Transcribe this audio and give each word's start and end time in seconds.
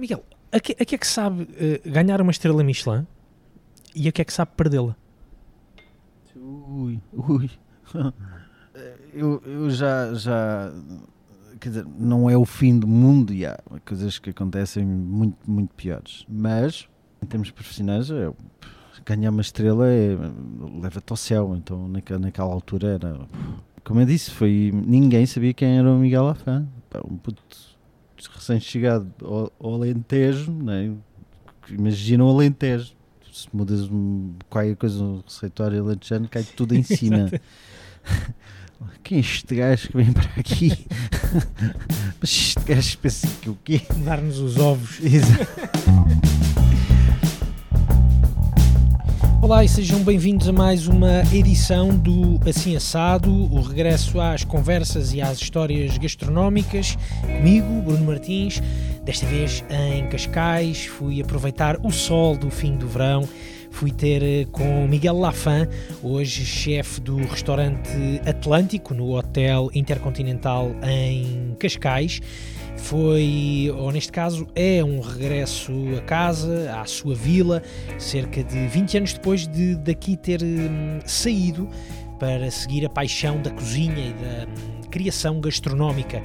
Miguel, 0.00 0.24
a 0.50 0.58
que, 0.58 0.72
a 0.72 0.84
que 0.84 0.94
é 0.94 0.98
que 0.98 1.06
sabe 1.06 1.42
uh, 1.42 1.90
ganhar 1.90 2.20
uma 2.20 2.30
estrela 2.30 2.64
Michelin 2.64 3.06
e 3.94 4.08
a 4.08 4.12
que 4.12 4.22
é 4.22 4.24
que 4.24 4.32
sabe 4.32 4.52
perdê-la? 4.56 4.96
Ui, 6.36 7.00
ui. 7.12 7.50
Eu, 9.12 9.42
eu 9.44 9.70
já, 9.70 10.14
já. 10.14 10.72
Quer 11.58 11.68
dizer, 11.68 11.86
não 11.98 12.30
é 12.30 12.36
o 12.36 12.44
fim 12.44 12.78
do 12.78 12.86
mundo 12.86 13.34
e 13.34 13.44
há 13.44 13.58
coisas 13.84 14.18
que 14.18 14.30
acontecem 14.30 14.84
muito, 14.84 15.36
muito 15.46 15.74
piores. 15.74 16.24
Mas, 16.28 16.88
em 17.22 17.26
termos 17.26 17.50
profissionais, 17.50 18.10
é, 18.10 18.32
ganhar 19.04 19.30
uma 19.30 19.40
estrela 19.40 19.86
é, 19.88 20.16
leva-te 20.80 21.10
ao 21.10 21.16
céu. 21.16 21.54
Então, 21.56 21.88
naquela, 21.88 22.20
naquela 22.20 22.52
altura 22.52 22.88
era. 22.94 23.20
Como 23.84 24.00
eu 24.00 24.06
disse, 24.06 24.30
foi, 24.30 24.70
ninguém 24.72 25.26
sabia 25.26 25.52
quem 25.52 25.78
era 25.78 25.90
o 25.90 25.98
Miguel 25.98 26.28
Afã. 26.28 26.66
Um 27.04 27.16
puto 27.16 27.42
recém-chegado 28.28 29.12
ao, 29.22 29.52
ao 29.58 29.74
Alentejo, 29.74 30.50
né? 30.52 30.92
imagina 31.68 32.24
o 32.24 32.28
Alentejo. 32.28 32.92
Se 33.32 33.48
mudas 33.52 33.88
qualquer 34.48 34.74
coisa 34.74 35.02
no 35.02 35.22
receituário 35.24 35.84
alentejano, 35.84 36.28
cai 36.28 36.42
tudo 36.42 36.74
em 36.74 36.82
cima. 36.82 37.30
Quem 39.04 39.18
é 39.18 39.20
este 39.20 39.54
gajo 39.54 39.88
que 39.88 39.96
vem 39.96 40.12
para 40.12 40.30
aqui? 40.36 40.86
Mas 42.20 42.30
este 42.30 42.60
gajo 42.60 42.98
pensa 42.98 43.28
que 43.40 43.50
o 43.50 43.58
quê? 43.62 43.82
Dar-nos 44.04 44.38
os 44.38 44.56
ovos. 44.56 44.98
Olá 49.50 49.64
e 49.64 49.68
sejam 49.68 49.98
bem-vindos 50.04 50.48
a 50.48 50.52
mais 50.52 50.86
uma 50.86 51.24
edição 51.34 51.88
do 51.88 52.38
Assim 52.48 52.76
Assado, 52.76 53.28
o 53.52 53.60
regresso 53.60 54.20
às 54.20 54.44
conversas 54.44 55.12
e 55.12 55.20
às 55.20 55.40
histórias 55.40 55.98
gastronómicas. 55.98 56.96
Comigo, 57.20 57.82
Bruno 57.82 58.04
Martins, 58.04 58.62
desta 59.02 59.26
vez 59.26 59.64
em 59.68 60.06
Cascais, 60.06 60.86
fui 60.86 61.20
aproveitar 61.20 61.84
o 61.84 61.90
sol 61.90 62.36
do 62.36 62.48
fim 62.48 62.76
do 62.76 62.86
verão 62.86 63.28
fui 63.70 63.90
ter 63.90 64.22
eh, 64.22 64.46
com 64.50 64.86
Miguel 64.86 65.16
Lafan, 65.16 65.68
hoje 66.02 66.44
chefe 66.44 67.00
do 67.00 67.16
restaurante 67.16 67.90
Atlântico, 68.26 68.92
no 68.92 69.16
Hotel 69.16 69.70
Intercontinental 69.72 70.74
em 70.82 71.54
Cascais. 71.58 72.20
Foi, 72.82 73.72
ou 73.76 73.92
neste 73.92 74.10
caso, 74.10 74.46
é 74.54 74.82
um 74.82 75.00
regresso 75.00 75.72
a 75.96 76.00
casa, 76.00 76.74
à 76.80 76.84
sua 76.84 77.14
vila, 77.14 77.62
cerca 77.98 78.42
de 78.42 78.66
20 78.66 78.98
anos 78.98 79.12
depois 79.12 79.46
de 79.46 79.76
daqui 79.76 80.16
ter 80.16 80.42
hum, 80.42 80.98
saído 81.04 81.68
para 82.18 82.50
seguir 82.50 82.84
a 82.84 82.88
paixão 82.88 83.40
da 83.40 83.50
cozinha 83.50 84.08
e 84.08 84.12
da 84.12 84.50
hum, 84.50 84.80
criação 84.90 85.40
gastronómica. 85.40 86.22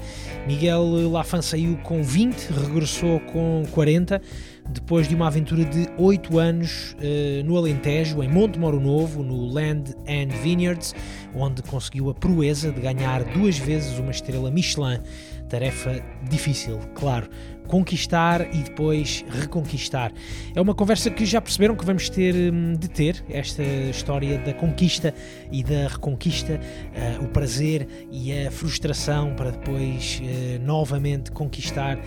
Miguel 0.47 1.09
Lafan 1.11 1.41
saiu 1.41 1.77
com 1.83 2.01
20, 2.01 2.47
regressou 2.49 3.19
com 3.19 3.63
40 3.71 4.21
depois 4.69 5.07
de 5.07 5.15
uma 5.15 5.27
aventura 5.27 5.63
de 5.63 5.87
8 5.97 6.39
anos 6.39 6.93
uh, 6.93 7.43
no 7.45 7.55
Alentejo, 7.57 8.23
em 8.23 8.27
Monte 8.27 8.57
Moro 8.57 8.79
Novo, 8.79 9.23
no 9.23 9.45
Land 9.45 9.93
and 10.07 10.33
Vineyards, 10.41 10.95
onde 11.35 11.61
conseguiu 11.61 12.09
a 12.09 12.13
proeza 12.13 12.71
de 12.71 12.81
ganhar 12.81 13.23
duas 13.23 13.57
vezes 13.57 13.99
uma 13.99 14.11
estrela 14.11 14.49
Michelin. 14.49 14.99
Tarefa 15.47 15.91
difícil, 16.29 16.79
claro, 16.93 17.27
conquistar 17.65 18.53
e 18.53 18.63
depois 18.63 19.25
reconquistar. 19.29 20.11
É 20.55 20.61
uma 20.61 20.73
conversa 20.73 21.09
que 21.09 21.25
já 21.25 21.41
perceberam 21.41 21.75
que 21.75 21.85
vamos 21.85 22.09
ter 22.09 22.35
hum, 22.35 22.73
de 22.73 22.87
ter, 22.87 23.23
esta 23.29 23.63
história 23.63 24.37
da 24.39 24.53
conquista 24.53 25.13
e 25.51 25.63
da 25.63 25.87
reconquista, 25.87 26.59
uh, 26.59 27.23
o 27.23 27.27
prazer 27.27 27.87
e 28.11 28.31
a 28.45 28.51
frustração 28.51 29.33
para 29.35 29.51
depois 29.51 30.21
uh, 30.21 30.63
novamente 30.63 31.31
conquistar 31.31 31.97
uh, 31.97 32.01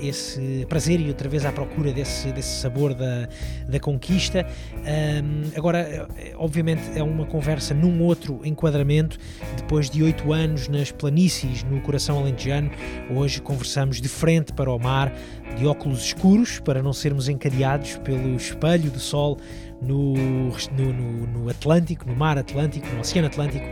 esse 0.00 0.66
prazer 0.68 1.00
e 1.00 1.08
outra 1.08 1.28
vez 1.28 1.44
à 1.44 1.52
procura 1.52 1.92
desse, 1.92 2.32
desse 2.32 2.60
sabor 2.60 2.94
da, 2.94 3.28
da 3.68 3.80
conquista. 3.80 4.46
Um, 4.76 5.56
agora, 5.56 6.08
obviamente, 6.36 6.82
é 6.94 7.02
uma 7.02 7.26
conversa 7.26 7.74
num 7.74 8.02
outro 8.02 8.40
enquadramento, 8.44 9.18
depois 9.56 9.90
de 9.90 10.02
oito 10.02 10.32
anos 10.32 10.68
nas 10.68 10.90
planícies 10.90 11.62
no 11.64 11.80
coração 11.80 12.18
alentejano, 12.18 12.70
hoje 13.10 13.40
conversamos 13.40 14.00
de 14.00 14.08
frente 14.08 14.52
para 14.52 14.65
para 14.66 14.72
o 14.72 14.78
mar 14.80 15.12
de 15.56 15.64
óculos 15.64 16.06
escuros 16.06 16.58
para 16.58 16.82
não 16.82 16.92
sermos 16.92 17.28
encadeados 17.28 17.96
pelo 17.98 18.34
espelho 18.34 18.90
do 18.90 18.98
sol 18.98 19.38
no, 19.80 20.14
no, 20.14 21.26
no, 21.26 21.48
Atlântico, 21.48 22.08
no 22.08 22.16
mar 22.16 22.38
Atlântico, 22.38 22.86
no 22.94 23.00
Oceano 23.00 23.28
Atlântico, 23.28 23.64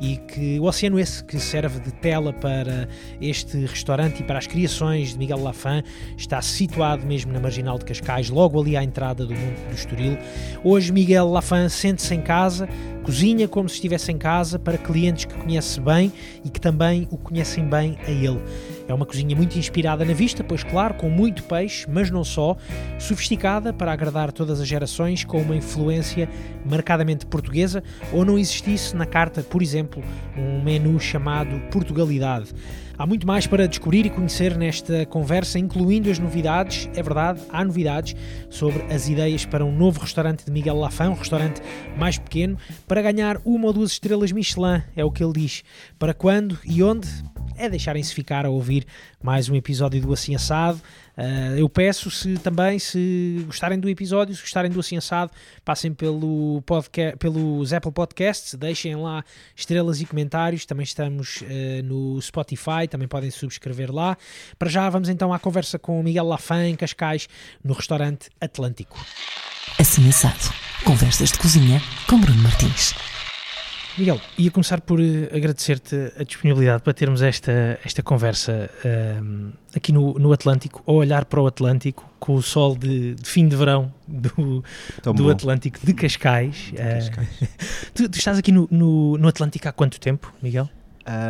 e 0.00 0.16
que 0.16 0.58
o 0.58 0.64
oceano 0.64 0.98
esse 0.98 1.22
que 1.24 1.38
serve 1.38 1.78
de 1.80 1.92
tela 1.92 2.32
para 2.32 2.88
este 3.20 3.58
restaurante 3.64 4.20
e 4.20 4.24
para 4.24 4.38
as 4.38 4.46
criações 4.46 5.12
de 5.12 5.18
Miguel 5.18 5.40
Lafan 5.40 5.82
está 6.16 6.42
situado 6.42 7.06
mesmo 7.06 7.32
na 7.32 7.38
marginal 7.38 7.78
de 7.78 7.84
Cascais, 7.84 8.28
logo 8.28 8.60
ali 8.60 8.76
à 8.76 8.82
entrada 8.82 9.24
do 9.24 9.32
Monte 9.32 9.60
do 9.68 9.74
Estoril. 9.74 10.18
Hoje 10.64 10.92
Miguel 10.92 11.28
Lafan 11.28 11.68
sente-se 11.68 12.12
em 12.14 12.20
casa, 12.20 12.68
cozinha 13.04 13.46
como 13.46 13.68
se 13.68 13.76
estivesse 13.76 14.10
em 14.10 14.18
casa 14.18 14.58
para 14.58 14.76
clientes 14.76 15.24
que 15.24 15.34
conhece 15.34 15.80
bem 15.80 16.12
e 16.44 16.50
que 16.50 16.60
também 16.60 17.06
o 17.10 17.16
conhecem 17.16 17.64
bem 17.64 17.96
a 18.06 18.10
ele. 18.10 18.42
É 18.88 18.94
uma 18.94 19.06
cozinha 19.06 19.34
muito 19.34 19.58
inspirada 19.58 20.04
na 20.04 20.12
vista, 20.12 20.42
pois 20.42 20.62
claro, 20.62 20.94
com 20.94 21.08
muito 21.08 21.42
peixe, 21.44 21.86
mas 21.88 22.10
não 22.10 22.24
só, 22.24 22.56
sofisticada 22.98 23.72
para 23.72 23.92
agradar 23.92 24.32
todas 24.32 24.60
as 24.60 24.68
gerações, 24.68 25.24
com 25.24 25.40
uma 25.40 25.56
influência 25.56 26.28
marcadamente 26.64 27.26
portuguesa, 27.26 27.82
ou 28.12 28.24
não 28.24 28.38
existisse 28.38 28.96
na 28.96 29.06
carta, 29.06 29.42
por 29.42 29.62
exemplo, 29.62 30.02
um 30.36 30.62
menu 30.62 30.98
chamado 30.98 31.58
Portugalidade. 31.70 32.52
Há 32.98 33.06
muito 33.06 33.26
mais 33.26 33.46
para 33.46 33.66
descobrir 33.66 34.06
e 34.06 34.10
conhecer 34.10 34.56
nesta 34.56 35.06
conversa, 35.06 35.58
incluindo 35.58 36.10
as 36.10 36.18
novidades. 36.18 36.88
É 36.94 37.02
verdade, 37.02 37.40
há 37.50 37.64
novidades 37.64 38.14
sobre 38.50 38.82
as 38.92 39.08
ideias 39.08 39.44
para 39.44 39.64
um 39.64 39.74
novo 39.74 40.00
restaurante 40.00 40.44
de 40.44 40.52
Miguel 40.52 40.76
Lafan, 40.76 41.10
um 41.10 41.14
restaurante 41.14 41.60
mais 41.96 42.18
pequeno, 42.18 42.56
para 42.86 43.02
ganhar 43.02 43.40
uma 43.44 43.66
ou 43.66 43.72
duas 43.72 43.92
estrelas 43.92 44.30
Michelin, 44.30 44.82
é 44.94 45.04
o 45.04 45.10
que 45.10 45.24
ele 45.24 45.32
diz. 45.32 45.64
Para 45.98 46.14
quando 46.14 46.58
e 46.64 46.82
onde? 46.82 47.08
É 47.62 47.68
deixarem-se 47.68 48.12
ficar 48.12 48.44
a 48.44 48.50
ouvir 48.50 48.84
mais 49.22 49.48
um 49.48 49.54
episódio 49.54 50.00
do 50.00 50.12
Assim 50.12 50.34
Assado. 50.34 50.80
Uh, 51.16 51.56
eu 51.56 51.68
peço 51.68 52.10
se 52.10 52.34
também, 52.38 52.76
se 52.78 53.44
gostarem 53.46 53.78
do 53.78 53.88
episódio, 53.88 54.34
se 54.34 54.40
gostarem 54.40 54.68
do 54.68 54.80
Assim 54.80 54.96
Assado, 54.96 55.30
passem 55.64 55.94
pelo 55.94 56.60
podcast, 56.66 57.16
pelos 57.18 57.72
Apple 57.72 57.92
Podcasts, 57.92 58.54
deixem 58.54 58.96
lá 58.96 59.24
estrelas 59.54 60.00
e 60.00 60.06
comentários. 60.06 60.66
Também 60.66 60.82
estamos 60.82 61.42
uh, 61.42 61.82
no 61.84 62.20
Spotify, 62.20 62.88
também 62.90 63.06
podem 63.06 63.30
subscrever 63.30 63.94
lá. 63.94 64.16
Para 64.58 64.68
já, 64.68 64.90
vamos 64.90 65.08
então 65.08 65.32
à 65.32 65.38
conversa 65.38 65.78
com 65.78 66.02
Miguel 66.02 66.26
Lafan 66.26 66.66
em 66.66 66.74
Cascais, 66.74 67.28
no 67.62 67.74
restaurante 67.74 68.28
Atlântico. 68.40 68.98
Assim 69.78 70.08
Assado. 70.08 70.52
Conversas 70.84 71.30
de 71.30 71.38
cozinha 71.38 71.80
com 72.08 72.20
Bruno 72.20 72.42
Martins. 72.42 73.11
Miguel, 73.98 74.18
ia 74.38 74.50
começar 74.50 74.80
por 74.80 74.98
uh, 74.98 75.36
agradecer-te 75.36 76.12
a 76.18 76.24
disponibilidade 76.24 76.82
para 76.82 76.94
termos 76.94 77.20
esta, 77.20 77.78
esta 77.84 78.02
conversa 78.02 78.70
uh, 78.84 79.52
aqui 79.76 79.92
no, 79.92 80.14
no 80.14 80.32
Atlântico, 80.32 80.82
ou 80.86 80.96
olhar 80.96 81.26
para 81.26 81.40
o 81.40 81.46
Atlântico 81.46 82.10
com 82.18 82.34
o 82.34 82.42
sol 82.42 82.74
de, 82.74 83.14
de 83.14 83.28
fim 83.28 83.46
de 83.46 83.54
verão 83.54 83.92
do, 84.08 84.64
do 85.14 85.30
Atlântico 85.30 85.78
de 85.84 85.92
Cascais. 85.92 86.72
De 86.72 86.76
Cascais. 86.76 87.42
Uh, 87.42 87.48
tu, 87.94 88.08
tu, 88.08 88.18
estás 88.18 88.38
aqui 88.38 88.50
no, 88.50 88.66
no, 88.70 89.18
no, 89.18 89.28
Atlântico 89.28 89.68
há 89.68 89.72
quanto 89.72 90.00
tempo, 90.00 90.32
Miguel? 90.42 90.70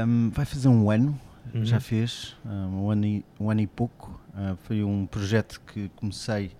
Um, 0.06 0.30
vai 0.30 0.44
fazer 0.44 0.68
um 0.68 0.88
ano, 0.88 1.18
uhum. 1.52 1.64
já 1.64 1.80
fez, 1.80 2.36
um, 2.46 2.84
um, 2.84 2.90
ano 2.90 3.06
e, 3.06 3.24
um 3.40 3.50
ano 3.50 3.60
e 3.60 3.66
pouco. 3.66 4.20
foi 4.64 4.84
um 4.84 5.04
projeto 5.06 5.60
que 5.66 5.90
comecei 5.96 6.52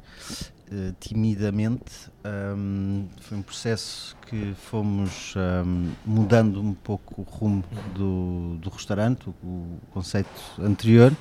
uh, 0.73 0.95
timidamente. 0.99 2.11
Um, 2.25 3.09
foi 3.21 3.39
um 3.39 3.43
processo 3.43 4.17
que 4.27 4.55
fomos 4.55 5.35
um, 5.37 5.93
mudando 6.05 6.61
um 6.61 6.75
pouco 6.75 7.21
o 7.21 7.25
rumo 7.25 7.65
do, 7.95 8.57
do 8.61 8.71
restaurante, 8.71 9.29
o, 9.29 9.33
o 9.43 9.81
conceito 9.93 10.31
anterior. 10.61 11.15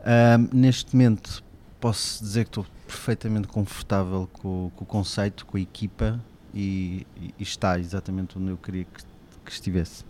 Um, 0.00 0.56
neste 0.56 0.94
momento 0.94 1.42
posso 1.80 2.22
dizer 2.22 2.44
que 2.44 2.50
estou 2.50 2.66
perfeitamente 2.86 3.48
confortável 3.48 4.28
com, 4.32 4.70
com 4.76 4.84
o 4.84 4.86
conceito, 4.86 5.46
com 5.46 5.56
a 5.56 5.60
equipa 5.60 6.20
e, 6.54 7.06
e, 7.16 7.42
está 7.42 7.78
exatamente 7.78 8.38
onde 8.38 8.50
eu 8.50 8.56
queria 8.56 8.84
que, 8.84 9.04
que 9.44 9.50
estivesse. 9.50 10.04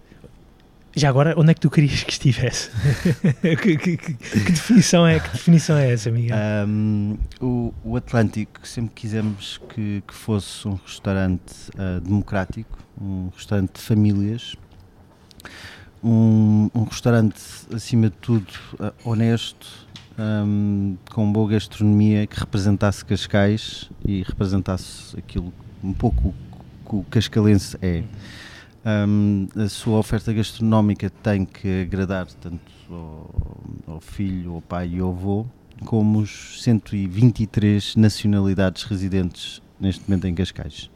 Já 0.95 1.09
agora, 1.09 1.35
onde 1.39 1.51
é 1.51 1.55
que 1.55 1.61
tu 1.61 1.71
querias 1.71 2.03
que 2.05 2.13
estivesse? 2.13 2.71
que, 3.41 3.77
que, 3.77 3.97
que, 3.97 4.15
que, 4.15 4.53
definição 4.53 5.07
é, 5.07 5.19
que 5.19 5.31
definição 5.31 5.77
é 5.77 5.91
essa, 5.91 6.11
Miguel? 6.11 6.37
Um, 6.69 7.17
o, 7.41 7.75
o, 7.83 7.97
Atlântico 7.97 8.67
sempre 8.67 8.93
quisemos 8.95 9.59
que, 9.71 10.03
fosse 10.09 10.69
um 10.69 10.75
restaurante 10.75 11.71
uh, 11.71 12.01
democrático, 12.01 12.79
um 13.01 13.31
restaurante 13.35 13.73
de 13.77 13.81
famílias, 13.81 14.55
um, 16.05 16.69
um 16.75 16.85
restaurante, 16.85 17.41
acima 17.75 18.11
de 18.11 18.17
tudo, 18.17 18.53
uh, 18.75 18.93
honesto, 19.09 19.89
um, 20.19 20.97
com 21.11 21.33
boa 21.33 21.53
gastronomia, 21.53 22.27
que 22.27 22.39
representasse 22.39 23.03
Cascais 23.03 23.89
e 24.05 24.23
representasse 24.23 25.19
aquilo 25.19 25.53
um 25.83 25.95
pouco 25.95 26.35
que 26.87 26.97
o 26.97 27.03
cascalense 27.05 27.79
é. 27.81 28.03
Um, 28.85 29.47
a 29.57 29.69
sua 29.69 29.99
oferta 29.99 30.33
gastronómica 30.33 31.09
tem 31.23 31.45
que 31.45 31.83
agradar 31.83 32.27
tanto 32.41 32.73
ao, 32.91 33.95
ao, 33.95 34.01
filho, 34.01 34.55
ao 34.55 34.61
pai 34.61 34.91
e 34.95 34.99
ao 34.99 35.11
avô, 35.11 35.47
como 35.85 36.19
os 36.19 36.61
123 36.63 37.95
nacionalidades 37.95 38.83
residentes 38.83 39.63
neste 39.81 40.03
momento 40.09 40.27
em 40.27 40.35
Cascais. 40.35 40.91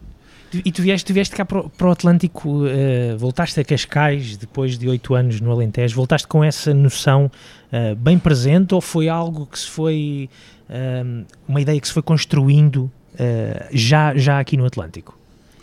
E 0.53 0.71
tu 0.71 0.81
vieste, 0.81 1.05
tu 1.05 1.13
vieste 1.13 1.35
cá 1.35 1.45
para 1.45 1.87
o, 1.87 1.91
Atlântico, 1.91 2.63
uh, 2.63 3.17
voltaste 3.17 3.59
a 3.59 3.65
Cascais 3.65 4.37
depois 4.37 4.77
de 4.77 4.87
oito 4.87 5.13
anos 5.13 5.41
no 5.41 5.51
Alentejo, 5.51 5.95
voltaste 5.95 6.27
com 6.27 6.43
essa 6.43 6.73
noção 6.73 7.29
uh, 7.71 7.95
bem 7.95 8.17
presente 8.17 8.73
ou 8.73 8.79
foi 8.79 9.09
algo 9.09 9.45
que 9.45 9.59
se 9.59 9.67
foi, 9.67 10.29
uh, 10.69 11.25
uma 11.47 11.59
ideia 11.59 11.79
que 11.79 11.87
se 11.87 11.93
foi 11.93 12.03
construindo 12.03 12.91
já, 13.71 14.15
já 14.15 14.39
aqui 14.39 14.55
no 14.55 14.63
Atlântico? 14.63 15.16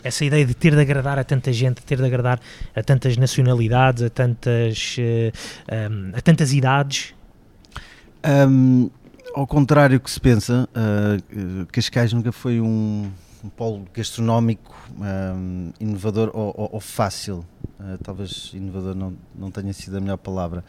Essa 0.05 0.23
ideia 0.23 0.45
de 0.45 0.53
ter 0.53 0.75
de 0.75 0.79
agradar 0.79 1.17
a 1.17 1.23
tanta 1.23 1.51
gente, 1.51 1.81
ter 1.81 1.97
de 1.97 2.05
agradar 2.05 2.39
a 2.75 2.83
tantas 2.83 3.17
nacionalidades, 3.17 4.03
a 4.03 4.09
tantas, 4.09 4.97
um, 4.99 6.15
a 6.15 6.21
tantas 6.21 6.53
idades? 6.53 7.15
Um, 8.23 8.91
ao 9.33 9.47
contrário 9.47 9.99
que 9.99 10.09
se 10.09 10.19
pensa, 10.19 10.69
Cascais 11.71 12.13
nunca 12.13 12.31
foi 12.31 12.61
um 12.61 13.09
um 13.45 13.49
polo 13.49 13.85
gastronómico 13.93 14.75
um, 14.99 15.71
inovador 15.79 16.31
ou, 16.33 16.53
ou, 16.57 16.69
ou 16.73 16.79
fácil. 16.79 17.45
Uh, 17.79 17.97
talvez 18.01 18.51
inovador 18.53 18.95
não, 18.95 19.17
não 19.35 19.51
tenha 19.51 19.71
sido 19.73 19.97
a 19.97 20.01
melhor 20.01 20.17
palavra, 20.17 20.63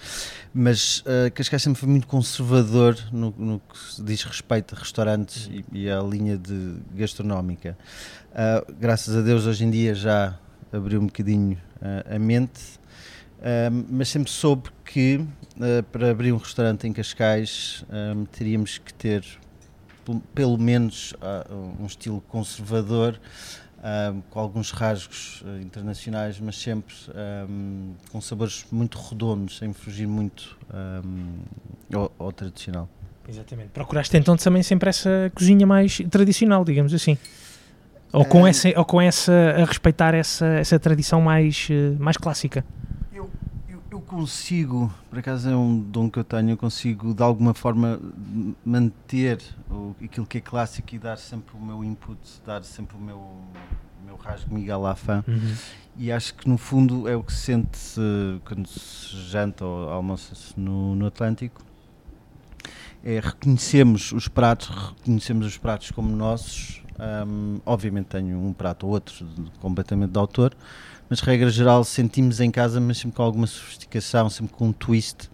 mas 0.53 1.01
uh, 1.01 1.31
Cascais 1.33 1.63
sempre 1.63 1.79
foi 1.79 1.89
muito 1.89 2.07
conservador 2.07 2.99
no, 3.13 3.33
no 3.39 3.61
que 3.61 4.03
diz 4.03 4.25
respeito 4.25 4.75
a 4.75 4.79
restaurantes 4.79 5.49
e, 5.51 5.65
e 5.73 5.91
à 5.91 6.03
linha 6.03 6.37
de 6.37 6.77
gastronómica. 6.95 7.79
Uh, 8.33 8.75
graças 8.79 9.17
a 9.17 9.23
Deus, 9.23 9.47
hoje 9.47 9.65
em 9.65 9.71
dia 9.71 9.95
já 9.95 10.39
abriu 10.73 11.01
um 11.01 11.07
bocadinho 11.07 11.57
a 12.11 12.19
mente, 12.19 12.81
mas 13.89 14.09
sempre 14.09 14.31
soube 14.31 14.71
que 14.85 15.25
para 15.93 16.11
abrir 16.11 16.33
um 16.33 16.39
restaurante 16.39 16.87
em 16.87 16.93
Cascais 16.93 17.85
teríamos 18.33 18.79
que 18.79 18.93
ter 18.93 19.25
pelo 20.35 20.59
menos 20.59 21.13
uh, 21.13 21.81
um 21.81 21.87
estilo 21.87 22.21
conservador, 22.29 23.19
uh, 23.79 24.23
com 24.31 24.39
alguns 24.39 24.71
rasgos 24.71 25.43
uh, 25.43 25.61
internacionais, 25.61 26.39
mas 26.41 26.57
sempre 26.57 26.95
um, 27.49 27.95
com 28.11 28.21
sabores 28.21 28.67
muito 28.71 28.99
redondos, 28.99 29.59
sem 29.59 29.73
fugir 29.73 30.07
muito 30.07 30.57
um, 31.05 31.39
ao, 31.95 32.13
ao, 32.19 32.33
tradicional. 32.33 32.89
Exatamente. 33.29 33.71
Procuraste 33.71 34.17
então 34.17 34.37
também 34.37 34.63
sempre 34.63 34.89
essa 34.89 35.33
cozinha 35.35 35.67
mais 35.67 35.99
tradicional, 36.11 36.65
digamos 36.65 36.95
assim. 36.95 37.19
Ou 38.13 38.25
com, 38.25 38.47
essa, 38.47 38.69
ou 38.77 38.85
com 38.85 39.01
essa, 39.01 39.33
a 39.33 39.65
respeitar 39.65 40.15
essa, 40.15 40.47
essa 40.47 40.79
tradição 40.79 41.21
mais, 41.21 41.69
mais 41.99 42.17
clássica 42.17 42.65
consigo, 44.07 44.93
por 45.11 45.19
acaso 45.19 45.51
é 45.51 45.57
um 45.57 45.79
dom 45.79 46.09
que 46.09 46.19
eu 46.19 46.25
tenho, 46.25 46.51
eu 46.51 46.57
consigo 46.57 47.13
de 47.13 47.23
alguma 47.23 47.53
forma 47.53 48.01
manter 48.65 49.43
o, 49.71 49.95
aquilo 50.03 50.27
que 50.27 50.39
é 50.39 50.41
clássico 50.41 50.95
e 50.95 50.99
dar 50.99 51.19
sempre 51.19 51.57
o 51.57 51.61
meu 51.61 51.85
input, 51.85 52.19
dar 52.47 52.63
sempre 52.63 52.97
o 52.97 53.01
meu, 53.01 53.17
o 53.17 54.07
meu 54.07 54.17
rasgo 54.17 54.55
Miguel 54.55 54.87
Afã. 54.87 55.25
Uhum. 55.27 55.55
E 55.99 56.13
acho 56.13 56.35
que 56.35 56.49
no 56.49 56.57
fundo 56.57 57.09
é 57.09 57.17
o 57.17 57.23
que 57.23 57.33
se 57.33 57.41
sente 57.41 57.79
quando 58.45 58.69
se 58.69 59.17
janta 59.29 59.65
ou 59.65 59.89
almoça 59.89 60.35
no, 60.57 60.95
no 60.95 61.07
Atlântico. 61.07 61.63
É 63.03 63.21
reconhecemos 63.21 64.13
os 64.13 64.29
pratos, 64.29 64.69
reconhecemos 64.69 65.47
os 65.47 65.57
pratos 65.59 65.91
como 65.91 66.15
nossos. 66.15 66.83
Um, 66.99 67.61
obviamente 67.67 68.07
tenho 68.07 68.39
um 68.39 68.55
prato 68.55 68.87
ou 68.87 68.93
outro 68.93 69.27
completamente 69.61 70.13
de 70.13 70.19
autor, 70.19 70.57
mas 71.09 71.21
regra 71.21 71.51
geral 71.51 71.85
sentimos 71.85 72.41
em 72.41 72.51
casa, 72.51 72.81
mas 72.81 72.99
sempre 72.99 73.17
com 73.17 73.23
alguma 73.23 73.47
sofisticação, 73.47 74.29
sempre 74.29 74.55
com 74.55 74.69
um 74.69 74.73
twist 74.73 75.31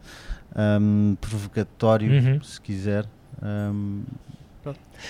um, 0.57 1.17
provocatório, 1.21 2.13
uhum. 2.13 2.43
se 2.43 2.61
quiser. 2.61 3.07
Um, 3.43 4.03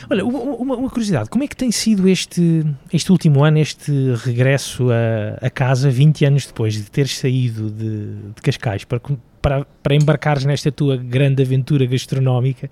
Olha, 0.09 0.25
uma, 0.25 0.76
uma, 0.76 0.88
curiosidade, 0.88 1.29
como 1.29 1.44
é 1.44 1.47
que 1.47 1.55
tem 1.55 1.70
sido 1.70 2.09
este, 2.09 2.64
este 2.91 3.12
último 3.12 3.44
ano, 3.44 3.59
este 3.59 3.93
regresso 4.25 4.88
a, 4.91 5.47
a 5.47 5.50
casa, 5.50 5.91
20 5.91 6.25
anos 6.25 6.47
depois 6.47 6.75
de 6.75 6.85
teres 6.85 7.19
saído 7.19 7.70
de, 7.70 8.15
de 8.35 8.43
Cascais 8.43 8.85
para, 8.85 8.99
para, 9.43 9.67
para 9.82 9.94
embarcares 9.94 10.47
nesta 10.47 10.73
tua 10.73 10.97
grande 10.97 11.43
aventura 11.43 11.85
gastronómica? 11.85 12.70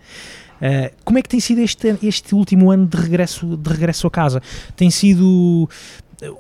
Uh, 0.61 0.95
como 1.05 1.19
é 1.19 1.23
que 1.23 1.29
tem 1.29 1.41
sido 1.41 1.61
este, 1.61 1.95
este 2.03 2.35
último 2.35 2.71
ano 2.71 2.87
de 2.87 2.97
regresso, 2.97 3.57
de 3.57 3.71
regresso 3.71 4.07
a 4.07 4.11
casa? 4.11 4.43
Tem 4.75 4.91
sido 4.91 5.69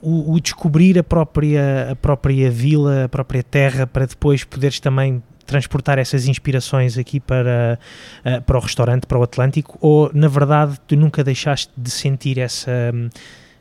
o, 0.03 0.35
o, 0.35 0.41
descobrir 0.41 0.99
a 0.99 1.05
própria, 1.05 1.93
a 1.93 1.97
própria 1.97 2.50
vila, 2.50 3.05
a 3.05 3.09
própria 3.09 3.43
terra, 3.43 3.87
para 3.87 4.06
depois 4.06 4.44
poderes 4.44 4.81
também 4.81 5.23
transportar 5.47 5.99
essas 5.99 6.27
inspirações 6.27 6.97
aqui 6.97 7.19
para, 7.19 7.79
uh, 8.25 8.43
para 8.43 8.56
o 8.56 8.61
restaurante, 8.61 9.06
para 9.06 9.19
o 9.19 9.23
Atlântico, 9.23 9.77
ou 9.81 10.11
na 10.15 10.29
verdade 10.29 10.79
tu 10.87 10.97
nunca 10.97 11.25
deixaste 11.25 11.73
de 11.77 11.91
sentir 11.91 12.38
essa, 12.38 12.93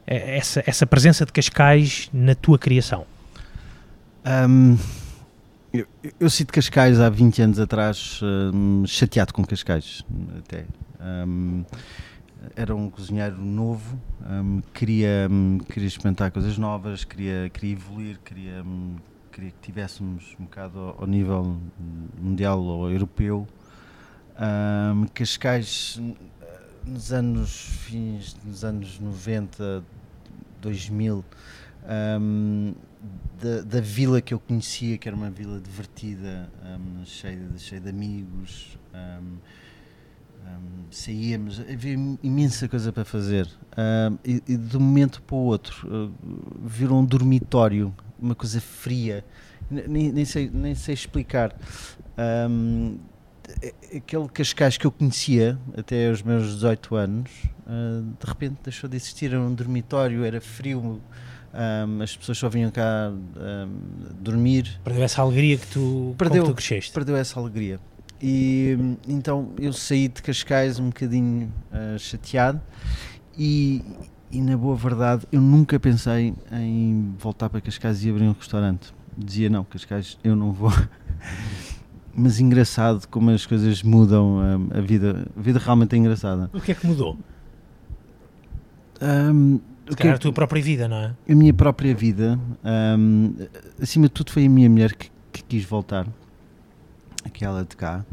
essa, 0.05 0.63
essa 0.65 0.85
presença 0.85 1.25
de 1.25 1.31
Cascais 1.31 2.09
na 2.13 2.35
tua 2.35 2.59
criação? 2.59 3.05
Um, 4.25 4.77
eu, 5.73 5.87
eu 6.19 6.29
sinto 6.29 6.51
Cascais 6.51 6.99
há 6.99 7.09
20 7.09 7.41
anos 7.41 7.59
atrás 7.59 8.19
um, 8.23 8.85
chateado 8.85 9.33
com 9.33 9.43
Cascais, 9.45 10.03
até. 10.37 10.65
Um, 10.99 11.63
era 12.55 12.75
um 12.75 12.89
cozinheiro 12.89 13.37
novo, 13.37 13.99
um, 14.21 14.61
queria, 14.73 15.27
um, 15.29 15.57
queria 15.59 15.87
experimentar 15.87 16.31
coisas 16.31 16.57
novas, 16.57 17.03
queria, 17.03 17.49
queria 17.49 17.73
evoluir, 17.73 18.19
queria, 18.23 18.63
um, 18.63 18.95
queria 19.31 19.51
que 19.51 19.59
tivéssemos 19.61 20.35
um 20.39 20.43
bocado 20.43 20.79
ao, 20.79 21.01
ao 21.01 21.07
nível 21.07 21.59
mundial 22.17 22.61
ou 22.61 22.89
europeu. 22.89 23.47
Um, 24.39 25.05
Cascais, 25.13 26.01
nos 26.85 27.11
anos 27.11 27.51
fins, 27.83 28.37
nos 28.45 28.63
anos 28.63 28.99
90, 28.99 29.83
2000, 30.61 31.25
um, 32.19 32.73
da, 33.41 33.61
da, 33.61 33.81
vila 33.81 34.21
que 34.21 34.33
eu 34.33 34.39
conhecia, 34.39 34.97
que 34.97 35.07
era 35.07 35.15
uma 35.15 35.29
vila 35.29 35.59
divertida, 35.59 36.49
um, 36.63 37.05
cheia, 37.05 37.39
cheia 37.57 37.81
de 37.81 37.89
amigos, 37.89 38.77
um, 40.45 40.91
saíamos, 40.91 41.59
havia 41.59 41.93
imensa 42.23 42.67
coisa 42.67 42.91
para 42.91 43.05
fazer. 43.05 43.47
Um, 43.77 44.17
e, 44.25 44.43
e, 44.47 44.57
de 44.57 44.77
um 44.77 44.79
momento 44.79 45.21
para 45.21 45.35
o 45.35 45.39
outro 45.39 45.87
uh, 45.87 46.11
virou 46.63 46.99
um 46.99 47.05
dormitório, 47.05 47.93
uma 48.19 48.35
coisa 48.35 48.59
fria, 48.59 49.23
nem, 49.69 50.11
nem, 50.11 50.25
sei, 50.25 50.49
nem 50.51 50.73
sei 50.75 50.93
explicar. 50.93 51.55
Um, 52.17 52.97
aquele 53.95 54.27
Cascais 54.29 54.77
que 54.77 54.85
eu 54.85 54.91
conhecia 54.91 55.57
até 55.77 56.09
os 56.11 56.21
meus 56.21 56.53
18 56.55 56.95
anos, 56.95 57.31
uh, 57.65 58.01
de 58.19 58.25
repente 58.25 58.57
deixou 58.63 58.89
de 58.89 58.97
existir. 58.97 59.27
Era 59.31 59.39
um 59.39 59.53
dormitório, 59.53 60.23
era 60.23 60.41
frio. 60.41 61.01
Um, 61.51 62.01
as 62.01 62.15
pessoas 62.15 62.37
só 62.37 62.47
vinham 62.47 62.69
cá 62.69 63.11
um, 63.11 63.79
dormir. 64.19 64.79
Perdeu 64.83 65.03
essa 65.03 65.21
alegria 65.21 65.57
que 65.57 65.67
tu, 65.67 66.15
perdeu, 66.17 66.43
que 66.43 66.49
tu 66.49 66.55
cresceste. 66.55 66.91
Perdeu 66.91 67.15
essa 67.15 67.39
alegria. 67.39 67.79
E 68.21 68.77
então 69.07 69.51
eu 69.57 69.71
saí 69.71 70.07
de 70.07 70.21
Cascais 70.21 70.77
um 70.77 70.87
bocadinho 70.87 71.51
uh, 71.71 71.97
chateado 71.97 72.59
e, 73.37 73.81
e, 74.29 74.41
na 74.41 74.57
boa 74.57 74.75
verdade 74.75 75.25
eu 75.31 75.39
nunca 75.39 75.79
pensei 75.79 76.33
em 76.51 77.15
voltar 77.17 77.49
para 77.49 77.61
Cascais 77.61 78.03
e 78.03 78.09
abrir 78.09 78.25
um 78.25 78.33
restaurante. 78.33 78.93
Dizia 79.17 79.49
não, 79.49 79.63
Cascais 79.63 80.17
eu 80.23 80.35
não 80.35 80.51
vou. 80.51 80.71
Mas 82.13 82.39
engraçado 82.41 83.07
como 83.07 83.29
as 83.29 83.45
coisas 83.45 83.81
mudam, 83.81 84.37
um, 84.37 84.77
a 84.77 84.81
vida, 84.81 85.25
a 85.37 85.41
vida 85.41 85.57
realmente 85.57 85.95
é 85.95 85.97
engraçada. 85.97 86.49
O 86.53 86.59
que 86.59 86.73
é 86.73 86.75
que 86.75 86.85
mudou? 86.85 87.17
Um, 89.01 89.61
Se 89.89 89.95
calhar 89.95 90.15
a 90.15 90.17
tua 90.17 90.33
própria 90.33 90.61
vida, 90.61 90.87
não 90.89 90.97
é? 90.97 91.15
A 91.29 91.35
minha 91.35 91.53
própria 91.53 91.95
vida, 91.95 92.37
um, 92.97 93.33
acima 93.81 94.07
de 94.07 94.13
tudo 94.13 94.31
foi 94.31 94.45
a 94.45 94.49
minha 94.49 94.69
mulher 94.69 94.93
que, 94.93 95.09
que 95.31 95.43
quis 95.43 95.63
voltar 95.63 96.05
aquela 97.23 97.63
de 97.63 97.75
cá, 97.75 98.05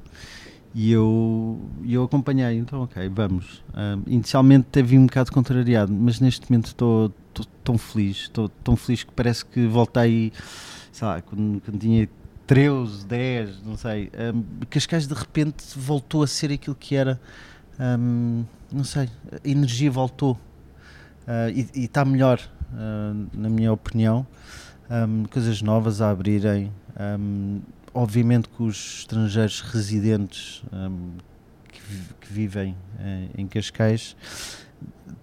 e 0.75 0.93
eu, 0.93 1.59
eu 1.89 2.05
acompanhei, 2.05 2.59
então 2.59 2.83
ok, 2.83 3.09
vamos. 3.09 3.65
Uh, 3.71 4.03
inicialmente 4.07 4.67
teve 4.71 4.99
um 4.99 5.07
bocado 5.07 5.33
contrariado, 5.33 5.91
mas 5.93 6.21
neste 6.21 6.51
momento 6.51 6.67
estou 6.67 7.13
tão 7.65 7.79
feliz, 7.79 8.19
estou 8.19 8.49
tão 8.49 8.77
feliz 8.77 9.03
que 9.03 9.13
parece 9.13 9.45
que 9.45 9.67
voltei, 9.67 10.33
sei 10.93 11.09
lá, 11.09 11.23
quando, 11.23 11.61
quando 11.63 11.79
tinha 11.81 12.09
13, 12.47 13.07
10, 13.07 13.63
não 13.65 13.77
sei, 13.77 14.11
um, 14.35 14.45
Cascais 14.71 15.07
de 15.07 15.15
repente 15.15 15.65
voltou 15.77 16.23
a 16.23 16.27
ser 16.27 16.53
aquilo 16.53 16.77
que 16.77 16.95
era, 16.95 17.21
um, 17.99 18.45
não 18.71 18.85
sei, 18.85 19.09
a 19.33 19.49
energia 19.49 19.91
voltou 19.91 20.33
uh, 20.33 21.51
e 21.75 21.85
está 21.85 22.05
melhor, 22.05 22.39
uh, 22.73 23.27
na 23.33 23.49
minha 23.49 23.73
opinião, 23.73 24.27
um, 24.91 25.25
coisas 25.25 25.61
novas 25.61 26.01
a 26.01 26.11
abrirem, 26.11 26.73
um, 27.19 27.61
obviamente 27.97 28.49
que 28.49 28.63
os 28.63 28.99
estrangeiros 28.99 29.61
residentes 29.63 30.63
um, 30.73 31.13
que, 31.69 31.81
que, 32.21 32.33
vivem 32.33 32.77
eh, 32.99 33.29
em 33.39 33.47
Cascais 33.47 34.15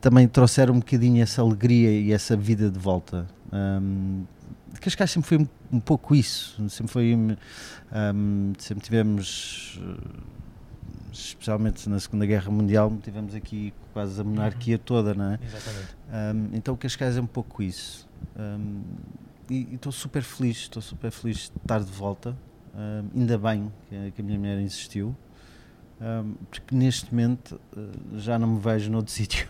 também 0.01 0.27
trouxeram 0.27 0.74
um 0.74 0.80
bocadinho 0.80 1.22
essa 1.22 1.42
alegria 1.42 1.92
e 1.92 2.12
essa 2.12 2.36
vida 2.36 2.72
de 2.72 2.80
volta. 2.80 3.27
Um, 3.51 4.25
Cascais 4.82 5.12
sempre 5.12 5.30
foi 5.30 5.38
um, 5.38 5.48
um, 5.72 5.80
pouco 5.80 6.15
isso, 6.15 6.68
sempre 6.70 6.92
foi, 6.92 7.15
um, 7.15 8.53
sempre 8.58 8.84
tivemos 8.84 9.80
especialmente 11.12 11.88
na 11.88 12.00
Segunda 12.00 12.25
Guerra 12.25 12.51
Mundial, 12.51 12.92
tivemos 13.03 13.36
aqui 13.36 13.72
quase 13.94 14.20
a 14.20 14.24
monarquia 14.24 14.80
toda, 14.80 15.13
não 15.13 15.34
é? 15.34 15.39
Exatamente. 15.46 15.96
Um, 16.12 16.58
então 16.58 16.75
Cascais 16.75 17.15
é 17.15 17.22
um 17.22 17.27
pouco 17.27 17.62
isso. 17.62 18.10
Um, 18.36 18.82
e 19.50 19.75
estou 19.75 19.92
super 19.92 20.24
feliz, 20.24 20.58
estou 20.58 20.82
super 20.82 21.12
feliz 21.12 21.51
de 21.51 21.58
estar 21.58 21.80
de 21.80 21.92
volta. 21.92 22.36
Ainda 23.15 23.38
bem 23.38 23.72
que 23.88 23.96
a, 23.96 24.12
que 24.12 24.22
a 24.22 24.24
minha 24.24 24.39
mulher 24.39 24.60
insistiu. 24.60 25.15
Porque 26.50 26.75
neste 26.75 27.13
momento 27.13 27.60
uh, 27.77 28.20
já 28.20 28.38
não 28.38 28.48
me 28.48 28.60
vejo 28.60 28.92
noutro 28.92 29.12
sítio. 29.13 29.48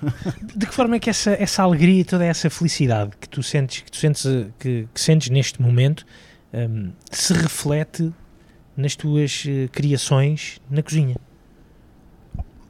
De 0.55 0.67
que 0.67 0.73
forma 0.73 0.97
é 0.97 0.99
que 0.99 1.09
essa, 1.09 1.31
essa 1.31 1.63
alegria 1.63 2.01
e 2.01 2.03
toda 2.03 2.23
essa 2.23 2.47
felicidade 2.49 3.17
que 3.19 3.27
tu 3.27 3.41
sentes, 3.41 3.81
que 3.81 3.89
tu 3.89 3.97
sentes, 3.97 4.25
uh, 4.25 4.53
que, 4.59 4.87
que 4.93 5.01
sentes 5.01 5.29
neste 5.29 5.59
momento 5.59 6.05
um, 6.53 6.91
se 7.09 7.33
reflete 7.33 8.13
nas 8.77 8.95
tuas 8.95 9.45
uh, 9.45 9.67
criações 9.71 10.59
na 10.69 10.83
cozinha? 10.83 11.15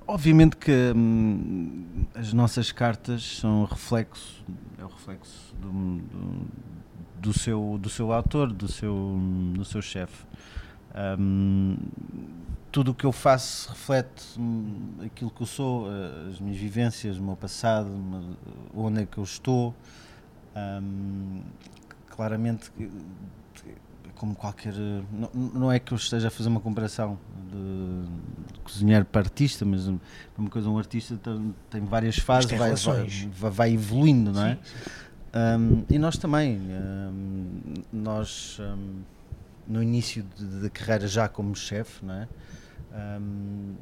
Obviamente 0.07 0.57
que 0.57 0.93
hum, 0.95 2.05
as 2.13 2.33
nossas 2.33 2.71
cartas 2.71 3.37
são 3.39 3.65
reflexo, 3.65 4.43
é 4.77 4.83
o 4.83 4.87
reflexo 4.87 5.55
do, 5.55 5.71
do, 5.71 6.47
do 7.19 7.33
seu, 7.33 7.77
do 7.81 7.89
seu 7.89 8.11
autor, 8.11 8.51
do 8.51 8.67
seu, 8.67 9.17
do 9.53 9.63
seu 9.63 9.81
chefe. 9.81 10.25
Um, 11.19 11.77
tudo 12.71 12.91
o 12.91 12.93
que 12.95 13.05
eu 13.05 13.11
faço 13.11 13.69
reflete 13.69 14.39
aquilo 15.05 15.29
que 15.29 15.41
eu 15.41 15.45
sou, 15.45 15.87
eh, 15.91 16.29
as 16.31 16.39
minhas 16.39 16.57
vivências, 16.57 17.17
o 17.17 17.23
meu 17.23 17.35
passado, 17.35 17.87
onde 18.75 19.03
é 19.03 19.05
que 19.05 19.17
eu 19.19 19.23
estou. 19.23 19.75
Um, 20.55 21.41
claramente, 22.09 22.71
como 24.15 24.35
qualquer. 24.35 24.73
Não, 25.11 25.29
não, 25.33 25.71
é 25.71 25.79
que 25.79 25.93
eu 25.93 25.97
esteja 25.97 26.29
a 26.29 26.31
fazer 26.31 26.49
uma 26.49 26.59
comparação 26.59 27.19
de, 27.51 28.53
de 28.53 28.59
cozinheiro 28.61 29.05
para 29.05 29.21
artista, 29.21 29.63
mas 29.65 29.87
uma 29.87 30.49
coisa, 30.49 30.67
um 30.67 30.77
artista 30.77 31.15
tem, 31.17 31.55
tem 31.69 31.85
várias 31.85 32.17
fases, 32.17 32.49
tem 32.49 32.57
vai, 32.57 32.73
vai, 32.73 33.51
vai, 33.51 33.73
evoluindo, 33.73 34.31
não 34.31 34.45
é? 34.45 34.55
Sim, 34.55 34.61
sim. 34.63 35.03
Um, 35.35 35.85
e 35.89 35.99
nós 35.99 36.17
também. 36.17 36.59
Nós, 37.91 38.59
no 39.67 39.81
início 39.81 40.23
da 40.61 40.69
carreira, 40.69 41.07
já 41.07 41.27
como 41.27 41.55
chefe, 41.55 42.05
não 42.05 42.13
é? 42.13 42.27
Um, 42.93 43.75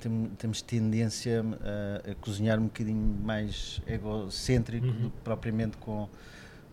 tem, 0.00 0.30
temos 0.38 0.62
tendência 0.62 1.42
a, 1.42 2.10
a, 2.10 2.14
cozinhar 2.16 2.58
um 2.58 2.64
bocadinho 2.64 3.18
mais 3.22 3.80
egocêntrico 3.86 4.86
uhum. 4.86 5.02
do 5.02 5.10
que 5.10 5.20
propriamente 5.24 5.76
com, 5.78 6.08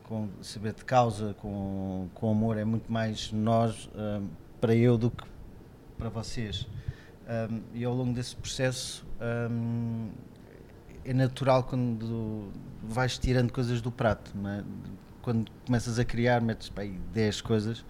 com 0.03 0.29
saber 0.41 0.73
de 0.73 0.83
causa, 0.85 1.33
com, 1.35 2.09
com 2.13 2.31
amor. 2.31 2.57
É 2.57 2.65
muito 2.65 2.91
mais 2.91 3.31
nós 3.31 3.89
um, 3.95 4.27
para 4.59 4.75
eu 4.75 4.97
do 4.97 5.09
que 5.09 5.23
para 5.97 6.09
vocês. 6.09 6.67
Um, 7.49 7.61
e 7.73 7.85
ao 7.85 7.93
longo 7.93 8.13
desse 8.13 8.35
processo 8.35 9.05
é 11.05 11.13
natural 11.13 11.63
quando 11.63 12.49
vais 12.81 13.17
tirando 13.17 13.51
coisas 13.51 13.81
do 13.81 13.91
prato. 13.91 14.33
É? 14.47 14.63
Quando 15.23 15.49
começas 15.65 15.97
a 15.97 16.05
criar, 16.05 16.41
metes 16.41 16.69
bem, 16.69 16.99
10 17.13 17.41
coisas 17.41 17.83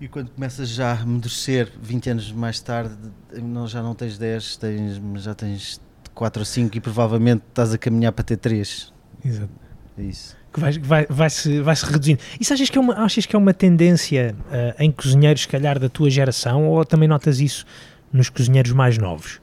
e 0.00 0.06
quando 0.06 0.30
começas 0.30 0.68
já 0.68 0.92
a 0.92 1.00
amadurecer 1.00 1.72
20 1.82 2.10
anos 2.10 2.32
mais 2.32 2.60
tarde, 2.60 2.94
não, 3.42 3.66
já 3.66 3.82
não 3.82 3.94
tens 3.94 4.16
10, 4.16 4.56
tens, 4.56 5.00
já 5.16 5.34
tens 5.34 5.80
4 6.14 6.40
ou 6.40 6.46
5 6.46 6.76
e 6.76 6.80
provavelmente 6.80 7.42
estás 7.48 7.72
a 7.72 7.78
caminhar 7.78 8.12
para 8.12 8.24
ter 8.24 8.36
3. 8.36 8.92
Exato. 9.24 9.50
É 9.98 10.02
isso. 10.02 10.36
Que 10.52 10.60
vai, 10.60 10.72
vai, 10.78 11.06
vai, 11.10 11.30
se, 11.30 11.60
vai 11.60 11.74
se 11.74 11.84
reduzindo. 11.84 12.20
Isso 12.40 12.54
achas 12.54 12.70
que 12.70 12.78
é 12.78 12.80
uma, 12.80 12.94
achas 12.94 13.26
que 13.26 13.34
é 13.34 13.38
uma 13.38 13.52
tendência 13.52 14.36
uh, 14.46 14.82
em 14.82 14.92
cozinheiros, 14.92 15.42
se 15.42 15.48
calhar, 15.48 15.78
da 15.80 15.88
tua 15.88 16.08
geração, 16.08 16.68
ou 16.68 16.84
também 16.84 17.08
notas 17.08 17.40
isso 17.40 17.66
nos 18.12 18.30
cozinheiros 18.30 18.72
mais 18.72 18.96
novos? 18.96 19.40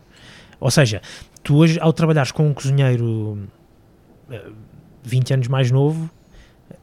Ou 0.60 0.72
seja, 0.72 1.02
tu 1.44 1.58
hoje, 1.58 1.78
ao 1.82 1.92
trabalhares 1.92 2.32
com 2.32 2.48
um 2.48 2.54
cozinheiro 2.54 3.38
uh, 4.30 4.56
20 5.04 5.34
anos 5.34 5.48
mais 5.50 5.70
novo, 5.70 6.10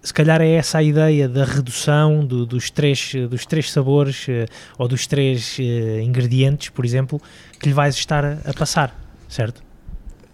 se 0.02 0.12
calhar 0.12 0.40
é 0.40 0.50
essa 0.50 0.78
a 0.78 0.82
ideia 0.82 1.28
da 1.28 1.44
redução 1.44 2.26
do, 2.26 2.44
dos, 2.44 2.70
três, 2.70 3.12
dos 3.30 3.46
três 3.46 3.70
sabores 3.70 4.26
uh, 4.28 4.46
ou 4.76 4.88
dos 4.88 5.06
três 5.06 5.56
uh, 5.58 6.00
ingredientes, 6.00 6.70
por 6.70 6.84
exemplo, 6.84 7.20
que 7.60 7.68
lhe 7.68 7.74
vais 7.74 7.94
estar 7.94 8.24
a, 8.24 8.32
a 8.44 8.52
passar, 8.52 8.94
certo? 9.28 9.62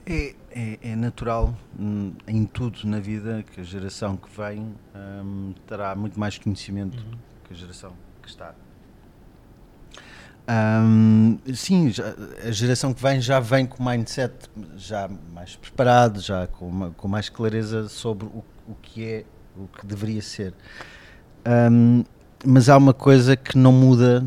É, 0.06 0.34
é, 0.50 0.78
é, 0.82 0.96
natural 0.96 1.54
hum, 1.78 2.14
em 2.26 2.46
tudo 2.46 2.78
na 2.84 2.98
vida 2.98 3.44
que 3.52 3.60
a 3.60 3.64
geração 3.64 4.16
que 4.16 4.28
vem 4.34 4.74
hum, 4.96 5.52
terá 5.66 5.94
muito 5.94 6.18
mais 6.18 6.38
conhecimento 6.38 6.96
uhum. 6.96 7.18
que 7.44 7.52
a 7.52 7.56
geração 7.56 7.92
que 8.22 8.28
está. 8.28 8.54
Hum, 10.50 11.38
sim, 11.54 11.90
já, 11.90 12.14
a 12.42 12.50
geração 12.50 12.94
que 12.94 13.02
vem 13.02 13.20
já 13.20 13.38
vem 13.38 13.66
com 13.66 13.82
o 13.82 13.86
mindset 13.86 14.34
já 14.78 15.06
mais 15.34 15.56
preparado, 15.56 16.20
já 16.20 16.46
com, 16.46 16.66
uma, 16.66 16.90
com 16.92 17.06
mais 17.06 17.28
clareza 17.28 17.86
sobre 17.86 18.24
o, 18.24 18.42
o 18.66 18.74
que 18.80 19.04
é 19.04 19.24
o 19.58 19.68
que 19.68 19.86
deveria 19.86 20.22
ser. 20.22 20.54
Um, 21.46 22.04
mas 22.44 22.68
há 22.68 22.76
uma 22.76 22.94
coisa 22.94 23.36
que 23.36 23.56
não 23.58 23.72
muda 23.72 24.24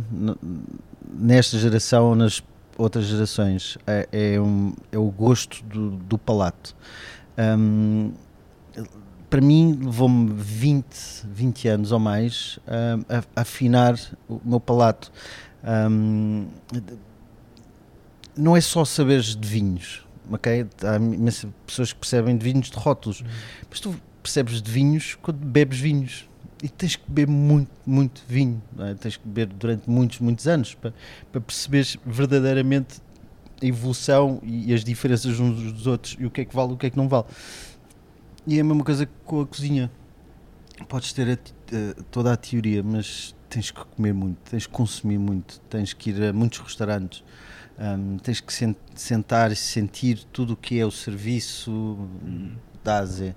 nesta 1.14 1.58
geração 1.58 2.06
ou 2.10 2.16
nas 2.16 2.44
outras 2.78 3.06
gerações: 3.06 3.78
é, 3.88 4.08
é, 4.12 4.40
um, 4.40 4.74
é 4.92 4.98
o 4.98 5.10
gosto 5.10 5.64
do, 5.66 5.92
do 5.92 6.18
palato. 6.18 6.76
Um, 7.38 8.12
para 9.30 9.40
mim, 9.40 9.80
levou-me 9.82 10.34
20, 10.34 10.86
20 11.26 11.68
anos 11.70 11.92
ou 11.94 12.00
mais 12.00 12.60
a, 12.68 13.22
a 13.36 13.42
afinar 13.42 13.98
o 14.28 14.42
meu 14.44 14.60
palato. 14.60 15.10
Não 18.36 18.58
é 18.58 18.62
só 18.62 18.84
saberes 18.84 19.34
de 19.36 19.48
vinhos, 19.48 20.06
ok? 20.30 20.68
Há 20.84 21.00
pessoas 21.66 21.94
que 21.94 22.00
percebem 22.00 22.36
de 22.36 22.44
vinhos 22.44 22.70
de 22.70 22.78
rótulos, 22.78 23.22
uhum. 23.22 23.28
mas 23.70 23.80
tu 23.80 23.96
percebes 24.22 24.62
de 24.62 24.72
vinhos 24.72 25.18
quando 25.22 25.38
bebes 25.38 25.80
vinhos. 25.80 26.30
E 26.64 26.70
tens 26.70 26.96
que 26.96 27.04
beber 27.08 27.32
muito, 27.32 27.72
muito 27.86 28.22
vinho. 28.28 28.62
É? 28.80 28.94
Tens 28.94 29.18
que 29.18 29.28
beber 29.28 29.48
durante 29.48 29.90
muitos, 29.90 30.20
muitos 30.20 30.48
anos 30.48 30.76
para, 30.76 30.94
para 31.32 31.42
perceberes 31.42 31.98
verdadeiramente 32.06 33.02
a 33.62 33.66
evolução 33.66 34.40
e 34.44 34.74
as 34.74 34.84
diferenças 34.84 35.40
uns 35.40 35.74
dos 35.74 35.88
outros 35.88 36.18
e 36.20 36.26
o 36.26 36.32
que 36.32 36.42
é 36.42 36.46
que 36.46 36.56
vale 36.56 36.72
e 36.72 36.74
o 36.74 36.78
que 36.78 36.88
é 36.88 36.90
que 36.90 36.98
não 36.98 37.08
vale. 37.08 37.26
E 38.46 38.58
é 38.58 38.62
a 38.62 38.64
mesma 38.64 38.84
coisa 38.84 39.08
com 39.26 39.42
a 39.42 39.46
cozinha. 39.46 39.92
Podes 40.88 41.14
ter 41.14 41.40
a, 41.40 42.04
toda 42.10 42.34
a 42.34 42.38
teoria, 42.38 42.82
mas 42.82 43.36
tens 43.48 43.70
que 43.70 43.84
comer 43.84 44.14
muito, 44.14 44.38
tens 44.50 44.66
que 44.66 44.72
consumir 44.72 45.20
muito, 45.20 45.60
tens 45.70 45.94
que 45.94 46.10
ir 46.10 46.24
a 46.24 46.34
muitos 46.34 46.60
restaurantes, 46.60 47.24
um, 47.78 48.18
tens 48.18 48.40
que 48.40 48.54
sentar 48.96 49.52
e 49.52 49.56
sentir 49.56 50.24
tudo 50.32 50.54
o 50.54 50.56
que 50.56 50.80
é 50.80 50.86
o 50.86 50.92
serviço 50.92 51.98
da 52.84 53.00
AZ. 53.00 53.34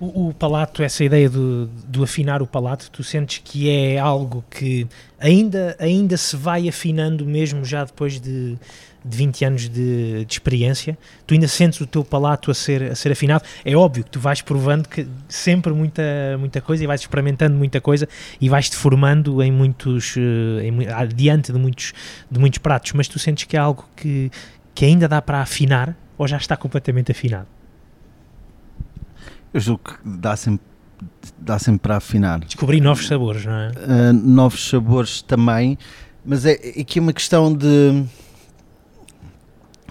O, 0.00 0.28
o, 0.28 0.34
palato, 0.34 0.82
essa 0.82 1.04
ideia 1.04 1.28
do, 1.28 1.66
do 1.86 2.02
afinar 2.02 2.42
o 2.42 2.46
palato, 2.46 2.90
tu 2.90 3.02
sentes 3.02 3.40
que 3.44 3.68
é 3.70 3.98
algo 3.98 4.44
que 4.50 4.86
ainda, 5.18 5.76
ainda 5.78 6.16
se 6.16 6.36
vai 6.36 6.68
afinando 6.68 7.24
mesmo 7.24 7.64
já 7.64 7.84
depois 7.84 8.20
de, 8.20 8.58
de 9.04 9.16
20 9.16 9.44
anos 9.44 9.68
de, 9.68 10.24
de, 10.24 10.32
experiência? 10.32 10.98
Tu 11.26 11.34
ainda 11.34 11.48
sentes 11.48 11.80
o 11.80 11.86
teu 11.86 12.04
palato 12.04 12.50
a 12.50 12.54
ser, 12.54 12.82
a 12.82 12.94
ser 12.94 13.12
afinado? 13.12 13.44
É 13.64 13.74
óbvio 13.76 14.04
que 14.04 14.10
tu 14.10 14.20
vais 14.20 14.42
provando 14.42 14.88
que 14.88 15.06
sempre 15.28 15.72
muita, 15.72 16.02
muita 16.38 16.60
coisa 16.60 16.84
e 16.84 16.86
vais 16.86 17.00
experimentando 17.00 17.56
muita 17.56 17.80
coisa 17.80 18.08
e 18.40 18.48
vais-te 18.48 18.76
formando 18.76 19.42
em 19.42 19.52
muitos, 19.52 20.14
eh, 20.16 20.66
em, 20.66 20.76
diante 21.14 21.52
de 21.52 21.58
muitos, 21.58 21.92
de 22.30 22.38
muitos 22.38 22.58
pratos, 22.58 22.92
mas 22.92 23.08
tu 23.08 23.18
sentes 23.18 23.44
que 23.44 23.56
é 23.56 23.60
algo 23.60 23.88
que, 23.96 24.30
que 24.74 24.84
ainda 24.84 25.08
dá 25.08 25.22
para 25.22 25.40
afinar 25.40 25.96
ou 26.18 26.26
já 26.26 26.36
está 26.36 26.56
completamente 26.56 27.12
afinado? 27.12 27.55
Eu 29.52 29.60
julgo 29.60 29.82
que 29.84 29.96
dá 30.04 30.36
sempre, 30.36 30.64
dá 31.38 31.58
sempre 31.58 31.80
para 31.80 31.96
afinar. 31.96 32.40
Descobrir 32.40 32.80
novos 32.80 33.06
sabores, 33.06 33.44
não 33.44 33.52
é? 33.52 33.70
Uh, 33.70 34.12
novos 34.12 34.68
sabores 34.68 35.22
também, 35.22 35.78
mas 36.24 36.44
é, 36.44 36.52
é 36.52 36.80
aqui 36.80 37.00
uma 37.00 37.12
questão 37.12 37.54
de 37.54 38.04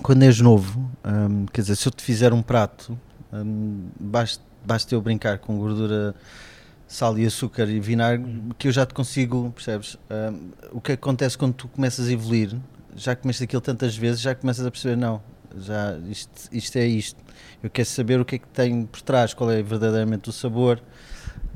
quando 0.06 0.22
és 0.22 0.40
novo, 0.40 0.88
um, 1.04 1.48
quer 1.48 1.62
dizer, 1.62 1.76
se 1.76 1.88
eu 1.88 1.92
te 1.92 2.04
fizer 2.04 2.32
um 2.32 2.44
prato, 2.44 2.96
um, 3.34 3.88
basta, 4.00 4.44
basta 4.64 4.94
eu 4.94 5.02
brincar 5.02 5.40
com 5.40 5.58
gordura, 5.58 6.14
sal 6.88 7.18
e 7.18 7.26
açúcar 7.26 7.68
e 7.68 7.80
vinagre, 7.80 8.32
que 8.56 8.68
eu 8.68 8.72
já 8.72 8.86
te 8.86 8.94
consigo, 8.94 9.52
percebes? 9.56 9.98
Um, 10.12 10.52
o 10.74 10.80
que 10.80 10.92
acontece 10.92 11.36
quando 11.36 11.54
tu 11.54 11.68
começas 11.68 12.08
a 12.08 12.12
evoluir, 12.12 12.56
já 12.96 13.16
comeste 13.16 13.46
aquilo 13.46 13.62
tantas 13.62 13.98
vezes, 13.98 14.22
já 14.22 14.36
começas 14.36 14.64
a 14.64 14.70
perceber, 14.70 14.96
não, 14.96 15.24
já 15.58 15.98
isto, 16.08 16.50
isto 16.52 16.78
é 16.78 16.86
isto 16.86 17.25
eu 17.64 17.70
quero 17.70 17.88
saber 17.88 18.20
o 18.20 18.26
que 18.26 18.36
é 18.36 18.38
que 18.40 18.48
tem 18.48 18.86
por 18.86 19.02
trás, 19.02 19.34
qual 19.34 19.52
é 19.52 19.62
verdadeiramente 19.62 20.30
o 20.30 20.32
sabor. 20.32 20.82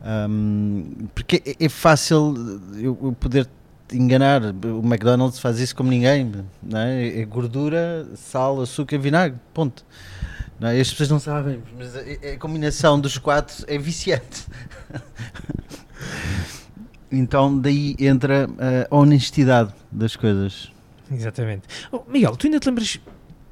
Um, 0.03 1.07
porque 1.13 1.41
é, 1.45 1.65
é 1.65 1.69
fácil 1.69 2.33
eu, 2.75 2.97
eu, 3.01 3.15
poder 3.19 3.47
enganar. 3.91 4.41
O 4.43 4.79
McDonald's 4.79 5.39
faz 5.39 5.59
isso 5.59 5.75
como 5.75 5.89
ninguém, 5.89 6.31
não 6.61 6.79
é? 6.79 7.19
é 7.19 7.25
gordura, 7.25 8.07
sal, 8.15 8.61
açúcar, 8.61 8.97
vinagre, 8.97 9.39
ponto. 9.53 9.85
Não 10.59 10.69
é? 10.69 10.79
As 10.79 10.89
pessoas 10.89 11.09
não 11.09 11.19
sabem, 11.19 11.61
mas 11.77 11.95
a, 11.95 11.99
a 12.33 12.37
combinação 12.37 12.99
dos 12.99 13.17
quatro 13.17 13.63
é 13.67 13.77
viciante. 13.77 14.45
então 17.11 17.57
daí 17.57 17.95
entra 17.99 18.47
a 18.89 18.95
honestidade 18.95 19.73
das 19.91 20.15
coisas. 20.15 20.71
Exatamente. 21.11 21.63
Oh, 21.91 22.01
Miguel, 22.07 22.35
tu 22.35 22.47
ainda 22.47 22.59
te 22.59 22.67
lembras 22.67 22.99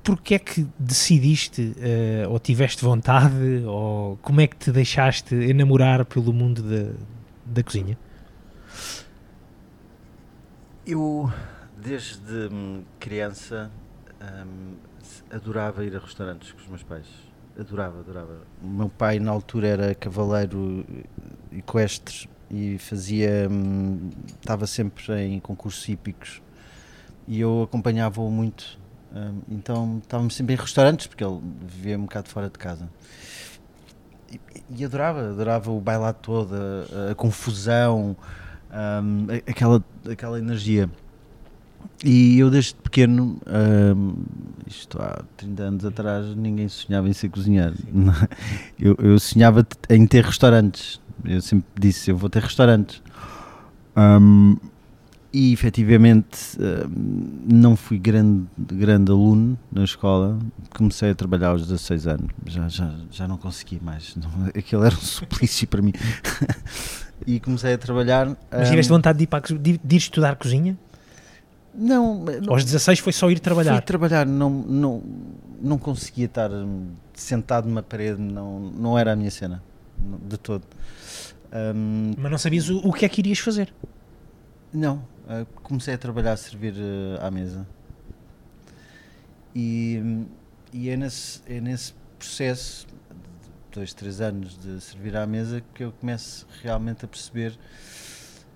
porque 0.07 0.35
é 0.35 0.39
que 0.39 0.65
decidiste, 0.79 1.75
uh, 1.75 2.31
ou 2.31 2.39
tiveste 2.39 2.81
vontade, 2.81 3.65
ou 3.65 4.15
como 4.21 4.39
é 4.39 4.47
que 4.47 4.55
te 4.55 4.71
deixaste 4.71 5.35
enamorar 5.35 6.05
pelo 6.05 6.31
mundo 6.31 6.63
da, 6.63 6.93
da 7.45 7.61
cozinha? 7.61 7.97
Eu, 10.85 11.29
desde 11.75 12.49
criança, 12.97 13.69
hum, 14.21 14.75
adorava 15.29 15.83
ir 15.83 15.93
a 15.93 15.99
restaurantes 15.99 16.53
com 16.53 16.61
os 16.61 16.67
meus 16.67 16.83
pais. 16.83 17.07
Adorava, 17.59 17.99
adorava. 17.99 18.43
O 18.63 18.67
meu 18.67 18.87
pai, 18.87 19.19
na 19.19 19.31
altura, 19.31 19.67
era 19.67 19.93
cavaleiro 19.93 20.85
equestre 21.51 22.29
e 22.49 22.77
fazia. 22.77 23.49
Hum, 23.51 24.09
estava 24.39 24.67
sempre 24.67 25.21
em 25.21 25.37
concursos 25.41 25.85
hípicos 25.89 26.41
e 27.27 27.41
eu 27.41 27.63
acompanhava-o 27.63 28.31
muito. 28.31 28.86
Um, 29.17 29.41
então 29.49 29.99
estávamos 30.03 30.35
sempre 30.35 30.53
em 30.53 30.57
restaurantes 30.57 31.07
porque 31.07 31.23
ele 31.23 31.39
vivia 31.65 31.97
um 31.97 32.03
bocado 32.03 32.29
fora 32.29 32.49
de 32.49 32.57
casa. 32.59 32.87
E, 34.31 34.39
e 34.77 34.85
adorava, 34.85 35.29
adorava 35.29 35.71
o 35.71 35.79
bailado 35.79 36.17
todo, 36.21 36.53
a, 36.53 37.11
a 37.11 37.15
confusão, 37.15 38.15
um, 38.71 39.27
aquela, 39.49 39.83
aquela 40.09 40.37
energia. 40.37 40.89
E 42.03 42.37
eu 42.37 42.51
desde 42.51 42.75
pequeno, 42.75 43.39
um, 43.95 44.15
isto 44.67 45.01
há 45.01 45.23
30 45.37 45.63
anos 45.63 45.85
atrás, 45.85 46.35
ninguém 46.35 46.67
sonhava 46.67 47.09
em 47.09 47.13
ser 47.13 47.29
cozinheiro. 47.29 47.75
Eu, 48.79 48.95
eu 48.99 49.19
sonhava 49.19 49.65
em 49.89 50.05
ter 50.05 50.23
restaurantes. 50.23 51.01
Eu 51.25 51.41
sempre 51.41 51.67
disse, 51.79 52.11
eu 52.11 52.17
vou 52.17 52.29
ter 52.29 52.43
restaurantes. 52.43 53.01
Um, 53.95 54.55
e 55.37 55.53
efetivamente 55.53 56.57
hum, 56.59 57.43
não 57.47 57.75
fui 57.75 57.99
grande, 57.99 58.47
grande 58.57 59.11
aluno 59.11 59.55
na 59.71 59.83
escola, 59.83 60.39
comecei 60.75 61.11
a 61.11 61.15
trabalhar 61.15 61.49
aos 61.49 61.61
16 61.67 62.07
anos, 62.07 62.31
já, 62.47 62.67
já, 62.67 62.95
já 63.11 63.27
não 63.27 63.37
consegui 63.37 63.79
mais, 63.79 64.15
não, 64.17 64.29
aquilo 64.47 64.83
era 64.83 64.95
um 64.95 64.99
suplício 64.99 65.67
para 65.67 65.79
mim. 65.79 65.93
e 67.27 67.39
comecei 67.39 67.73
a 67.73 67.77
trabalhar. 67.77 68.35
Mas 68.49 68.69
tiveste 68.69 68.91
um, 68.91 68.95
vontade 68.95 69.19
de 69.19 69.25
ir, 69.25 69.27
para, 69.27 69.41
de, 69.41 69.77
de 69.77 69.95
ir 69.95 69.97
estudar 69.97 70.35
cozinha? 70.37 70.75
Não, 71.71 72.25
não, 72.25 72.53
Aos 72.53 72.65
16 72.65 72.97
foi 72.97 73.13
só 73.13 73.29
ir 73.29 73.39
trabalhar? 73.39 73.73
Fui 73.73 73.81
trabalhar, 73.83 74.25
não, 74.25 74.49
não, 74.49 75.03
não 75.61 75.77
conseguia 75.77 76.25
estar 76.25 76.49
sentado 77.13 77.67
numa 77.69 77.83
parede, 77.83 78.19
não, 78.19 78.59
não 78.59 78.97
era 78.97 79.13
a 79.13 79.15
minha 79.15 79.29
cena, 79.29 79.61
de 80.27 80.37
todo. 80.37 80.63
Um, 81.53 82.13
Mas 82.17 82.31
não 82.31 82.39
sabias 82.39 82.69
o, 82.69 82.79
o 82.79 82.91
que 82.91 83.05
é 83.05 83.09
que 83.09 83.21
irias 83.21 83.37
fazer? 83.37 83.71
Não, 84.73 84.97
uh, 84.97 85.45
comecei 85.63 85.93
a 85.93 85.97
trabalhar 85.97 86.33
a 86.33 86.37
servir 86.37 86.73
uh, 86.73 87.25
à 87.25 87.31
mesa. 87.31 87.67
E, 89.55 90.25
e 90.71 90.89
é, 90.89 90.97
nesse, 90.97 91.41
é 91.47 91.59
nesse 91.59 91.93
processo 92.17 92.85
de 92.87 92.93
dois, 93.71 93.93
três 93.93 94.21
anos 94.21 94.57
de 94.57 94.79
servir 94.81 95.15
à 95.15 95.25
mesa 95.25 95.63
que 95.73 95.83
eu 95.83 95.91
começo 95.91 96.45
realmente 96.61 97.05
a 97.05 97.07
perceber 97.07 97.57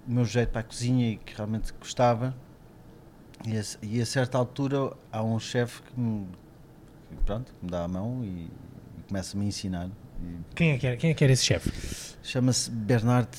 o 0.08 0.12
meu 0.12 0.26
jeito 0.26 0.50
para 0.50 0.62
a 0.62 0.64
cozinha 0.64 1.12
e 1.12 1.18
que 1.18 1.36
realmente 1.36 1.74
gostava 1.74 2.36
e 3.46 3.58
a, 3.58 3.64
e 3.82 4.02
a 4.02 4.06
certa 4.06 4.38
altura 4.38 4.94
há 5.12 5.24
um 5.24 5.40
chefe 5.40 5.82
que 5.82 6.00
me, 6.00 6.28
pronto, 7.26 7.54
me 7.62 7.70
dá 7.70 7.84
a 7.84 7.88
mão 7.88 8.24
e, 8.24 8.28
e 8.28 9.04
começa-me 9.08 9.46
a 9.46 9.48
ensinar. 9.48 9.90
Quem 10.54 10.72
é 10.72 10.78
que 10.78 10.88
era, 10.88 10.98
quem 10.98 11.10
é 11.12 11.14
que 11.14 11.24
era 11.24 11.34
esse 11.34 11.46
chefe? 11.46 11.72
Chama-se 12.22 12.70
Bernard 12.70 13.30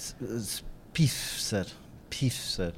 Spifser. 0.40 1.66
Pifser. 2.12 2.72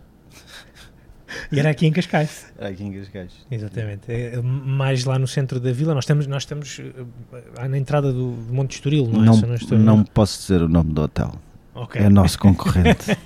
E 1.50 1.58
era 1.58 1.70
aqui 1.70 1.86
em 1.86 1.92
Cascais. 1.92 2.46
Era 2.56 2.68
aqui 2.68 2.84
em 2.84 2.92
Cascais. 2.92 3.32
Exatamente. 3.50 4.12
É, 4.12 4.40
mais 4.40 5.04
lá 5.04 5.18
no 5.18 5.26
centro 5.26 5.58
da 5.58 5.72
vila. 5.72 5.92
Nós 5.92 6.04
estamos, 6.04 6.26
nós 6.26 6.42
estamos 6.42 6.80
eh, 6.80 7.68
na 7.68 7.76
entrada 7.76 8.12
do 8.12 8.36
Monte 8.50 8.76
Estoril, 8.76 9.08
não 9.08 9.22
é? 9.22 9.26
Não, 9.26 9.36
não, 9.40 9.54
estou, 9.54 9.78
não 9.78 10.04
posso 10.04 10.40
dizer 10.40 10.62
o 10.62 10.68
nome 10.68 10.92
do 10.92 11.02
hotel. 11.02 11.34
Okay. 11.74 12.02
É 12.02 12.08
nosso 12.08 12.38
concorrente. 12.38 13.06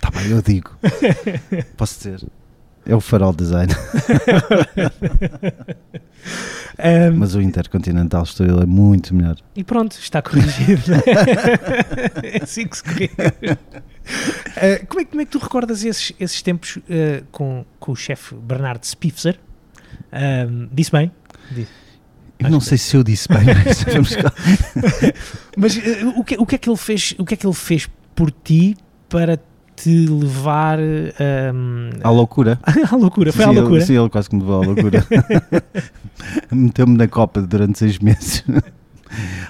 Tá 0.00 0.10
bem, 0.10 0.30
eu 0.30 0.40
digo. 0.40 0.70
Posso 1.76 1.98
dizer. 1.98 2.26
É 2.88 2.94
o 2.94 3.00
Farol 3.02 3.34
Design. 3.34 3.70
um, 7.12 7.16
Mas 7.18 7.34
o 7.34 7.42
Intercontinental 7.42 8.22
Estoril 8.22 8.62
é 8.62 8.66
muito 8.66 9.14
melhor. 9.14 9.36
E 9.54 9.62
pronto, 9.62 9.92
está 9.92 10.22
corrigido. 10.22 10.94
é 12.24 12.42
assim 12.42 12.66
que 12.66 12.78
se 12.78 12.82
corrige. 12.82 13.12
Uh, 13.12 14.86
como, 14.88 15.00
é, 15.02 15.04
como 15.04 15.20
é 15.20 15.24
que 15.26 15.30
tu 15.30 15.38
recordas 15.38 15.84
esses, 15.84 16.14
esses 16.18 16.40
tempos 16.40 16.76
uh, 16.76 17.26
com, 17.30 17.66
com 17.78 17.92
o 17.92 17.96
chefe 17.96 18.34
Bernardo 18.34 18.86
Spifzer? 18.86 19.38
Um, 20.10 20.70
disse 20.72 20.90
bem? 20.90 21.12
Disse. 21.50 21.70
Eu 22.38 22.50
não 22.50 22.60
sei 22.60 22.78
se 22.78 22.96
eu 22.96 23.02
disse 23.02 23.28
bem, 23.28 23.40
mas, 23.44 23.84
mas 25.56 25.76
uh, 25.76 25.80
o, 26.16 26.24
que, 26.24 26.36
o 26.38 26.46
que 26.46 26.54
é 26.54 26.58
que 26.58 26.70
ele 26.70 26.76
fez? 26.76 27.14
O 27.18 27.24
que 27.26 27.34
é 27.34 27.36
que 27.36 27.46
ele 27.46 27.54
fez 27.54 27.86
por 28.14 28.30
ti 28.30 28.76
para 29.08 29.38
te 29.82 30.06
levar 30.06 30.78
um, 30.80 31.90
à 32.02 32.10
loucura. 32.10 32.58
à 32.90 32.96
loucura, 32.96 33.32
foi 33.32 33.44
sim, 33.44 33.50
à 33.50 33.52
loucura. 33.52 33.76
Ele, 33.76 33.86
sim, 33.86 33.98
ele 33.98 34.08
quase 34.08 34.28
que 34.28 34.34
me 34.34 34.42
levou 34.42 34.62
à 34.62 34.66
loucura. 34.66 35.06
Meteu-me 36.50 36.96
na 36.96 37.06
Copa 37.06 37.40
durante 37.40 37.78
seis 37.78 37.98
meses. 37.98 38.44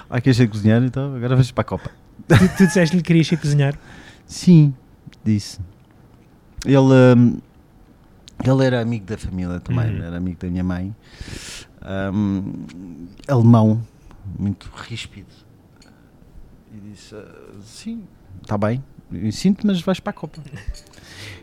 Ai, 0.09 0.21
queres 0.21 0.37
ser 0.37 0.47
cozinhar? 0.47 0.83
Então 0.83 1.15
agora 1.15 1.35
vais 1.35 1.51
para 1.51 1.61
a 1.61 1.65
Copa. 1.65 1.89
Tu, 2.27 2.35
tu 2.57 2.67
disseste-lhe 2.67 3.01
que 3.01 3.07
querias 3.07 3.27
ser 3.27 3.37
cozinhar? 3.37 3.73
Sim, 4.27 4.73
disse. 5.23 5.59
Ele, 6.65 6.77
um, 6.77 7.37
ele 8.43 8.65
era 8.65 8.81
amigo 8.81 9.05
da 9.05 9.17
família 9.17 9.59
também, 9.59 9.97
uhum. 9.97 10.03
era 10.03 10.17
amigo 10.17 10.37
da 10.39 10.47
minha 10.47 10.63
mãe. 10.63 10.95
Um, 12.13 13.07
alemão, 13.27 13.81
muito 14.37 14.69
ríspido. 14.75 15.33
E 16.71 16.91
disse: 16.91 17.15
uh, 17.15 17.25
Sim, 17.63 18.03
está 18.43 18.57
bem, 18.57 18.83
eu 19.11 19.31
sinto, 19.31 19.65
mas 19.65 19.81
vais 19.81 19.99
para 19.99 20.11
a 20.11 20.13
Copa. 20.13 20.41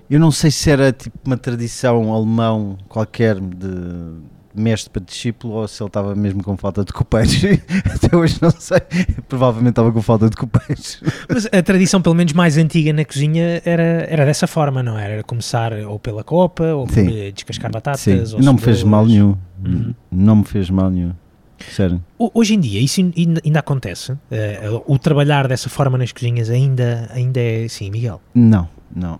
Eu 0.08 0.20
não 0.20 0.30
sei 0.30 0.50
se 0.50 0.70
era 0.70 0.92
tipo 0.92 1.18
uma 1.24 1.36
tradição 1.36 2.14
alemão 2.14 2.78
qualquer 2.88 3.40
de 3.40 4.20
mestre 4.56 4.90
para 4.90 5.02
discípulo 5.04 5.54
ou 5.54 5.68
se 5.68 5.82
ele 5.82 5.88
estava 5.88 6.14
mesmo 6.14 6.42
com 6.42 6.56
falta 6.56 6.84
de 6.84 6.92
copeiros. 6.92 7.42
Até 7.94 8.16
hoje 8.16 8.38
não 8.40 8.50
sei. 8.50 8.80
Provavelmente 9.28 9.70
estava 9.70 9.92
com 9.92 10.00
falta 10.00 10.30
de 10.30 10.36
copeiros. 10.36 11.02
Mas 11.28 11.46
a 11.46 11.62
tradição, 11.62 12.00
pelo 12.00 12.14
menos 12.14 12.32
mais 12.32 12.56
antiga 12.56 12.92
na 12.92 13.04
cozinha, 13.04 13.60
era, 13.64 14.06
era 14.08 14.24
dessa 14.24 14.46
forma, 14.46 14.82
não 14.82 14.98
era? 14.98 15.14
Era 15.14 15.22
começar 15.22 15.72
ou 15.72 15.98
pela 15.98 16.24
copa, 16.24 16.64
ou 16.74 16.86
por 16.86 16.94
descascar 17.34 17.70
batatas. 17.70 18.00
Sim. 18.00 18.40
não 18.40 18.54
me 18.54 18.60
fez 18.60 18.82
mal 18.82 19.06
nenhum. 19.06 19.36
Uhum. 19.64 19.94
Não 20.10 20.36
me 20.36 20.44
fez 20.44 20.70
mal 20.70 20.90
nenhum. 20.90 21.12
Sério? 21.58 22.02
Hoje 22.18 22.54
em 22.54 22.60
dia 22.60 22.80
isso 22.80 23.00
ainda, 23.00 23.60
acontece? 23.60 24.12
Uh, 24.12 24.82
o 24.86 24.98
trabalhar 24.98 25.48
dessa 25.48 25.68
forma 25.68 25.96
nas 25.96 26.12
cozinhas 26.12 26.50
ainda, 26.50 27.08
ainda 27.12 27.40
é 27.40 27.64
assim, 27.64 27.90
Miguel? 27.90 28.20
Não, 28.34 28.68
não. 28.94 29.18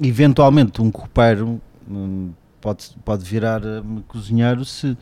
Eventualmente 0.00 0.82
um 0.82 0.90
copeiro 0.90 1.60
hum, 1.88 2.32
pode, 2.60 2.90
pode 3.04 3.24
virar 3.24 3.62
um 3.64 4.02
cozinheiro 4.02 4.64
se, 4.64 4.96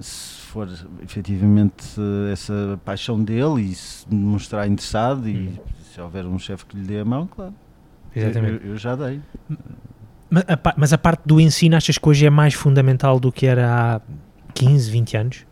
se 0.00 0.40
for 0.40 0.68
efetivamente 1.02 1.84
essa 2.32 2.80
paixão 2.84 3.22
dele 3.22 3.62
e 3.62 3.74
se 3.74 4.06
mostrar 4.12 4.66
interessado 4.66 5.28
e 5.28 5.48
hum. 5.48 5.58
se 5.92 6.00
houver 6.00 6.26
um 6.26 6.38
chefe 6.38 6.66
que 6.66 6.76
lhe 6.76 6.84
dê 6.84 7.00
a 7.00 7.04
mão, 7.04 7.26
claro. 7.26 7.54
Exatamente. 8.14 8.64
Eu, 8.64 8.72
eu 8.72 8.76
já 8.76 8.96
dei. 8.96 9.20
Mas 10.30 10.44
a, 10.48 10.74
mas 10.76 10.92
a 10.92 10.98
parte 10.98 11.22
do 11.26 11.40
ensino 11.40 11.76
achas 11.76 11.98
que 11.98 12.08
hoje 12.08 12.26
é 12.26 12.30
mais 12.30 12.54
fundamental 12.54 13.20
do 13.20 13.30
que 13.30 13.46
era 13.46 13.96
há 13.96 14.00
15, 14.54 14.90
20 14.90 15.16
anos? 15.16 15.46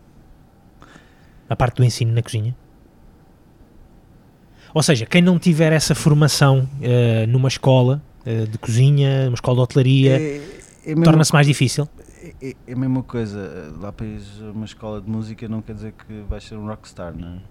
A 1.49 1.55
parte 1.55 1.77
do 1.77 1.83
ensino 1.83 2.13
na 2.13 2.21
cozinha? 2.21 2.55
Ou 4.73 4.83
seja, 4.83 5.05
quem 5.05 5.21
não 5.21 5.39
tiver 5.39 5.71
essa 5.71 5.95
formação 5.95 6.67
uh, 6.81 7.27
numa 7.27 7.47
escola 7.47 8.03
uh, 8.25 8.47
de 8.47 8.57
cozinha, 8.57 9.25
numa 9.25 9.35
escola 9.35 9.55
de 9.55 9.61
hotelaria, 9.61 10.19
é, 10.19 10.41
é 10.85 10.95
torna-se 10.95 11.31
mais 11.31 11.47
difícil? 11.47 11.87
É, 12.41 12.55
é, 12.67 12.73
a 12.73 12.75
mesma 12.75 13.01
coisa. 13.03 13.73
Lá 13.79 13.91
para 13.91 14.05
uma 14.53 14.65
escola 14.65 15.01
de 15.01 15.09
música 15.09 15.47
não 15.47 15.61
quer 15.61 15.75
dizer 15.75 15.93
que 15.93 16.21
vais 16.27 16.43
ser 16.43 16.55
um 16.55 16.67
rockstar, 16.67 17.15
não 17.15 17.37
é? 17.37 17.41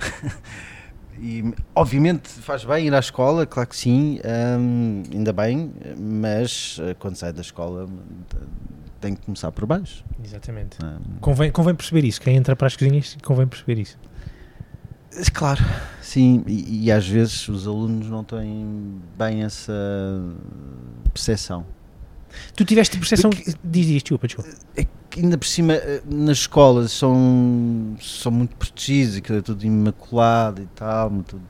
e 1.18 1.54
obviamente 1.74 2.28
faz 2.28 2.64
bem 2.64 2.86
ir 2.86 2.94
à 2.94 2.98
escola, 2.98 3.46
claro 3.46 3.68
que 3.68 3.76
sim, 3.76 4.18
hum, 4.58 5.02
ainda 5.12 5.32
bem, 5.32 5.72
mas 5.98 6.78
eh, 6.80 6.94
quando 6.98 7.16
sai 7.16 7.32
da 7.32 7.42
escola 7.42 7.88
tem 9.00 9.14
que 9.14 9.22
começar 9.22 9.50
por 9.52 9.66
baixo. 9.66 10.04
Exatamente. 10.22 10.78
É? 10.84 10.96
Convém, 11.20 11.50
convém 11.50 11.74
perceber 11.74 12.04
isso. 12.04 12.20
Quem 12.20 12.36
entra 12.36 12.54
para 12.54 12.66
as 12.66 12.76
cozinhas 12.76 13.16
convém 13.22 13.46
perceber 13.46 13.80
isso. 13.80 13.98
Claro, 15.34 15.60
sim, 16.00 16.44
e, 16.46 16.84
e, 16.84 16.92
às 16.92 17.06
vezes 17.06 17.48
os 17.48 17.66
alunos 17.66 18.08
não 18.08 18.22
têm 18.22 19.00
bem 19.18 19.42
essa 19.42 19.72
percepção. 21.12 21.66
Tu 22.54 22.64
tiveste 22.64 22.96
percepção. 22.96 23.28
Porque, 23.30 23.52
diz 23.64 23.88
isto, 23.88 24.04
desculpa, 24.04 24.28
desculpa. 24.28 24.50
É 24.76 24.86
que 25.10 25.20
ainda 25.20 25.36
por 25.36 25.48
cima, 25.48 25.74
eh, 25.74 26.00
nas 26.06 26.38
escolas 26.38 26.92
são, 26.92 27.96
são 28.00 28.30
muito 28.30 28.54
protegidos, 28.54 29.16
aquilo 29.16 29.38
é 29.38 29.42
tudo 29.42 29.64
imaculado 29.64 30.62
e 30.62 30.66
tal, 30.66 31.10
tudo 31.26 31.42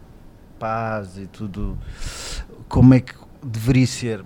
paz 0.59 1.19
e 1.19 1.27
tudo. 1.27 1.77
Como 2.67 2.95
é 2.95 3.01
que 3.01 3.13
deveria 3.45 3.87
ser? 3.87 4.25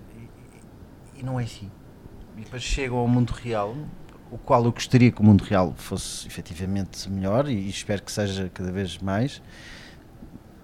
e 1.16 1.22
não 1.22 1.40
é 1.40 1.44
assim. 1.44 1.70
E 2.36 2.40
depois 2.40 2.62
chegam 2.62 2.96
ao 2.98 3.08
mundo 3.08 3.30
real, 3.30 3.74
o 4.30 4.38
qual 4.38 4.64
eu 4.64 4.72
gostaria 4.72 5.10
que 5.10 5.20
o 5.20 5.24
mundo 5.24 5.42
real 5.42 5.72
fosse 5.76 6.26
efetivamente 6.26 7.08
melhor 7.10 7.48
e, 7.48 7.68
espero 7.68 8.02
que 8.02 8.10
seja 8.10 8.50
cada 8.52 8.72
vez 8.72 8.98
mais. 8.98 9.40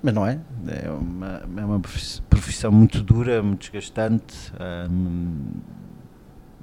Mas 0.02 0.14
não 0.14 0.26
é. 0.26 0.38
É 0.66 0.90
uma, 0.90 1.42
é 1.58 1.64
uma 1.64 1.78
profis- 1.80 2.22
profissão 2.28 2.72
muito 2.72 3.02
dura, 3.02 3.42
muito 3.42 3.60
desgastante, 3.60 4.34
hum, 4.90 5.36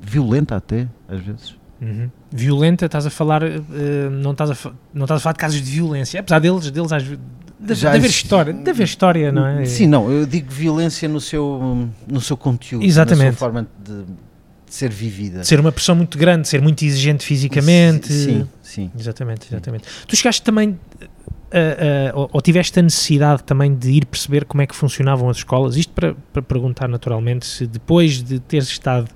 violenta 0.01 0.55
até, 0.55 0.87
às 1.07 1.19
vezes. 1.21 1.55
Uhum. 1.79 2.09
Violenta, 2.31 2.87
estás 2.87 3.05
a 3.05 3.09
falar, 3.11 3.43
eh, 3.43 4.09
não, 4.11 4.31
estás 4.31 4.49
a, 4.49 4.71
não 4.93 5.03
estás 5.05 5.19
a 5.19 5.23
falar 5.23 5.33
de 5.33 5.39
casos 5.39 5.61
de 5.61 5.69
violência, 5.71 6.19
apesar 6.19 6.39
deles, 6.39 6.71
deles 6.71 6.91
às 6.91 7.03
vezes, 7.03 7.19
de, 7.59 7.73
Já 7.75 7.91
de 7.91 7.97
haver 7.97 8.09
história, 8.09 8.53
de 8.53 8.69
haver 8.69 8.83
história, 8.83 9.31
não 9.31 9.45
é? 9.45 9.63
Sim, 9.65 9.85
não, 9.85 10.11
eu 10.11 10.25
digo 10.25 10.49
violência 10.51 11.07
no 11.07 11.21
seu, 11.21 11.87
no 12.07 12.19
seu 12.19 12.35
conteúdo, 12.35 12.81
na 12.81 12.87
Exatamente. 12.87 13.37
sua 13.37 13.47
forma 13.47 13.67
de 13.85 14.03
ser 14.73 14.89
vivida. 14.89 15.41
De 15.41 15.47
ser 15.47 15.59
uma 15.59 15.71
pressão 15.71 15.95
muito 15.95 16.17
grande, 16.17 16.47
ser 16.47 16.61
muito 16.61 16.83
exigente 16.83 17.25
fisicamente. 17.25 18.11
Sim, 18.11 18.47
sim. 18.61 18.91
Exatamente, 18.97 19.47
exatamente. 19.49 19.85
Tu 20.07 20.15
chegaste 20.15 20.41
também, 20.41 20.77
a- 21.51 22.11
a- 22.11 22.15
ou, 22.19 22.29
ou 22.33 22.41
tiveste 22.41 22.77
a 22.79 22.81
necessidade 22.81 23.43
também 23.43 23.73
de 23.73 23.89
ir 23.91 24.05
perceber 24.05 24.43
como 24.45 24.61
é 24.61 24.67
que 24.67 24.75
funcionavam 24.75 25.29
as 25.29 25.37
escolas? 25.37 25.77
Isto 25.77 25.93
para, 25.93 26.13
para 26.33 26.41
perguntar 26.41 26.87
naturalmente 26.89 27.45
se 27.45 27.65
depois 27.65 28.21
de 28.21 28.39
teres 28.39 28.67
estado 28.67 29.07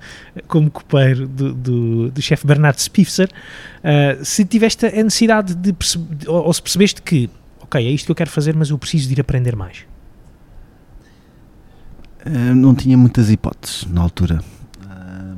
como 0.48 0.70
copeiro 0.70 1.28
do, 1.28 1.52
do, 1.52 2.10
do 2.10 2.22
chefe 2.22 2.46
Bernardo 2.46 2.78
Spifser, 2.80 3.28
ah, 3.84 4.18
se 4.24 4.44
tiveste 4.46 4.86
a 4.86 4.90
necessidade 5.02 5.54
de 5.54 5.72
perceber, 5.74 6.28
ou, 6.28 6.46
ou 6.46 6.52
se 6.52 6.62
percebeste 6.62 7.02
que, 7.02 7.28
ok, 7.60 7.86
é 7.86 7.90
isto 7.90 8.06
que 8.06 8.10
eu 8.12 8.16
quero 8.16 8.30
fazer, 8.30 8.54
mas 8.56 8.70
eu 8.70 8.78
preciso 8.78 9.06
de 9.08 9.14
ir 9.14 9.20
aprender 9.20 9.54
mais. 9.54 9.84
Não 12.54 12.72
tinha 12.74 12.96
muitas 12.96 13.30
hipóteses 13.30 13.84
na 13.90 14.00
altura. 14.00 14.40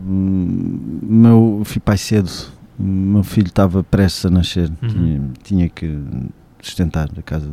Hum, 0.06 0.98
meu 1.02 1.62
fui 1.64 1.80
pai 1.80 1.96
cedo, 1.96 2.30
meu 2.78 3.22
filho 3.22 3.46
estava 3.46 3.82
prestes 3.82 4.26
a 4.26 4.30
nascer, 4.30 4.70
Uhum. 4.82 4.88
tinha, 4.88 5.30
tinha 5.42 5.68
que 5.68 5.98
sustentar 6.60 7.08
a 7.16 7.22
casa. 7.22 7.50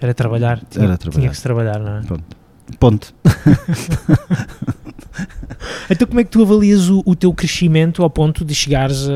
Era 0.00 0.14
trabalhar, 0.14 0.60
tinha, 0.70 0.84
Era 0.84 0.96
tinha 0.96 1.10
trabalhar. 1.10 1.30
que 1.30 1.36
se 1.36 1.42
trabalhar, 1.42 1.78
não 1.78 1.96
é? 1.98 2.02
Ponto. 2.80 3.14
Então, 5.90 6.08
como 6.08 6.18
é 6.18 6.24
que 6.24 6.30
tu 6.30 6.42
avalias 6.42 6.88
o, 6.88 7.02
o 7.06 7.14
teu 7.14 7.32
crescimento 7.32 8.02
ao 8.02 8.10
ponto 8.10 8.44
de 8.44 8.54
chegares 8.54 9.06
a, 9.08 9.12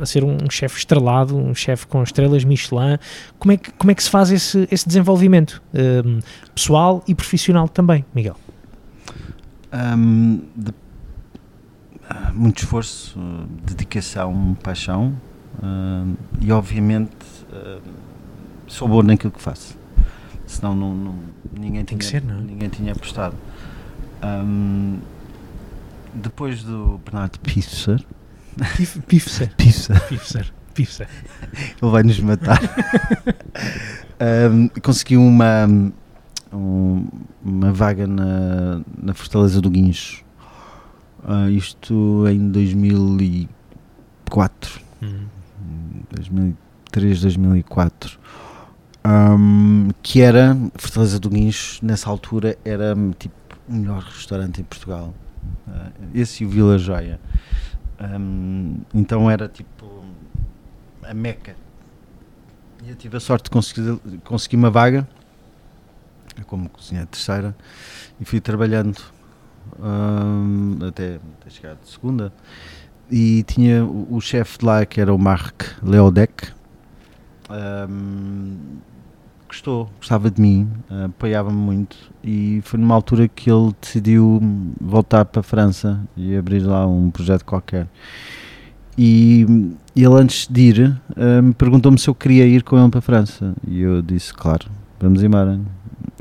a- 0.00 0.02
a 0.02 0.06
ser 0.06 0.24
um 0.24 0.38
chefe 0.50 0.78
estrelado, 0.78 1.36
um 1.36 1.54
chefe 1.54 1.86
com 1.86 2.02
estrelas 2.02 2.44
Michelin? 2.44 2.98
Como 3.38 3.52
é 3.52 3.56
que, 3.56 3.70
como 3.72 3.90
é 3.90 3.94
que 3.94 4.02
se 4.02 4.10
faz 4.10 4.30
esse, 4.32 4.66
esse 4.70 4.86
desenvolvimento 4.86 5.62
hum, 6.04 6.20
pessoal 6.54 7.04
e 7.06 7.14
profissional 7.14 7.68
também, 7.68 8.04
Miguel? 8.14 8.36
Hum, 9.72 10.40
de- 10.56 10.74
muito 12.34 12.58
esforço, 12.62 13.18
ah, 13.18 13.44
dedicação, 13.66 14.56
paixão 14.62 15.14
ah, 15.62 16.04
e 16.40 16.50
obviamente 16.52 17.10
ah, 17.52 17.78
sou 18.66 18.88
bom 18.88 19.02
naquilo 19.02 19.32
que 19.32 19.40
faço. 19.42 19.76
Senão 20.46 20.74
não, 20.74 20.94
não- 20.94 21.18
ninguém, 21.58 21.84
Tem 21.84 21.96
que 21.96 22.06
tinha, 22.06 22.20
ser, 22.20 22.26
não 22.26 22.38
é? 22.38 22.42
ninguém 22.42 22.68
tinha 22.68 22.92
apostado. 22.92 23.34
Hum, 24.24 24.98
depois 26.14 26.62
do 26.62 27.00
Bernardo 27.04 27.38
Pisser, 27.40 28.04
Pif- 28.76 29.00
Pifser, 29.00 29.50
Pisser 29.56 30.00
Pifser, 30.08 30.52
Pifser. 30.74 31.08
ele 31.80 31.90
vai 31.90 32.02
nos 32.02 32.20
matar. 32.20 32.60
Hum, 34.52 34.68
consegui 34.82 35.16
uma, 35.16 35.66
um- 36.52 37.08
uma 37.44 37.72
vaga 37.72 38.06
na, 38.06 38.80
na 39.02 39.14
Fortaleza 39.14 39.60
do 39.60 39.68
Guincho. 39.68 40.22
Ah, 41.24 41.48
isto 41.48 42.26
em 42.28 42.50
2004. 42.50 44.80
Hum. 45.02 45.26
2003, 46.10 47.20
2004. 47.20 48.18
Hum, 49.04 49.88
que 50.02 50.20
era, 50.20 50.56
Fortaleza 50.76 51.18
do 51.18 51.30
Guincho, 51.30 51.84
nessa 51.84 52.10
altura, 52.10 52.56
era 52.64 52.94
tipo 53.18 53.34
o 53.68 53.74
melhor 53.74 54.02
restaurante 54.02 54.60
em 54.60 54.64
Portugal. 54.64 55.14
Ah, 55.68 55.90
esse 56.14 56.42
e 56.42 56.46
o 56.46 56.50
Vila 56.50 56.78
Joia. 56.78 57.20
Hum, 58.00 58.78
então 58.92 59.30
era 59.30 59.48
tipo 59.48 60.04
a 61.04 61.14
meca. 61.14 61.54
E 62.84 62.90
eu 62.90 62.96
tive 62.96 63.16
a 63.16 63.20
sorte 63.20 63.44
de 63.44 63.50
conseguir, 63.50 63.98
conseguir 64.24 64.56
uma 64.56 64.70
vaga 64.70 65.06
como 66.46 66.68
cozinheiro 66.68 67.06
de 67.06 67.12
terceira 67.12 67.54
e 68.20 68.24
fui 68.24 68.40
trabalhando 68.40 68.98
hum, 69.78 70.78
até, 70.86 71.18
chegar 71.48 71.74
de 71.74 71.88
segunda. 71.88 72.32
E 73.10 73.42
tinha 73.44 73.84
o, 73.84 74.16
o 74.16 74.20
chefe 74.20 74.58
de 74.58 74.64
lá 74.64 74.84
que 74.86 75.00
era 75.00 75.12
o 75.12 75.18
Marc 75.18 75.62
Leodec. 75.82 76.48
Hum, 77.50 78.56
gostou, 79.46 79.90
gostava 79.98 80.30
de 80.30 80.40
mim 80.40 80.70
apoiava-me 81.04 81.56
muito. 81.56 81.96
E 82.24 82.60
foi 82.64 82.80
numa 82.80 82.94
altura 82.94 83.28
que 83.28 83.50
ele 83.50 83.74
decidiu 83.80 84.40
voltar 84.80 85.24
para 85.24 85.40
a 85.40 85.42
França 85.42 86.00
e 86.16 86.34
abrir 86.36 86.60
lá 86.60 86.86
um 86.86 87.10
projeto 87.10 87.44
qualquer. 87.44 87.86
E 88.96 89.46
ele 89.96 90.14
antes 90.14 90.46
de 90.46 90.60
ir 90.60 91.00
hum, 91.16 91.52
perguntou-me 91.52 91.98
se 91.98 92.08
eu 92.08 92.14
queria 92.14 92.46
ir 92.46 92.62
com 92.62 92.78
ele 92.78 92.88
para 92.88 92.98
a 92.98 93.02
França. 93.02 93.54
E 93.66 93.80
eu 93.80 94.00
disse 94.02 94.32
claro, 94.32 94.70
vamos 94.98 95.22
embora. 95.22 95.60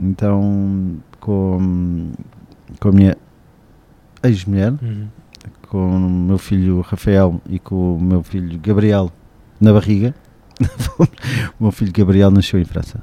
Então 0.02 0.98
com, 1.20 2.12
com 2.80 2.90
a 2.90 2.92
minha 2.92 3.18
ex-mulher 4.24 4.74
Uhum. 4.82 5.08
com 5.68 5.96
o 5.96 6.10
meu 6.10 6.38
filho 6.38 6.82
Rafael 6.82 7.42
e 7.50 7.60
com 7.60 7.96
o 7.96 8.02
meu 8.02 8.24
filho 8.24 8.60
Gabriel 8.60 9.12
na 9.60 9.74
barriga. 9.74 10.14
o 11.60 11.64
meu 11.64 11.72
filho 11.72 11.92
Gabriel 11.92 12.32
nasceu 12.32 12.60
em 12.60 12.66
França. 12.66 13.00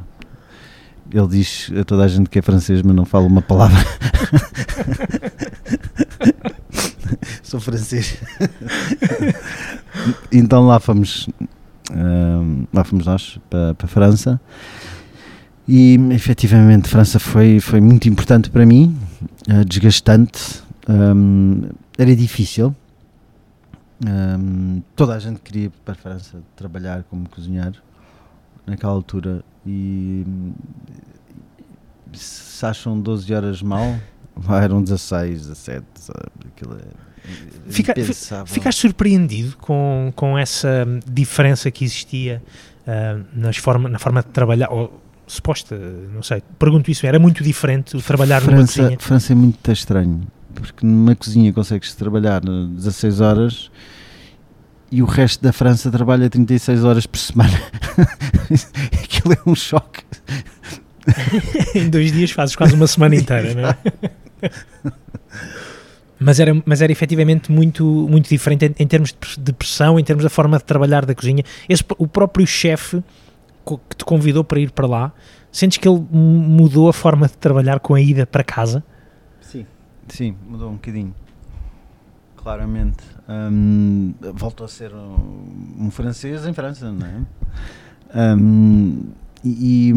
Ele 1.10 1.26
diz 1.28 1.70
a 1.78 1.84
toda 1.84 2.04
a 2.04 2.08
gente 2.08 2.28
que 2.28 2.38
é 2.38 2.42
francês, 2.42 2.82
mas 2.82 2.94
não 2.94 3.06
fala 3.06 3.26
uma 3.26 3.40
palavra. 3.40 3.78
Sou 7.42 7.60
francês. 7.60 8.18
então 10.30 10.66
lá 10.66 10.78
fomos, 10.78 11.28
ahm, 11.90 12.64
lá 12.72 12.84
fomos 12.84 13.06
nós 13.06 13.38
para, 13.48 13.74
para 13.74 13.86
a 13.86 13.88
França. 13.88 14.40
E 15.66 15.98
efetivamente 16.12 16.88
França 16.88 17.18
foi, 17.18 17.60
foi 17.60 17.80
muito 17.80 18.08
importante 18.08 18.50
para 18.50 18.64
mim, 18.64 18.96
eh, 19.48 19.64
desgastante, 19.64 20.62
ahm, 20.88 21.70
era 21.96 22.14
difícil. 22.16 22.74
Ahm, 24.06 24.80
toda 24.96 25.14
a 25.14 25.18
gente 25.18 25.40
queria 25.40 25.70
para 25.84 25.92
a 25.92 25.96
França 25.96 26.42
trabalhar 26.56 27.04
como 27.04 27.28
cozinheiro 27.28 27.82
naquela 28.66 28.92
altura 28.92 29.44
e 29.66 30.24
se 32.12 32.64
acham 32.64 32.98
12 33.00 33.32
horas 33.34 33.62
mal, 33.62 33.98
lá 34.46 34.62
eram 34.62 34.82
16, 34.82 35.46
17, 35.48 35.84
sabe? 35.96 36.20
Aquilo 36.46 36.76
é 36.76 37.08
Fica-. 37.68 37.94
Ficaste 38.46 38.80
surpreendido 38.80 39.56
com, 39.58 40.12
com 40.16 40.38
essa 40.38 40.86
diferença 41.06 41.70
que 41.70 41.84
existia 41.84 42.42
ah, 42.86 43.18
nas 43.34 43.56
forma, 43.56 43.88
na 43.88 43.98
forma 43.98 44.22
de 44.22 44.28
trabalhar, 44.28 44.70
ou 44.70 45.02
suposta, 45.26 45.76
não 45.76 46.22
sei, 46.22 46.42
pergunto 46.58 46.90
isso, 46.90 47.06
era 47.06 47.18
muito 47.18 47.44
diferente 47.44 47.94
o 47.94 48.00
trabalhar 48.00 48.40
numa 48.40 48.56
França, 48.56 48.82
cozinha? 48.82 48.98
França 48.98 49.32
é 49.32 49.36
muito 49.36 49.70
estranho, 49.70 50.22
porque 50.60 50.84
numa 50.86 51.14
cozinha 51.14 51.52
consegues 51.52 51.94
trabalhar 51.94 52.42
eh, 52.44 52.66
16 52.74 53.20
horas 53.20 53.70
e 54.90 55.02
o 55.02 55.06
resto 55.06 55.42
da 55.42 55.52
França 55.52 55.90
trabalha 55.90 56.28
36 56.30 56.84
horas 56.84 57.06
por 57.06 57.18
semana. 57.18 57.60
Aquilo 59.02 59.34
é 59.34 59.38
um 59.50 59.54
choque. 59.54 60.02
em 61.74 61.88
dois 61.88 62.12
dias 62.12 62.30
fazes 62.30 62.54
quase 62.56 62.74
uma 62.74 62.86
semana 62.86 63.14
inteira, 63.16 63.54
não 63.54 63.68
é? 63.68 63.78
Mas 66.20 66.40
era, 66.40 66.52
mas 66.66 66.82
era 66.82 66.90
efetivamente 66.90 67.50
muito, 67.52 67.84
muito 68.10 68.28
diferente 68.28 68.66
em, 68.66 68.74
em 68.82 68.86
termos 68.88 69.10
de 69.10 69.16
pres- 69.18 69.38
de 69.38 69.52
pressão, 69.52 70.00
em 70.00 70.02
termos 70.04 70.24
da 70.24 70.28
forma 70.30 70.58
de 70.58 70.64
trabalhar 70.64 71.06
da 71.06 71.14
cozinha. 71.14 71.44
Esse, 71.68 71.84
o 71.96 72.08
próprio 72.08 72.44
chefe 72.44 73.00
que 73.64 73.96
te 73.98 74.04
convidou 74.04 74.42
para 74.42 74.58
ir 74.58 74.72
para 74.72 74.84
lá, 74.88 75.12
sentes 75.52 75.78
que 75.78 75.86
ele 75.88 76.04
mu- 76.10 76.40
mudou 76.40 76.88
a 76.88 76.92
forma 76.92 77.28
de 77.28 77.34
trabalhar 77.34 77.78
com 77.78 77.94
a 77.94 78.00
ida 78.00 78.26
para 78.26 78.42
casa? 78.42 78.82
Sim. 80.08 80.36
Mudou 80.48 80.70
um 80.70 80.74
bocadinho. 80.74 81.14
Claramente. 82.36 83.04
Hum, 83.28 84.14
voltou 84.34 84.64
a 84.64 84.68
ser 84.68 84.92
um, 84.94 85.76
um 85.78 85.90
francês 85.90 86.46
em 86.46 86.52
França, 86.52 86.90
não 86.92 87.06
é? 87.06 88.34
Hum, 88.36 89.10
e 89.44 89.92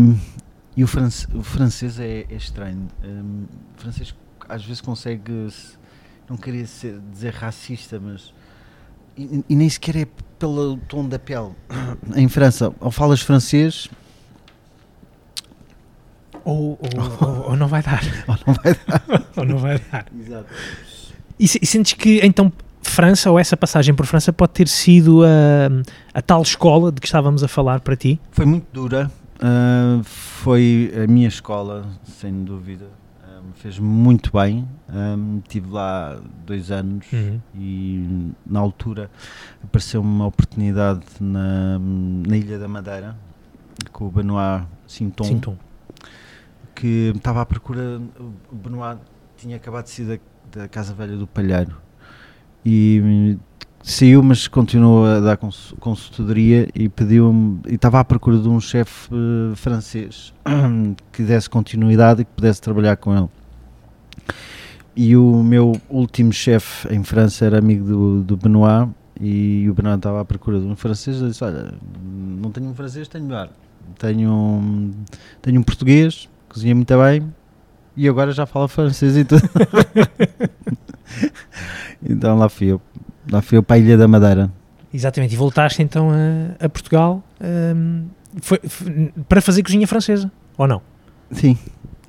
e 0.76 0.84
o, 0.84 0.88
france- 0.88 1.28
o 1.34 1.44
francês 1.44 2.00
é, 2.00 2.26
é 2.30 2.36
estranho. 2.36 2.88
Hum, 3.04 3.46
o 3.78 3.82
francês 3.82 4.16
às 4.50 4.64
vezes 4.66 4.82
consegue, 4.82 5.32
se- 5.52 5.78
não 6.30 6.36
queria 6.38 6.66
ser- 6.66 7.00
dizer 7.12 7.34
racista, 7.34 8.00
mas. 8.00 8.34
E, 9.18 9.44
e 9.50 9.56
nem 9.56 9.70
sequer 9.70 9.96
é 9.98 10.08
pelo 10.40 10.78
tom 10.78 11.08
da 11.08 11.20
pele. 11.20 11.52
Em 12.16 12.28
França, 12.28 12.74
ou 12.80 12.90
falas 12.90 13.22
francês 13.22 13.88
Ou, 16.44 16.80
ou, 16.82 17.28
ou- 17.28 17.50
ou 17.52 17.56
não 17.56 17.68
vai 17.68 17.82
dar? 17.84 18.02
ou 18.28 18.36
não 18.48 18.54
vai 18.54 18.74
dar. 18.88 19.04
ou 19.38 19.46
não 19.46 19.58
vai 19.58 19.80
dar? 19.92 20.06
Exato. 20.20 20.46
E, 21.40 21.46
e 21.46 21.66
sentes 21.66 21.94
que 21.94 22.20
então 22.24 22.52
França 22.84 23.30
ou 23.32 23.38
essa 23.40 23.56
passagem 23.56 23.94
por 23.94 24.06
França 24.06 24.34
pode 24.34 24.54
ter 24.54 24.68
sido 24.68 25.24
a, 25.24 25.70
a 26.18 26.22
tal 26.22 26.42
escola 26.42 26.92
de 26.92 27.00
que 27.00 27.08
estávamos 27.08 27.44
a 27.44 27.48
falar 27.48 27.80
para 27.80 27.96
ti? 27.96 28.20
Foi 28.32 28.46
muito 28.46 28.66
dura. 28.74 29.10
ah, 29.40 30.02
foi 30.04 30.92
a 31.04 31.08
minha 31.08 31.28
escola, 31.28 31.86
sem 32.04 32.44
dúvida. 32.44 32.88
Ah, 33.24 33.40
me 33.42 33.54
fez 33.56 33.78
muito 33.80 34.32
bem. 34.34 34.68
Ah, 34.90 35.16
tive 35.48 35.70
lá 35.72 36.20
dois 36.46 36.72
anos 36.72 37.06
e 37.56 38.32
na 38.46 38.60
altura 38.60 39.10
apareceu 39.64 40.02
uma 40.02 40.26
oportunidade 40.26 41.02
na, 41.20 41.78
na 41.80 42.36
Ilha 42.38 42.58
da 42.60 42.68
Madeira 42.68 43.16
com 43.92 44.08
o 44.08 44.12
Benoit 44.12 44.64
Sinton, 44.88 45.24
Sintom. 45.24 45.56
Que 46.82 47.14
estava 47.16 47.42
à 47.42 47.46
procura. 47.46 48.02
O 48.52 48.56
Benoit 48.56 49.00
tinha 49.38 49.56
acabado 49.58 49.84
de 49.86 49.92
sair 49.92 50.20
da, 50.52 50.62
da 50.62 50.68
Casa 50.68 50.94
Velha 50.96 51.16
do 51.16 51.28
Palheiro 51.28 51.78
e 52.66 53.38
saiu, 53.84 54.24
mas 54.24 54.48
continuou 54.48 55.06
a 55.06 55.20
dar 55.20 55.38
cons- 55.38 55.76
consultoria 55.80 56.68
e 56.74 56.90
pediu-me. 56.90 57.60
E 57.68 57.76
estava 57.76 58.00
à 58.00 58.04
procura 58.04 58.40
de 58.40 58.50
um 58.50 58.60
chefe 58.60 59.10
eh, 59.14 59.56
francês 59.56 60.34
que 61.14 61.22
desse 61.22 61.48
continuidade 61.50 62.24
e 62.24 62.26
que 62.26 62.32
pudesse 62.36 62.60
trabalhar 62.60 62.98
com 62.98 63.16
ele. 63.16 63.30
E 64.96 65.16
o 65.16 65.44
meu 65.44 65.80
último 65.90 66.34
chefe 66.34 66.88
em 66.94 67.04
França 67.04 67.46
era 67.46 67.60
amigo 67.60 67.86
do, 67.86 68.24
do 68.24 68.38
Benoit 68.38 68.90
e 69.20 69.68
o 69.70 69.74
Benoit 69.76 69.98
estava 69.98 70.20
à 70.22 70.26
procura 70.26 70.60
de 70.60 70.66
um 70.66 70.76
francês. 70.76 71.22
Eu 71.22 71.30
disse: 71.30 71.44
Olha, 71.44 71.74
não 72.04 72.50
tenho 72.52 72.68
um 72.70 72.74
francês, 72.74 73.08
tenho 73.08 73.26
melhor. 73.26 73.50
Tenho, 73.98 74.32
um- 74.32 74.92
tenho 75.42 75.60
um 75.60 75.64
português, 75.64 76.28
cozinha 76.52 76.76
muito 76.76 76.94
bem 76.98 77.34
e 77.96 78.08
agora 78.08 78.32
já 78.32 78.46
fala 78.46 78.68
francês 78.68 79.16
e 79.18 79.24
tudo. 79.24 79.42
então 82.04 82.38
lá 82.38 82.50
fui 82.50 82.68
eu. 82.68 82.82
Lá 83.32 83.42
fui 83.42 83.58
eu 83.58 83.64
para 83.64 83.76
a 83.76 83.80
Ilha 83.80 83.98
da 83.98 84.08
Madeira. 84.08 84.52
Exatamente, 84.94 85.34
e 85.34 85.38
voltaste 85.38 85.82
então 85.82 86.10
a, 86.12 86.66
a 86.66 86.70
Portugal 86.70 87.24
hum, 87.42 88.08
foi, 88.42 88.60
foi- 88.68 89.14
para 89.30 89.42
fazer 89.42 89.64
cozinha 89.64 89.88
francesa, 89.88 90.30
ou 90.58 90.68
não? 90.68 90.82
Sim, 91.32 91.58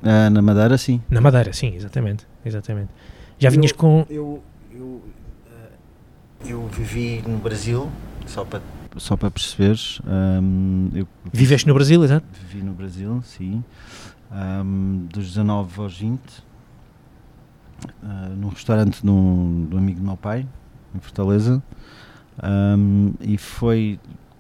Ah, 0.03 0.29
na 0.31 0.43
Madeira, 0.43 0.77
sim. 0.77 1.01
Na 1.09 1.21
Madeira, 1.21 1.53
sim, 1.53 1.75
exatamente. 1.77 2.27
exatamente. 2.45 2.89
Já 3.39 3.51
vinhas 3.51 3.71
com. 3.73 4.05
Eu, 4.11 4.43
eu, 4.73 5.01
eh, 5.47 6.51
eu 6.51 6.67
vivi 6.69 7.23
no 7.27 7.39
Brasil, 7.39 7.89
só 8.27 8.45
para, 8.45 8.61
só 8.97 9.17
para 9.17 9.31
perceberes. 9.31 10.01
ahm, 10.05 10.89
eu 10.95 11.07
Viveste 11.33 11.69
no 11.69 11.75
Brasil, 11.75 12.03
exato? 12.03 12.27
vivi 12.33 12.65
no 12.65 12.73
Brasil, 12.73 13.23
sim. 13.25 13.63
Ahm, 14.33 15.07
dos 15.13 15.29
19 15.29 15.81
aos 15.81 15.99
20. 15.99 16.21
ah, 18.03 18.29
num 18.37 18.49
restaurante 18.49 19.05
do, 19.05 19.67
do 19.69 19.77
amigo 19.79 20.01
do 20.01 20.07
meu 20.07 20.17
pai, 20.17 20.47
em 20.95 21.01
Fortaleza. 21.01 21.63
Ahm, 22.43 23.13
e 23.21 23.37
foi 23.37 23.99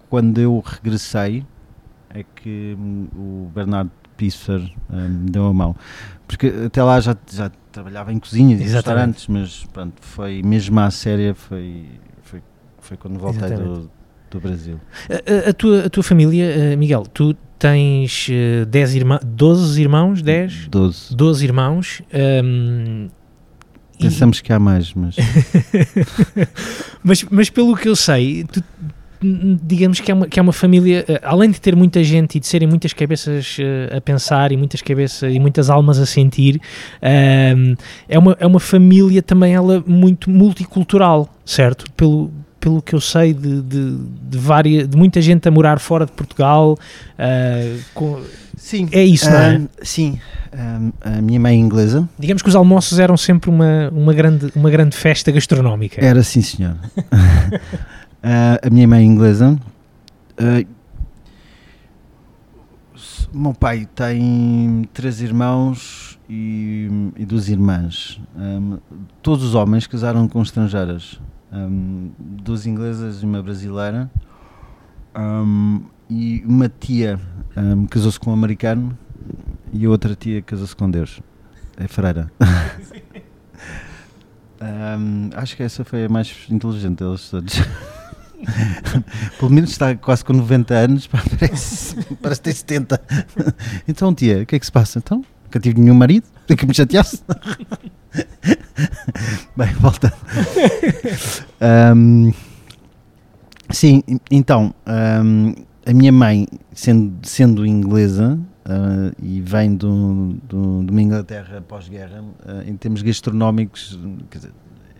quando 0.08 0.38
eu 0.40 0.62
regressei 0.64 1.44
é 2.10 2.22
que 2.34 2.76
hum, 2.78 3.06
o 3.14 3.50
Bernardo 3.54 3.90
Pisser 4.16 4.60
me 4.90 5.30
deu 5.30 5.46
a 5.46 5.52
mão. 5.54 5.74
Porque 6.28 6.46
até 6.66 6.82
lá 6.82 7.00
já, 7.00 7.16
já 7.30 7.50
trabalhava 7.70 8.12
em 8.12 8.18
cozinhas 8.18 8.60
e 8.60 8.64
restaurantes, 8.76 9.26
mas 9.28 9.64
pronto, 9.72 9.94
foi 10.00 10.42
mesmo 10.42 10.78
à 10.80 10.90
séria, 10.90 11.34
foi, 11.34 11.86
foi, 12.22 12.42
foi 12.80 12.96
quando 12.98 13.18
voltei 13.18 13.48
do, 13.64 13.90
do 14.30 14.40
Brasil. 14.40 14.78
A, 15.10 15.46
a- 15.46 15.50
a 15.50 15.52
tua, 15.54 15.86
a 15.86 15.90
tua 15.90 16.02
família, 16.02 16.44
eh, 16.44 16.76
Miguel, 16.76 17.04
tu 17.06 17.34
tens 17.62 18.26
eh, 18.28 18.64
10 18.64 18.94
irmãos, 18.96 19.20
12 19.24 19.80
irmãos, 19.80 20.20
10? 20.20 20.66
12. 20.68 21.14
12 21.14 21.44
irmãos. 21.44 22.02
e- 22.12 23.08
Pensamos 24.00 24.40
que 24.40 24.52
há 24.52 24.58
mais, 24.58 24.92
mas 24.94 25.14
mas, 27.04 27.24
mas 27.30 27.48
pelo 27.48 27.76
que 27.76 27.88
eu 27.88 27.94
sei, 27.94 28.42
tu, 28.50 28.60
digamos 29.62 30.00
que 30.00 30.10
é, 30.10 30.14
uma, 30.14 30.26
que 30.26 30.40
é 30.40 30.42
uma 30.42 30.52
família, 30.52 31.04
eh, 31.06 31.20
além 31.22 31.52
de 31.52 31.60
ter 31.60 31.76
muita 31.76 32.02
gente 32.02 32.34
e 32.36 32.40
de 32.40 32.48
serem 32.48 32.66
muitas 32.66 32.92
cabeças 32.92 33.56
eh, 33.60 33.96
a 33.96 34.00
pensar 34.00 34.50
e 34.50 34.56
muitas 34.56 34.82
cabeças 34.82 35.32
e 35.32 35.38
muitas 35.38 35.70
almas 35.70 36.00
a 36.00 36.06
sentir, 36.06 36.60
ehm, 37.00 37.74
é, 38.08 38.18
uma, 38.18 38.36
é 38.40 38.46
uma 38.46 38.58
família 38.58 39.22
também 39.22 39.54
ela 39.54 39.84
muito 39.86 40.28
multicultural, 40.28 41.32
certo? 41.44 41.84
Pelo, 41.92 42.32
pelo 42.62 42.80
que 42.80 42.94
eu 42.94 43.00
sei 43.00 43.34
de, 43.34 43.60
de, 43.60 43.96
de, 44.22 44.38
várias, 44.38 44.88
de 44.88 44.96
muita 44.96 45.20
gente 45.20 45.48
a 45.48 45.50
morar 45.50 45.80
fora 45.80 46.06
de 46.06 46.12
Portugal, 46.12 46.78
eh, 47.18 47.76
com- 47.92 48.22
sim. 48.56 48.88
é 48.92 49.02
isso, 49.04 49.28
não 49.28 49.36
é? 49.36 49.60
Sim, 49.82 50.20
Ahm, 50.52 50.92
a 51.00 51.20
minha 51.20 51.40
mãe 51.40 51.54
é 51.56 51.58
inglesa. 51.58 52.08
Digamos 52.16 52.40
que 52.40 52.48
os 52.48 52.54
almoços 52.54 52.98
eram 53.00 53.16
sempre 53.16 53.50
uma, 53.50 53.88
uma, 53.90 54.14
grande, 54.14 54.52
uma 54.54 54.70
grande 54.70 54.96
festa 54.96 55.32
gastronómica. 55.32 56.04
Era 56.04 56.22
sim, 56.22 56.40
senhor. 56.40 56.76
Ah, 58.24 58.60
a 58.64 58.70
minha 58.70 58.86
mãe 58.86 59.00
é 59.00 59.04
inglesa. 59.04 59.58
O 63.34 63.36
meu 63.36 63.52
pai 63.52 63.88
tem 63.96 64.88
três 64.94 65.20
irmãos 65.20 66.16
e, 66.30 66.88
e 67.16 67.24
duas 67.24 67.48
irmãs. 67.48 68.20
Ahm, 68.36 68.78
todos 69.20 69.44
os 69.44 69.56
homens 69.56 69.88
casaram 69.88 70.28
com 70.28 70.40
estrangeiras. 70.40 71.18
Ahm, 71.52 72.12
duas 72.18 72.66
inglesas 72.66 73.22
e 73.22 73.26
uma 73.26 73.42
brasileira. 73.42 74.10
Ahm, 75.14 75.82
e 76.08 76.42
uma 76.46 76.68
tia 76.68 77.20
ahm, 77.54 77.84
casou-se 77.86 78.18
com 78.18 78.30
um 78.30 78.34
americano 78.34 78.96
e 79.72 79.84
a 79.84 79.90
outra 79.90 80.14
tia 80.14 80.40
casou-se 80.42 80.74
com 80.74 80.90
Deus. 80.90 81.20
É 81.76 81.86
freira. 81.86 82.30
Ahm, 84.60 85.30
acho 85.34 85.56
que 85.56 85.62
essa 85.64 85.84
foi 85.84 86.04
a 86.04 86.08
mais 86.08 86.46
inteligente 86.48 86.98
deles 86.98 87.28
todos. 87.28 87.54
Pelo 89.38 89.50
menos 89.50 89.70
está 89.70 89.94
quase 89.96 90.24
com 90.24 90.32
90 90.32 90.74
anos, 90.74 91.06
pá, 91.08 91.20
parece, 91.38 91.96
parece 92.22 92.42
ter 92.42 92.52
70. 92.54 93.00
Então, 93.88 94.14
tia, 94.14 94.42
o 94.42 94.46
que 94.46 94.54
é 94.54 94.58
que 94.58 94.64
se 94.64 94.70
passa? 94.70 95.00
Então, 95.00 95.24
nunca 95.44 95.58
tive 95.58 95.80
nenhum 95.80 95.94
marido, 95.94 96.26
tem 96.46 96.56
que 96.56 96.66
me 96.66 96.74
chateasse. 96.74 97.22
Bem, 99.56 99.72
volta. 99.80 100.12
Ahm, 101.60 102.32
sim, 103.70 104.02
então, 104.30 104.74
ahm, 104.86 105.54
a 105.86 105.92
minha 105.92 106.12
mãe, 106.12 106.46
sendo, 106.74 107.26
sendo 107.26 107.66
inglesa 107.66 108.38
ah, 108.64 109.12
e 109.22 109.40
vem 109.40 109.74
do, 109.74 110.34
do- 110.44 110.84
de 110.84 110.90
uma 110.90 111.02
Inglaterra 111.02 111.60
pós-guerra, 111.66 112.24
ah, 112.46 112.62
em 112.66 112.76
termos 112.76 113.02
gastronómicos, 113.02 113.98
quer 114.30 114.38
dizer, 114.38 114.52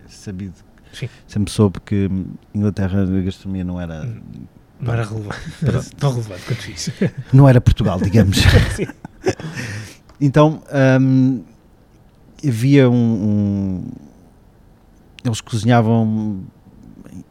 é 0.04 0.08
sabido, 0.08 0.54
Sim. 0.92 1.08
sempre 1.26 1.52
soube 1.52 1.80
que 1.80 2.10
Inglaterra 2.54 3.02
a 3.02 3.20
gastronomia 3.22 3.64
não 3.64 3.80
era, 3.80 4.04
Não 4.80 4.92
era 4.92 5.04
relevante, 5.04 5.94
tão 5.98 6.12
relevante 6.12 6.42
quanto 6.46 6.70
isso. 6.70 6.92
não 7.32 7.48
era 7.48 7.60
Portugal, 7.60 8.00
digamos. 8.00 8.38
Sim. 8.76 8.86
Então 10.20 10.62
hum, 11.00 11.42
havia 12.46 12.88
um, 12.90 12.94
um- 12.96 13.84
Eles 15.24 15.40
cozinhavam 15.40 16.42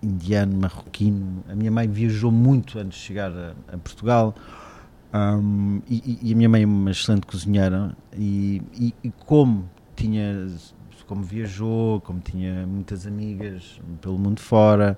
indiano, 0.01 0.57
marroquino. 0.57 1.43
A 1.49 1.55
minha 1.55 1.71
mãe 1.71 1.87
viajou 1.87 2.31
muito 2.31 2.79
antes 2.79 2.99
de 2.99 3.05
chegar 3.05 3.31
a, 3.31 3.53
a 3.73 3.77
Portugal. 3.77 4.33
hum, 5.13 5.81
e, 5.89 6.19
e- 6.23 6.33
a 6.33 6.35
minha 6.35 6.49
mãe 6.49 6.63
é 6.63 6.65
uma 6.65 6.91
excelente 6.91 7.25
cozinheira. 7.27 7.95
E, 8.17 8.61
e- 8.73 8.93
e 9.03 9.11
como 9.25 9.69
tinha. 9.95 10.47
Como 11.07 11.23
viajou, 11.23 11.99
como 12.01 12.21
tinha 12.21 12.65
muitas 12.65 13.05
amigas 13.05 13.81
pelo 14.01 14.17
mundo 14.17 14.39
fora, 14.39 14.97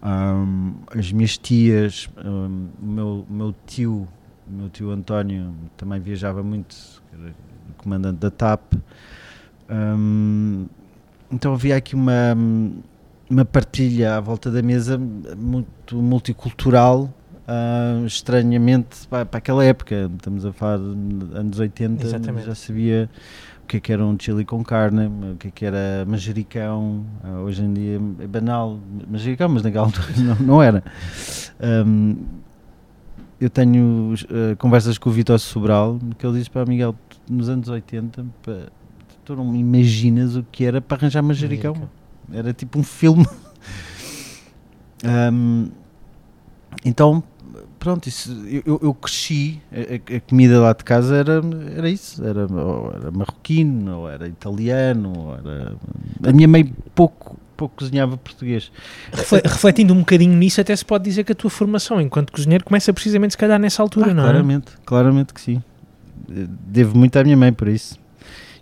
hum, 0.00 0.74
as 0.96 1.10
minhas 1.10 1.36
tias, 1.36 2.08
hum, 2.24 2.68
o 2.80 2.86
meu, 2.86 3.26
meu 3.28 3.54
tio, 3.66 4.06
meu 4.46 4.68
tio 4.70 4.92
António 4.92 5.52
também 5.76 5.98
viajava 6.00 6.40
muito, 6.40 6.99
comandante 7.76 8.18
da 8.18 8.30
TAP. 8.30 8.74
Hum, 9.70 10.66
então 11.30 11.54
havia 11.54 11.76
aqui 11.76 11.94
uma, 11.94 12.36
uma 13.28 13.44
partilha 13.44 14.16
à 14.16 14.20
volta 14.20 14.50
da 14.50 14.62
mesa 14.62 14.98
muito 14.98 15.96
multicultural, 15.96 17.12
ah, 17.46 18.02
estranhamente 18.04 19.06
para, 19.08 19.24
para 19.24 19.38
aquela 19.38 19.64
época. 19.64 20.10
Estamos 20.16 20.44
a 20.44 20.52
falar 20.52 20.78
de 20.78 21.36
anos 21.36 21.58
80, 21.58 22.04
Exatamente. 22.04 22.46
já 22.46 22.54
sabia 22.54 23.08
o 23.62 23.66
que 23.66 23.76
é 23.76 23.80
que 23.80 23.92
era 23.92 24.04
um 24.04 24.16
chili 24.18 24.44
com 24.44 24.64
carne, 24.64 25.06
o 25.32 25.36
que 25.36 25.48
é 25.48 25.50
que 25.50 25.64
era 25.64 26.04
manjericão. 26.06 27.04
Ah, 27.22 27.40
hoje 27.40 27.62
em 27.62 27.72
dia 27.72 28.00
é 28.20 28.26
banal, 28.26 28.78
manjericão, 29.08 29.48
mas 29.48 29.62
naquela 29.62 29.86
altura 29.86 30.08
não, 30.18 30.36
não 30.36 30.62
era. 30.62 30.82
Hum, 31.86 32.16
eu 33.40 33.48
tenho 33.48 34.14
uh, 34.14 34.56
conversas 34.58 34.98
com 34.98 35.08
o 35.08 35.12
Vitor 35.12 35.38
Sobral 35.38 35.98
que 36.18 36.26
ele 36.26 36.38
disse 36.38 36.50
para 36.50 36.66
Miguel, 36.66 36.94
nos 37.28 37.48
anos 37.48 37.68
80, 37.68 38.26
pá, 38.42 38.52
tu 39.24 39.34
não 39.34 39.56
imaginas 39.56 40.36
o 40.36 40.42
que 40.42 40.64
era 40.64 40.80
para 40.80 40.98
arranjar 40.98 41.22
manjericão. 41.22 41.88
Era 42.32 42.52
tipo 42.52 42.78
um 42.78 42.82
filme. 42.82 43.26
Hum, 45.02 45.70
então, 46.84 47.22
pronto, 47.80 48.08
isso, 48.08 48.30
eu, 48.46 48.78
eu 48.82 48.94
cresci, 48.94 49.60
a, 49.72 50.16
a, 50.16 50.20
comida 50.20 50.60
lá 50.60 50.72
de 50.74 50.84
casa 50.84 51.16
era, 51.16 51.40
era 51.74 51.88
isso, 51.88 52.22
era, 52.22 52.42
era 52.42 53.10
marroquino, 53.10 54.00
ou 54.00 54.08
era 54.08 54.28
italiano, 54.28 55.12
ou 55.16 55.34
era... 55.34 55.74
A 56.22 56.32
minha 56.32 56.46
mãe 56.46 56.72
pouco, 56.94 57.40
pouco 57.56 57.76
cozinhava 57.76 58.18
português. 58.18 58.70
Refletindo 59.44 59.94
um 59.94 60.00
bocadinho 60.00 60.36
nisso, 60.36 60.60
até 60.60 60.76
se 60.76 60.84
pode 60.84 61.04
dizer 61.04 61.24
que 61.24 61.32
a 61.32 61.34
tua 61.34 61.50
formação 61.50 62.00
enquanto 62.00 62.30
cozinheiro 62.30 62.64
começa 62.64 62.92
precisamente 62.92 63.32
se 63.32 63.38
calhar 63.38 63.58
nessa 63.58 63.82
altura, 63.82 64.10
ah, 64.10 64.14
não 64.14 64.22
claramente, 64.24 64.68
é? 64.68 64.84
Claramente, 64.84 65.32
claramente 65.32 65.34
que 65.34 65.40
sim. 65.40 65.62
Devo 66.28 66.96
muito 66.96 67.16
à 67.16 67.24
minha 67.24 67.36
mãe 67.36 67.52
por 67.52 67.66
isso, 67.66 67.98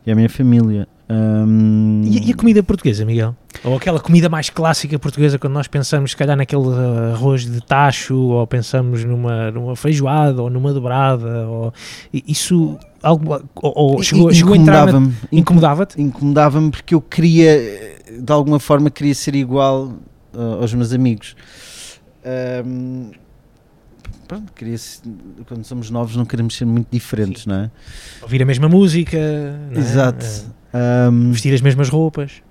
e 0.06 0.12
à 0.12 0.14
minha 0.14 0.30
família. 0.30 0.88
Um... 1.10 2.02
E, 2.04 2.28
e, 2.28 2.32
a 2.32 2.36
comida 2.36 2.62
portuguesa, 2.62 3.04
Miguel? 3.04 3.34
Ou 3.64 3.76
aquela 3.76 3.98
comida 3.98 4.28
mais 4.28 4.50
clássica 4.50 4.98
portuguesa 4.98 5.38
quando 5.38 5.54
nós 5.54 5.66
pensamos, 5.66 6.10
se 6.10 6.16
calhar, 6.16 6.36
naquele 6.36 6.66
arroz 7.12 7.46
de 7.46 7.60
tacho, 7.62 8.14
ou 8.14 8.46
pensamos 8.46 9.04
numa, 9.04 9.50
numa 9.50 9.74
feijoada, 9.74 10.42
ou 10.42 10.50
numa 10.50 10.72
dobrada, 10.72 11.48
ou 11.48 11.72
isso 12.12 12.78
algo, 13.02 13.42
ou, 13.54 13.72
ou 13.74 14.02
chegou, 14.02 14.30
na... 14.56 15.10
Incomodava-te? 15.32 16.00
Incomodava-me 16.00 16.70
porque 16.70 16.94
eu 16.94 17.00
queria, 17.00 17.96
de 18.20 18.32
alguma 18.32 18.60
forma, 18.60 18.90
queria 18.90 19.14
ser 19.14 19.34
igual 19.34 19.94
uh, 20.34 20.60
aos 20.60 20.74
meus 20.74 20.92
amigos. 20.92 21.34
Um, 22.66 23.10
pronto, 24.26 24.52
queria 24.52 24.76
quando 25.46 25.64
somos 25.64 25.90
novos 25.90 26.14
não 26.16 26.26
queremos 26.26 26.54
ser 26.54 26.66
muito 26.66 26.88
diferentes, 26.90 27.44
Sim. 27.44 27.50
não 27.50 27.56
é? 27.56 27.70
Ouvir 28.20 28.42
a 28.42 28.44
mesma 28.44 28.68
música, 28.68 29.16
é? 29.16 29.78
Exato. 29.78 30.26
É. 30.26 30.57
Um, 30.74 31.32
vestir 31.32 31.54
as 31.54 31.60
mesmas 31.60 31.88
roupas. 31.88 32.42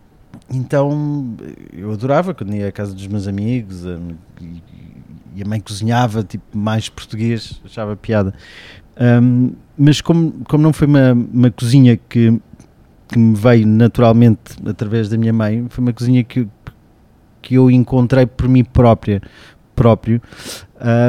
Então 0.49 1.36
eu 1.73 1.91
adorava 1.91 2.34
quando 2.34 2.56
ia 2.56 2.67
à 2.67 2.71
casa 2.71 2.93
dos 2.93 3.08
meus 3.08 3.27
amigos 3.27 3.84
e, 3.84 4.63
e, 5.36 5.43
a 5.43 5.45
mãe 5.47 5.60
cozinhava 5.60 6.23
tipo 6.23 6.58
mais 6.58 6.89
português, 6.89 7.62
achava 7.65 7.95
piada. 7.95 8.34
Um, 8.99 9.51
mas 9.77 10.01
como, 10.01 10.32
como 10.47 10.63
não 10.63 10.73
foi 10.73 10.88
uma, 10.88 11.13
uma 11.13 11.51
cozinha 11.51 11.97
que, 11.97 12.39
que 13.08 13.19
me 13.19 13.36
veio 13.36 13.67
naturalmente 13.67 14.58
através 14.65 15.10
da 15.10 15.17
minha 15.17 15.34
mãe, 15.34 15.65
foi 15.69 15.84
uma 15.84 15.93
cozinha 15.93 16.23
que, 16.23 16.47
que 17.41 17.56
eu 17.56 17.69
encontrei 17.69 18.25
por 18.25 18.47
mim 18.47 18.63
própria, 18.63 19.21
próprio, 19.75 20.21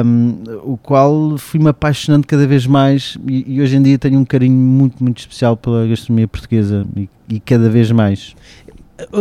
um, 0.05 0.43
o 0.63 0.77
qual 0.77 1.37
fui-me 1.37 1.69
apaixonando 1.69 2.25
cada 2.25 2.47
vez 2.47 2.65
mais 2.65 3.17
e, 3.27 3.55
e, 3.55 3.61
hoje 3.61 3.75
em 3.75 3.83
dia 3.83 3.99
tenho 3.99 4.19
um 4.19 4.25
carinho 4.25 4.55
muito, 4.55 5.03
muito 5.03 5.19
especial 5.19 5.55
pela 5.55 5.85
gastronomia 5.85 6.27
portuguesa 6.27 6.85
e, 6.95 7.09
e 7.29 7.39
cada 7.39 7.69
vez 7.69 7.91
mais. 7.91 8.35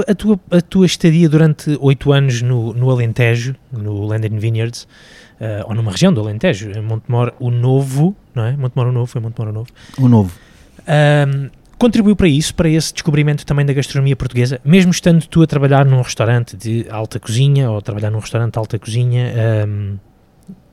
A 0.09 0.15
tua, 0.15 0.41
a 0.51 0.61
tua 0.61 0.87
estadia 0.87 1.29
durante 1.29 1.77
oito 1.81 2.13
anos 2.13 2.43
no, 2.43 2.73
no 2.73 2.91
Alentejo, 2.91 3.55
no 3.71 4.07
Land 4.07 4.29
Vineyards, 4.29 4.89
uh, 5.41 5.69
ou 5.69 5.75
numa 5.75 5.93
região 5.93 6.13
do 6.13 6.21
Alentejo, 6.21 6.71
em 6.73 6.83
Montemor, 6.83 7.33
o 7.39 7.51
Novo, 7.51 8.17
não 8.35 8.45
é? 8.45 8.57
Montemor 8.57 8.89
o 8.89 8.93
Novo, 8.93 9.07
foi 9.07 9.21
Montemor 9.21 9.51
o 9.51 9.53
Novo. 9.53 9.69
O 9.97 10.09
Novo. 10.09 10.33
Um, 10.89 11.49
contribuiu 11.79 12.17
para 12.17 12.27
isso, 12.27 12.53
para 12.57 12.69
esse 12.69 12.93
descobrimento 12.93 13.47
também 13.47 13.65
da 13.65 13.73
gastronomia 13.73 14.17
portuguesa, 14.17 14.61
mesmo 14.65 14.91
estando 14.91 15.25
tu 15.29 15.43
a 15.43 15.47
trabalhar 15.47 15.85
num 15.85 16.03
restaurante 16.03 16.57
de 16.57 16.87
alta 16.91 17.21
cozinha 17.21 17.71
ou 17.71 17.79
a 17.79 17.81
trabalhar 17.81 18.11
num 18.11 18.19
restaurante 18.19 18.55
de 18.55 18.59
alta 18.59 18.79
cozinha, 18.81 19.33
um, 19.69 19.97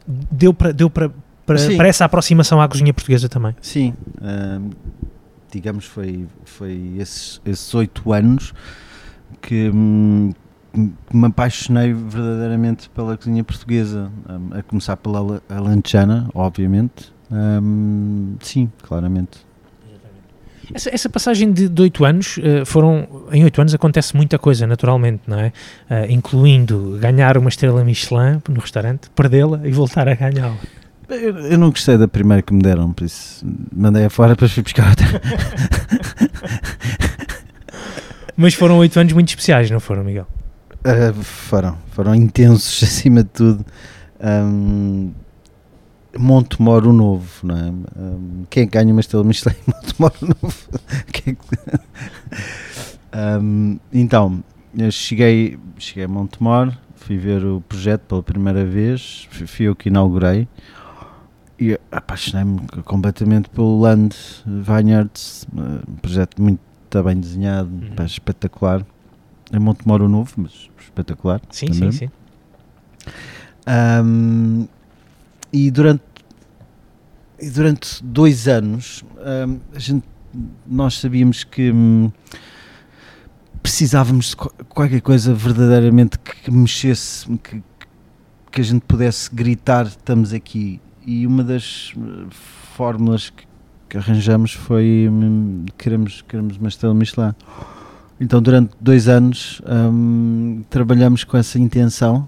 deu 0.08 0.54
para 0.54 0.72
deu 0.72 0.90
para, 0.90 1.12
essa 1.88 2.06
aproximação 2.06 2.60
à 2.62 2.68
cozinha 2.68 2.94
portuguesa 2.94 3.30
também? 3.30 3.56
Sim, 3.62 3.94
digamos 5.52 5.86
foi 5.86 6.28
foi 6.44 6.94
esses 6.98 7.74
oito 7.74 8.12
anos 8.12 8.54
que, 9.42 9.70
hum, 9.70 10.34
me 11.14 11.28
apaixonei 11.28 11.94
verdadeiramente 11.94 12.90
pela 12.90 13.16
cozinha 13.16 13.44
portuguesa, 13.44 14.12
um, 14.28 14.58
a 14.58 14.64
começar 14.64 14.98
pela 14.98 15.42
alentejana, 15.50 16.28
obviamente. 16.34 17.14
Um, 17.32 18.36
sim, 18.42 18.72
claramente. 18.84 19.45
Essa, 20.74 20.90
essa, 20.94 21.10
passagem 21.10 21.52
de, 21.52 21.82
oito 21.82 22.04
anos, 22.06 22.38
uh, 22.38 22.66
foram, 22.66 23.08
em 23.32 23.44
oito 23.44 23.60
anos 23.60 23.74
acontece 23.74 24.16
muita 24.16 24.38
coisa, 24.38 24.66
naturalmente, 24.66 25.22
não 25.28 25.40
é? 25.40 25.48
Uh, 25.90 26.10
incluindo 26.10 26.98
ganhar 27.00 27.38
uma 27.38 27.50
estrela 27.50 27.84
Michelin 27.84 28.42
no 28.50 28.60
restaurante, 28.60 29.10
perdê-la 29.16 29.62
e 29.64 29.72
voltar 29.72 30.08
a 30.08 30.16
ganhá-la. 30.16 30.58
Eu, 31.08 31.38
eu, 31.38 31.58
não 31.58 31.70
gostei 31.70 31.98
da 31.98 32.08
primeira 32.08 32.42
que 32.42 32.54
me 32.54 32.62
deram, 32.62 32.92
por 32.92 33.06
isso 33.06 33.46
mandei-a 33.72 34.10
fora, 34.10 34.30
depois 34.30 34.52
fui 34.52 34.64
buscar 34.64 34.90
outra. 34.90 35.06
Mas 38.36 38.54
foram 38.54 38.78
oito 38.80 39.00
anos 39.00 39.14
muito 39.14 39.30
especiais, 39.30 39.70
não 39.70 39.80
foram, 39.80 40.04
Miguel? 40.04 40.28
Uh, 40.84 41.14
foram, 41.24 41.78
foram 41.92 42.14
intensos 42.16 42.82
acima 42.84 43.24
de 43.24 43.30
tudo. 43.30 43.66
Um, 44.20 45.12
Montemoro 46.18 46.94
Novo, 46.94 47.30
não 47.44 47.58
é? 47.58 47.70
Um, 47.70 48.46
quem 48.50 48.64
é 48.64 48.66
ganha 48.66 48.92
uma 48.92 49.02
estrela 49.02 49.24
Michelin? 49.24 49.56
Montemoro 49.68 50.16
Novo. 50.22 50.58
um, 53.42 53.80
então, 53.92 54.44
eu 54.78 54.92
cheguei, 54.92 55.58
cheguei 55.78 56.06
a 56.06 56.08
Montemor, 56.08 56.74
fui 56.96 57.18
ver 57.18 57.44
o 57.46 57.62
projeto 57.62 58.02
pela 58.02 58.24
primeira 58.24 58.66
vez, 58.66 59.28
fui, 59.32 59.48
fui 59.48 59.66
eu 59.68 59.76
que 59.76 59.90
inaugurei 59.90 60.48
e 61.60 61.80
apaixonei-me 61.92 62.60
completamente 62.84 63.50
pelo 63.50 63.80
Land 63.80 64.16
Vineyards, 64.46 65.48
um 65.56 65.96
projeto 65.96 66.42
muito 66.42 66.60
bem 67.04 67.20
desenhado, 67.20 67.70
uhum. 67.70 68.06
espetacular. 68.06 68.86
É 69.52 69.60
Montemoro 69.60 70.10
Novo, 70.10 70.34
mas 70.38 70.70
espetacular. 70.80 71.42
Sim, 71.50 71.68
também. 71.68 71.92
sim, 71.92 72.08
sim. 72.08 72.12
Um, 73.68 74.68
e 75.56 75.72
durante 75.72 76.04
e 77.40 77.50
durante 77.50 78.04
dois 78.04 78.46
anos 78.48 79.06
um, 79.48 79.60
a 79.74 79.80
gente, 79.80 80.06
nós 80.68 80.96
sabíamos 80.96 81.46
que 81.46 81.72
hum, 81.72 82.12
precisávamos 83.64 84.32
de 84.32 84.36
qualquer 84.36 85.02
coisa 85.02 85.34
verdadeiramente 85.34 86.20
que 86.20 86.52
mexesse, 86.52 87.26
que, 87.38 87.64
que 88.52 88.62
a 88.62 88.64
gente 88.64 88.82
pudesse 88.82 89.34
gritar 89.34 89.86
estamos 89.86 90.34
aqui 90.34 90.82
e 91.06 91.26
uma 91.26 91.42
das 91.42 91.94
hum, 91.96 92.28
fórmulas 92.30 93.30
que, 93.30 93.48
que 93.88 93.98
arranjamos 93.98 94.52
foi 94.52 95.08
hum, 95.10 95.66
queremos, 95.78 96.22
queremos 96.22 96.58
uma 96.58 96.68
estrela 96.68 96.94
Michelin 96.94 97.34
então, 98.18 98.42
durante 98.42 98.74
dois 98.80 99.10
anos, 99.10 99.62
trabalhamos 100.70 101.26
com 101.26 101.36
essa 101.36 101.60
intenção, 101.60 102.26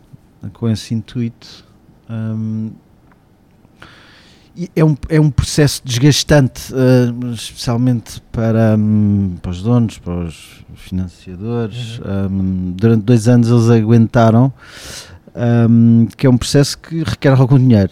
com 0.52 0.68
esse 0.68 0.94
intuito. 0.94 1.66
Um, 2.10 2.74
é 4.76 4.84
um, 4.84 4.98
é 5.10 5.20
um 5.20 5.30
processo 5.30 5.82
desgastante, 5.84 6.74
uh, 6.74 7.32
especialmente 7.34 8.22
para, 8.32 8.76
um, 8.78 9.36
para 9.41 9.52
os 9.52 9.62
donos, 9.62 9.98
para 10.00 10.13
os 10.13 10.63
financiadores. 10.76 12.00
Uhum. 12.00 12.74
durante 12.76 13.04
dois 13.04 13.28
anos 13.28 13.50
eles 13.50 13.70
aguentaram, 13.70 14.54
que 16.15 16.26
é 16.26 16.30
um 16.30 16.38
processo 16.38 16.78
que 16.78 17.04
requer 17.04 17.34
algum 17.34 17.58
dinheiro. 17.58 17.91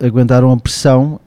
aguentaram 0.00 0.50
a 0.50 0.56
pressão 0.56 1.20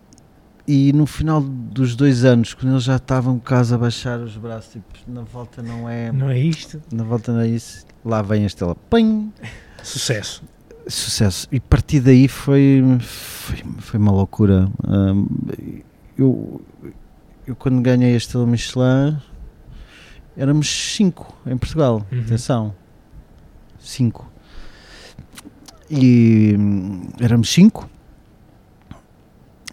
e 0.67 0.91
no 0.91 1.05
final 1.05 1.39
dos 1.41 1.95
dois 1.95 2.25
anos, 2.25 2.53
quando 2.53 2.73
eles 2.73 2.83
já 2.83 2.97
estavam 2.97 3.39
quase 3.39 3.73
a 3.73 3.77
baixar 3.77 4.19
os 4.19 4.35
braços, 4.35 4.73
tipo, 4.73 4.85
na 5.07 5.21
volta 5.21 5.63
não 5.63 5.87
é. 5.87 6.11
Não 6.11 6.29
é 6.29 6.37
isto? 6.37 6.81
Na 6.91 7.05
volta 7.05 7.31
não 7.31 7.39
é 7.39 7.47
isso. 7.47 7.85
Lá 8.03 8.21
vem 8.21 8.43
a 8.43 8.47
estrela. 8.47 8.75
Pim! 8.89 9.31
Sucesso. 9.81 10.43
Sucesso. 10.87 11.47
E 11.51 11.57
a 11.57 11.61
partir 11.61 11.99
daí 11.99 12.27
foi, 12.27 12.83
foi, 12.99 13.57
foi 13.79 13.99
uma 13.99 14.11
loucura. 14.11 14.69
Um, 14.87 15.27
eu, 16.17 16.61
eu, 17.45 17.55
quando 17.55 17.81
ganhei 17.81 18.13
a 18.13 18.17
estrela 18.17 18.45
Michelin, 18.45 19.17
éramos 20.35 20.67
cinco 20.69 21.35
em 21.45 21.57
Portugal. 21.57 22.05
Uhum. 22.11 22.21
Atenção. 22.21 22.75
Cinco. 23.79 24.31
E 25.89 26.55
hum, 26.57 27.09
éramos 27.19 27.49
cinco 27.49 27.89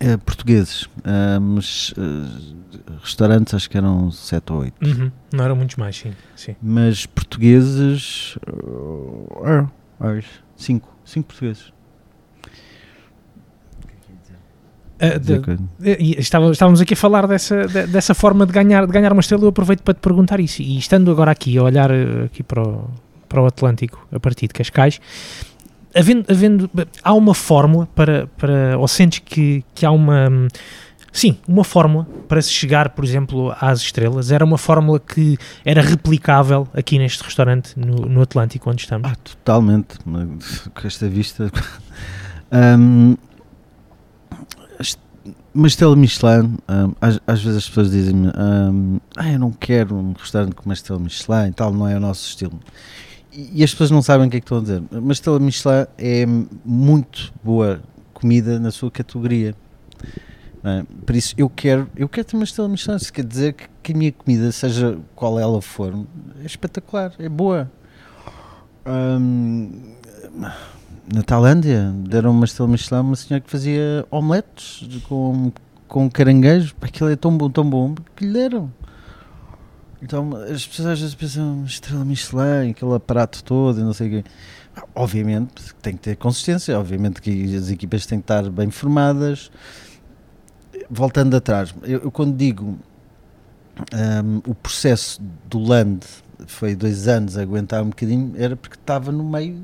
Uh, 0.02 0.18
portugueses, 0.18 0.82
uh, 0.82 1.40
mas 1.40 1.90
uh, 1.92 2.98
restaurantes 3.00 3.54
acho 3.54 3.70
que 3.70 3.78
eram 3.78 4.10
7 4.10 4.52
ou 4.52 4.58
8. 4.58 4.84
Uhum. 4.84 5.12
Não 5.32 5.44
eram 5.44 5.54
muitos 5.54 5.76
mais, 5.76 5.96
sim. 5.96 6.12
sim. 6.34 6.56
Mas 6.60 7.06
portugueses, 7.06 8.36
uh, 8.48 9.68
5 10.56 10.93
cinco 11.04 11.28
portugueses. 11.28 11.72
De, 15.18 15.38
de, 15.96 16.18
estava, 16.18 16.50
estávamos 16.50 16.80
aqui 16.80 16.94
a 16.94 16.96
falar 16.96 17.26
dessa, 17.26 17.66
de, 17.66 17.86
dessa 17.88 18.14
forma 18.14 18.46
de 18.46 18.52
ganhar, 18.52 18.86
de 18.86 18.92
ganhar 18.92 19.12
uma 19.12 19.20
estrela. 19.20 19.44
Eu 19.44 19.48
aproveito 19.48 19.82
para 19.82 19.92
te 19.92 20.00
perguntar 20.00 20.40
isso. 20.40 20.62
E 20.62 20.78
estando 20.78 21.10
agora 21.10 21.30
aqui 21.30 21.58
a 21.58 21.62
olhar 21.62 21.90
aqui 22.24 22.42
para 22.42 22.62
o, 22.62 22.88
para 23.28 23.42
o 23.42 23.46
Atlântico 23.46 24.06
a 24.12 24.20
partir 24.20 24.46
de 24.46 24.54
Cascais, 24.54 25.00
havendo, 25.94 26.24
havendo, 26.30 26.70
há 27.02 27.12
uma 27.12 27.34
fórmula 27.34 27.88
para, 27.94 28.28
para 28.38 28.78
ou 28.78 28.88
sentes 28.88 29.18
que, 29.18 29.64
que 29.74 29.84
há 29.84 29.90
uma, 29.90 30.48
sim, 31.14 31.38
uma 31.48 31.64
fórmula 31.64 32.06
para 32.28 32.42
se 32.42 32.50
chegar, 32.50 32.90
por 32.90 33.04
exemplo, 33.04 33.54
às 33.58 33.80
estrelas, 33.80 34.30
era 34.30 34.44
uma 34.44 34.58
fórmula 34.58 35.00
que 35.00 35.38
era 35.64 35.80
replicável 35.80 36.68
aqui 36.74 36.98
neste 36.98 37.24
restaurante 37.24 37.72
no, 37.78 37.96
no 38.06 38.20
Atlântico 38.20 38.68
onde 38.68 38.82
estamos? 38.82 39.10
Ah, 39.10 39.16
totalmente, 39.16 39.96
com 40.74 40.86
esta 40.86 41.08
vista 41.08 41.50
Um, 42.54 43.16
Michelin, 45.54 46.56
um, 46.68 46.94
às, 47.00 47.20
às, 47.26 47.42
vezes 47.42 47.58
as 47.58 47.68
pessoas 47.68 47.90
dizem-me: 47.90 48.28
um, 48.28 49.00
Ah, 49.16 49.32
eu 49.32 49.38
não 49.38 49.50
quero 49.50 49.94
um 49.94 50.12
restaurante 50.12 50.54
com 50.54 50.72
estrela 50.72 51.00
Michelin 51.00 51.48
e 51.48 51.52
tal, 51.52 51.72
não 51.72 51.88
é 51.88 51.96
o 51.96 52.00
nosso 52.00 52.28
estilo. 52.28 52.60
E, 53.32 53.60
e 53.60 53.64
as 53.64 53.70
pessoas 53.70 53.90
não 53.90 54.02
sabem 54.02 54.26
o 54.26 54.30
que 54.30 54.36
é 54.36 54.40
que 54.40 54.44
estão 54.44 54.58
a 54.58 54.60
dizer. 54.60 54.82
Estrela 55.10 55.40
Michelin 55.40 55.86
é 55.98 56.26
muito 56.64 57.32
boa 57.42 57.80
comida 58.12 58.58
na 58.58 58.70
sua 58.70 58.90
categoria. 58.90 59.54
É? 60.64 60.82
Por 61.04 61.14
isso, 61.14 61.34
eu 61.36 61.50
quero, 61.50 61.90
eu 61.94 62.08
quero 62.08 62.26
ter 62.26 62.36
uma 62.36 62.44
estrela 62.44 62.68
Michelin. 62.68 62.96
Isso 62.96 63.12
quer 63.12 63.24
dizer 63.24 63.52
que, 63.52 63.68
que 63.82 63.92
a 63.92 63.96
minha 63.96 64.10
comida, 64.10 64.50
seja 64.50 64.98
qual 65.14 65.38
ela 65.38 65.60
for, 65.60 65.92
é 66.42 66.46
espetacular, 66.46 67.12
é 67.18 67.28
boa. 67.28 67.70
Um, 68.86 69.94
na 71.12 71.22
Tailândia 71.22 71.92
deram 72.08 72.30
uma 72.30 72.46
estrela 72.46 72.70
Michelin 72.70 73.00
uma 73.00 73.16
senhora 73.16 73.44
que 73.44 73.50
fazia 73.50 74.06
omeletes 74.10 75.02
com, 75.06 75.52
com 75.86 76.10
caranguejo. 76.10 76.74
Aquilo 76.80 77.10
é 77.10 77.16
tão 77.16 77.36
bom, 77.36 77.50
tão 77.50 77.68
bom 77.68 77.94
que 78.16 78.24
lhe 78.24 78.32
deram. 78.32 78.72
Então 80.00 80.34
as 80.36 80.66
pessoas 80.66 80.88
às 80.88 81.00
vezes 81.00 81.14
pensam 81.14 81.64
estrela 81.66 82.04
Michelin, 82.06 82.70
aquele 82.70 82.94
aparato 82.94 83.44
todo 83.44 83.82
não 83.82 83.92
sei 83.92 84.08
o 84.08 84.10
quê. 84.10 84.30
Obviamente 84.94 85.74
tem 85.82 85.94
que 85.94 86.00
ter 86.00 86.16
consistência, 86.16 86.78
obviamente 86.78 87.20
que 87.20 87.54
as 87.54 87.70
equipas 87.70 88.06
têm 88.06 88.18
que 88.18 88.24
estar 88.24 88.48
bem 88.50 88.70
formadas. 88.70 89.50
Voltando 90.90 91.36
atrás, 91.36 91.74
eu, 91.82 92.00
eu 92.04 92.10
quando 92.10 92.36
digo 92.36 92.78
um, 93.92 94.50
o 94.50 94.54
processo 94.54 95.20
do 95.48 95.58
Land 95.58 96.06
foi 96.46 96.74
dois 96.74 97.08
anos 97.08 97.36
a 97.36 97.42
aguentar 97.42 97.82
um 97.82 97.88
bocadinho, 97.88 98.32
era 98.36 98.56
porque 98.56 98.76
estava 98.76 99.10
no 99.10 99.24
meio 99.24 99.60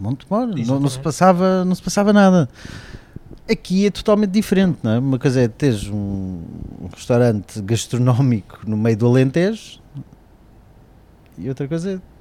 Monte 0.00 0.26
Moro, 0.28 0.54
não, 0.66 0.80
não, 0.80 0.88
se 0.88 0.98
passava, 0.98 1.64
não 1.64 1.74
se 1.74 1.82
passava 1.82 2.12
nada. 2.12 2.48
Aqui 3.50 3.86
é 3.86 3.90
totalmente 3.90 4.30
diferente, 4.30 4.78
não 4.82 4.92
é? 4.92 4.98
Uma 4.98 5.18
coisa 5.18 5.40
é 5.40 5.48
teres 5.48 5.86
um, 5.86 6.42
um 6.80 6.88
restaurante 6.92 7.60
gastronómico 7.60 8.60
no 8.66 8.76
meio 8.76 8.96
do 8.96 9.06
Alentejo 9.06 9.80
e 11.38 11.48
outra 11.48 11.68
coisa 11.68 11.92
é 11.92 12.14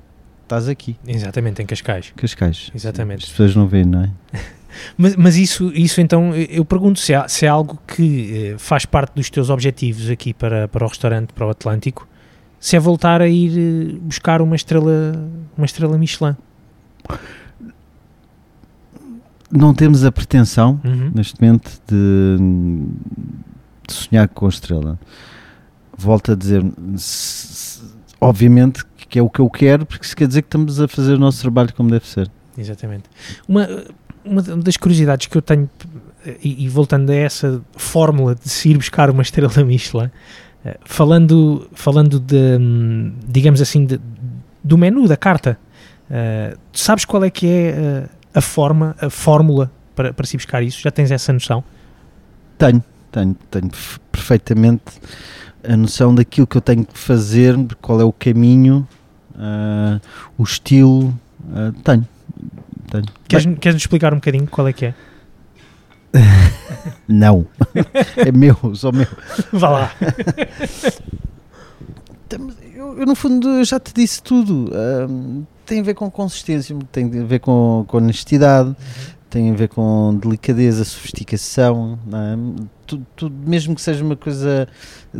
estás 0.43 0.67
aqui. 0.67 0.97
Exatamente, 1.07 1.61
em 1.61 1.65
Cascais. 1.65 2.13
Cascais. 2.15 2.71
Exatamente. 2.75 3.23
As 3.25 3.29
pessoas 3.31 3.55
não 3.55 3.67
veem, 3.67 3.85
não 3.85 4.03
é? 4.03 4.11
mas, 4.97 5.15
mas 5.15 5.37
isso, 5.37 5.71
isso 5.73 6.01
então, 6.01 6.33
eu 6.35 6.65
pergunto 6.65 6.99
se, 6.99 7.13
há, 7.13 7.27
se 7.27 7.45
é 7.45 7.49
algo 7.49 7.79
que 7.87 8.53
eh, 8.53 8.55
faz 8.57 8.85
parte 8.85 9.13
dos 9.15 9.29
teus 9.29 9.49
objetivos 9.49 10.09
aqui 10.09 10.33
para, 10.33 10.67
para 10.67 10.85
o 10.85 10.87
restaurante, 10.87 11.33
para 11.33 11.47
o 11.47 11.49
Atlântico, 11.49 12.07
se 12.59 12.75
é 12.75 12.79
voltar 12.79 13.21
a 13.21 13.27
ir 13.27 13.57
eh, 13.57 13.97
buscar 14.01 14.41
uma 14.41 14.55
estrela, 14.55 15.13
uma 15.57 15.65
estrela 15.65 15.97
Michelin 15.97 16.35
não 19.51 19.71
temos 19.71 20.03
a 20.03 20.11
pretensão, 20.11 20.81
uhum. 20.83 21.11
neste 21.13 21.39
momento, 21.39 21.79
de, 21.87 22.37
de, 23.87 23.93
sonhar 23.93 24.27
com 24.27 24.47
a 24.47 24.49
estrela. 24.49 24.99
Volto 25.95 26.31
a 26.31 26.35
dizer, 26.35 26.63
se, 26.97 27.83
obviamente 28.19 28.83
que 29.13 29.19
é 29.19 29.21
o 29.21 29.29
que 29.29 29.39
eu 29.39 29.47
quero, 29.51 29.85
porque 29.85 30.03
isso 30.03 30.15
quer 30.15 30.27
dizer 30.27 30.41
que 30.41 30.47
estamos 30.47 30.81
a 30.81 30.87
fazer 30.87 31.13
o 31.13 31.19
nosso 31.19 31.39
trabalho 31.39 31.71
como 31.75 31.91
deve 31.91 32.07
ser. 32.07 32.31
Exatamente. 32.57 33.03
Uma, 33.47 33.67
uma 34.25 34.41
das 34.41 34.77
curiosidades 34.77 35.27
que 35.27 35.37
eu 35.37 35.41
tenho, 35.41 35.69
e, 36.41 36.65
e 36.65 36.69
voltando 36.69 37.11
a 37.11 37.15
essa 37.15 37.61
fórmula 37.75 38.35
de 38.35 38.49
se 38.49 38.69
ir 38.69 38.77
buscar 38.77 39.09
uma 39.09 39.21
estrela 39.21 39.51
Michelin, 39.63 40.09
eh, 40.65 40.77
falando, 40.85 41.67
falando 41.73 42.19
de, 42.19 42.57
hum, 42.59 43.13
digamos 43.27 43.61
assim, 43.61 43.85
de, 43.85 43.99
do 44.63 44.77
menu, 44.77 45.07
da 45.07 45.17
carta, 45.17 45.57
uh, 46.09 46.57
sabes 46.71 47.03
qual 47.03 47.23
é 47.23 47.29
que 47.29 47.47
é 47.47 48.07
uh, 48.07 48.09
a 48.33 48.41
forma, 48.41 48.95
a 49.01 49.09
fórmula 49.09 49.69
para, 49.93 50.13
para 50.13 50.25
se 50.25 50.37
buscar 50.37 50.63
isso? 50.63 50.81
Já 50.81 50.89
tens 50.89 51.11
essa 51.11 51.33
noção? 51.33 51.63
Tenho, 52.57 52.81
tenho, 53.11 53.35
tenho 53.51 53.69
perfeitamente 54.09 54.83
a 55.67 55.75
noção 55.75 56.15
daquilo 56.15 56.47
que 56.47 56.55
eu 56.55 56.61
tenho 56.61 56.85
que 56.85 56.97
fazer, 56.97 57.57
qual 57.81 57.99
é 57.99 58.03
o 58.05 58.13
caminho, 58.13 58.87
uh, 59.35 59.99
o 60.37 60.43
estilo, 60.43 61.09
uh, 61.09 61.73
tenho, 61.83 62.07
tenho. 63.01 63.05
Queres, 63.27 63.59
queres 63.59 63.77
explicar 63.77 64.13
um 64.13 64.17
bocadinho 64.17 64.47
qual 64.47 64.67
é 64.67 64.73
que 64.73 64.85
é? 64.87 64.93
Não, 67.07 67.45
é 68.17 68.31
meu, 68.31 68.55
só 68.75 68.91
meu. 68.91 69.07
Vá 69.51 69.69
lá. 69.69 69.91
Eu, 72.75 72.99
eu, 72.99 73.05
no 73.05 73.15
fundo 73.15 73.63
já 73.63 73.79
te 73.79 73.93
disse 73.93 74.21
tudo. 74.21 74.69
Uh, 74.69 75.45
tem 75.65 75.79
a 75.79 75.83
ver 75.83 75.93
com 75.93 76.09
consistência, 76.11 76.77
tem 76.91 77.05
a 77.05 77.23
ver 77.23 77.39
com, 77.39 77.85
com 77.87 77.97
honestidade, 77.97 78.69
uhum. 78.69 78.75
tem 79.29 79.51
a 79.51 79.53
ver 79.53 79.69
com 79.69 80.19
delicadeza, 80.21 80.83
sofisticação, 80.83 81.97
é? 82.07 82.63
tudo, 82.85 83.05
tudo, 83.15 83.49
mesmo 83.49 83.73
que 83.73 83.81
seja 83.81 84.03
uma 84.03 84.15
coisa 84.15 84.67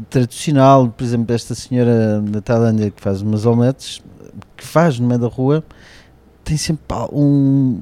tradicional, 0.09 0.89
por 0.89 1.03
exemplo, 1.03 1.33
esta 1.33 1.55
senhora 1.55 2.21
da 2.21 2.41
Tailândia 2.41 2.91
que 2.91 3.01
faz 3.01 3.21
umas 3.21 3.45
omeletes, 3.45 4.01
que 4.57 4.65
faz 4.65 4.99
no 4.99 5.07
meio 5.07 5.21
da 5.21 5.27
rua, 5.27 5.63
tem 6.43 6.57
sempre 6.57 6.83
um, 7.11 7.79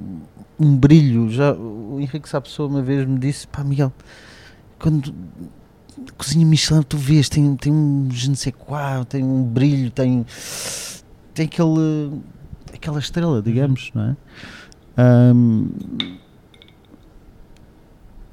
um 0.59 0.75
brilho. 0.77 1.29
Já, 1.29 1.53
o 1.53 1.99
Henrique 1.99 2.29
Sapessoa 2.29 2.67
uma 2.67 2.81
vez 2.81 3.05
me 3.07 3.17
disse, 3.17 3.47
pá 3.47 3.63
Miguel, 3.63 3.91
quando 4.79 5.13
cozinha 6.17 6.45
Michelin 6.45 6.81
tu 6.83 6.97
vês, 6.97 7.29
tem, 7.29 7.55
tem 7.55 7.71
um 7.71 8.07
je 8.11 8.29
ne 8.29 8.35
sais 8.35 8.55
quoi, 8.55 9.05
tem 9.07 9.23
um 9.23 9.43
brilho, 9.43 9.91
tem, 9.91 10.25
tem 11.33 11.45
aquele 11.45 12.21
aquela 12.73 12.99
estrela, 12.99 13.41
digamos, 13.41 13.91
não 13.93 14.03
é? 14.03 14.15
Um, 15.33 15.69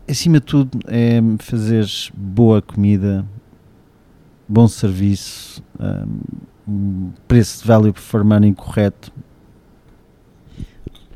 acima 0.09 0.41
de 0.41 0.47
tudo 0.47 0.79
é 0.87 1.20
fazer 1.39 1.87
boa 2.14 2.62
comida, 2.62 3.24
bom 4.49 4.66
serviço, 4.66 5.62
um, 6.66 7.11
preço 7.26 7.62
de 7.62 7.68
value 7.68 7.93
for 7.95 8.24
money 8.24 8.55
correto. 8.55 9.12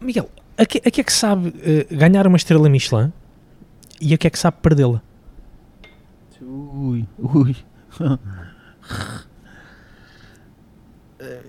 Miguel, 0.02 0.30
a 0.56 0.66
que, 0.66 0.78
a 0.78 0.90
que 0.90 1.00
é 1.00 1.04
que 1.04 1.12
sabe 1.12 1.48
uh, 1.48 1.96
ganhar 1.96 2.26
uma 2.26 2.36
estrela 2.36 2.68
Michelin 2.68 3.12
e 4.00 4.12
a 4.14 4.18
que 4.18 4.26
é 4.26 4.30
que 4.30 4.38
sabe 4.38 4.56
perdê-la? 4.60 5.02
Ui, 6.40 7.06
ui. 7.18 7.56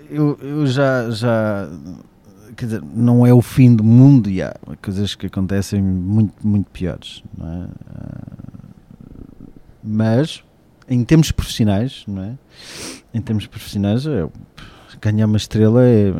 eu, 0.09 0.37
eu 0.39 0.67
já, 0.67 1.09
já 1.09 1.69
quer 2.55 2.65
dizer, 2.65 2.83
não 2.93 3.25
é 3.25 3.33
o 3.33 3.41
fim 3.41 3.75
do 3.75 3.83
mundo 3.83 4.29
e 4.29 4.41
há 4.41 4.55
coisas 4.81 5.15
que 5.15 5.25
acontecem 5.25 5.81
muito, 5.81 6.47
muito 6.47 6.69
piores, 6.69 7.23
não 7.37 7.47
é? 7.47 7.67
Mas 9.83 10.43
em 10.87 11.03
termos 11.03 11.31
profissionais, 11.31 12.03
não 12.07 12.23
é? 12.23 12.37
Em 13.13 13.21
termos 13.21 13.47
profissionais, 13.47 14.05
eu, 14.05 14.31
ganhar 15.01 15.25
uma 15.25 15.37
estrela 15.37 15.83
é, 15.83 16.11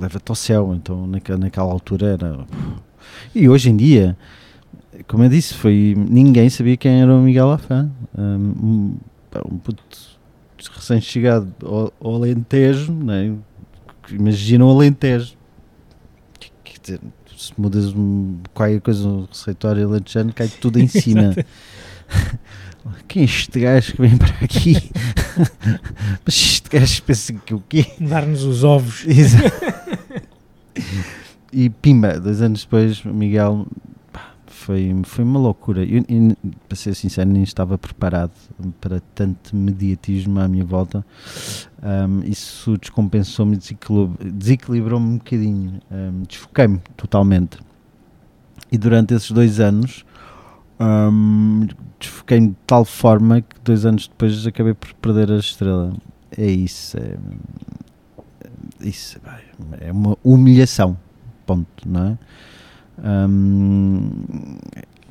leva-te 0.00 0.30
ao 0.30 0.34
céu, 0.34 0.74
então 0.74 1.06
naquela, 1.06 1.38
naquela 1.38 1.70
altura 1.70 2.08
era. 2.08 2.46
E 3.34 3.48
hoje 3.48 3.70
em 3.70 3.76
dia, 3.76 4.16
como 5.06 5.24
eu 5.24 5.28
disse, 5.28 5.54
foi 5.54 5.94
ninguém 5.96 6.48
sabia 6.48 6.76
quem 6.76 7.02
era 7.02 7.12
o 7.12 7.20
Miguel 7.20 7.50
Afã. 7.50 7.90
Um, 8.16 8.96
um 9.50 9.58
puto 9.58 9.82
recém-chegado 10.74 11.52
ao, 11.62 11.92
ao, 12.00 12.14
Alentejo, 12.16 12.92
né? 12.92 13.34
imaginam 14.10 14.68
o 14.68 14.70
Alentejo. 14.70 15.36
Quer 16.64 16.80
dizer, 16.80 17.00
se 17.36 17.52
mudas 17.58 17.92
um, 17.94 18.38
qualquer 18.54 18.80
coisa 18.80 19.06
no 19.06 19.26
receituário 19.26 19.86
alentejano, 19.86 20.32
cai 20.32 20.48
tudo 20.48 20.80
em 20.80 20.88
cima. 20.88 21.34
Quem 23.08 23.22
é 23.22 23.24
este 23.24 23.60
gajo 23.60 23.92
que 23.92 24.02
vem 24.02 24.16
para 24.16 24.34
aqui? 24.42 24.74
Mas 26.24 26.34
este 26.34 26.68
gajo 26.68 27.02
pensa 27.02 27.32
que 27.32 27.54
o 27.54 27.62
quê? 27.68 27.86
Dar-nos 28.00 28.42
os 28.42 28.64
ovos. 28.64 29.04
e 31.52 31.70
pimba, 31.70 32.18
dois 32.20 32.40
anos 32.42 32.64
depois, 32.64 33.02
Miguel 33.04 33.66
foi, 34.66 35.00
foi 35.04 35.24
uma 35.24 35.38
loucura. 35.38 35.84
Eu, 35.84 36.04
eu, 36.08 36.36
para 36.68 36.76
ser 36.76 36.94
sincero, 36.94 37.28
nem 37.28 37.42
estava 37.42 37.76
preparado 37.76 38.32
para 38.80 39.00
tanto 39.14 39.54
mediatismo 39.54 40.40
à 40.40 40.48
minha 40.48 40.64
volta. 40.64 41.04
Um, 41.82 42.24
isso 42.24 42.76
descompensou-me, 42.78 43.56
desequilibrou-me 43.56 45.06
um 45.06 45.18
bocadinho, 45.18 45.80
um, 45.90 46.22
desfoquei-me 46.26 46.80
totalmente. 46.96 47.58
E 48.72 48.78
durante 48.78 49.14
esses 49.14 49.30
dois 49.30 49.60
anos, 49.60 50.04
um, 50.80 51.66
desfoquei-me 51.98 52.48
de 52.48 52.56
tal 52.66 52.84
forma 52.84 53.40
que 53.40 53.56
dois 53.64 53.86
anos 53.86 54.08
depois 54.08 54.46
acabei 54.46 54.74
por 54.74 54.92
perder 54.94 55.30
a 55.32 55.36
estrela. 55.36 55.92
É 56.36 56.46
isso. 56.46 56.98
É, 56.98 57.16
isso 58.80 59.18
é 59.80 59.92
uma 59.92 60.16
humilhação. 60.22 60.96
Ponto, 61.46 61.66
não 61.88 62.04
é? 62.04 62.18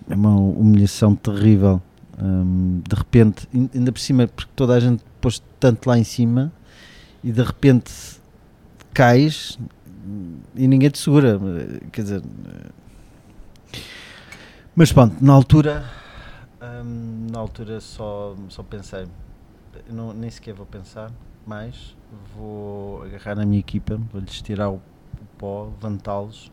é 0.10 0.16
uma 0.16 0.36
humilhação 0.36 1.16
terrível. 1.16 1.82
de 2.18 2.96
repente, 2.96 3.48
ainda 3.74 3.92
por 3.92 4.00
cima, 4.00 4.28
porque 4.28 4.52
toda 4.56 4.74
a 4.76 4.80
gente 4.80 5.04
pôs 5.20 5.42
tanto 5.60 5.88
lá 5.88 5.98
em 5.98 6.04
cima 6.04 6.52
e 7.24 7.32
de 7.32 7.42
repente 7.42 7.92
cais 8.94 9.58
e 10.56 10.68
ninguém 10.68 10.90
te 10.90 11.00
segura. 11.00 11.40
Quer 11.92 12.02
dizer, 12.02 12.22
Mas 14.78 14.92
pronto, 14.92 15.24
na 15.24 15.32
altura, 15.32 15.86
hum, 16.62 17.28
na 17.32 17.40
altura 17.40 17.80
só, 17.80 18.36
só 18.50 18.62
pensei, 18.62 19.08
não, 19.90 20.12
nem 20.12 20.30
sequer 20.30 20.54
vou 20.54 20.66
pensar 20.66 21.10
mais, 21.48 21.96
vou 22.36 23.02
agarrar 23.04 23.36
na 23.36 23.46
minha 23.46 23.62
equipa, 23.62 23.98
vou-lhes 24.12 24.42
tirar 24.42 24.70
o, 24.70 24.76
o 24.76 25.26
pó, 25.38 25.70
levantá-los, 25.82 26.52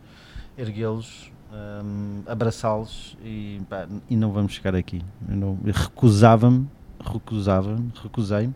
erguê-los, 0.57 1.33
hum, 1.51 2.23
abraçá-los 2.25 3.17
e, 3.21 3.61
e 4.09 4.15
não 4.15 4.31
vamos 4.31 4.53
chegar 4.53 4.73
aqui. 4.73 5.01
Recusava-me, 5.73 6.65
recusava-me, 7.03 7.91
recusei-me 8.01 8.55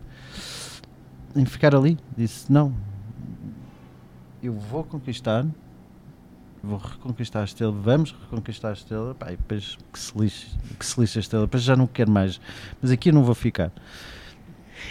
em 1.35 1.43
ficar 1.43 1.75
ali. 1.75 1.97
Disse, 2.15 2.49
não, 2.49 2.73
eu 4.41 4.53
vou 4.53 4.85
conquistar, 4.85 5.45
vou 6.63 6.77
reconquistar 6.79 7.41
a 7.41 7.43
estrela, 7.45 7.71
vamos 7.71 8.15
reconquistar 8.29 8.69
a 8.69 8.73
estrela, 8.73 9.15
pá, 9.15 9.27
e 9.31 9.37
depois 9.37 9.77
que 9.91 9.99
se 9.99 10.11
lixe, 10.17 10.47
que 10.77 10.85
se 10.85 10.99
lixe 10.99 11.19
a 11.19 11.21
estrela, 11.21 11.45
depois 11.45 11.63
já 11.63 11.75
não 11.75 11.87
quero 11.87 12.11
mais, 12.11 12.39
mas 12.81 12.91
aqui 12.91 13.09
eu 13.09 13.13
não 13.13 13.23
vou 13.23 13.35
ficar. 13.35 13.71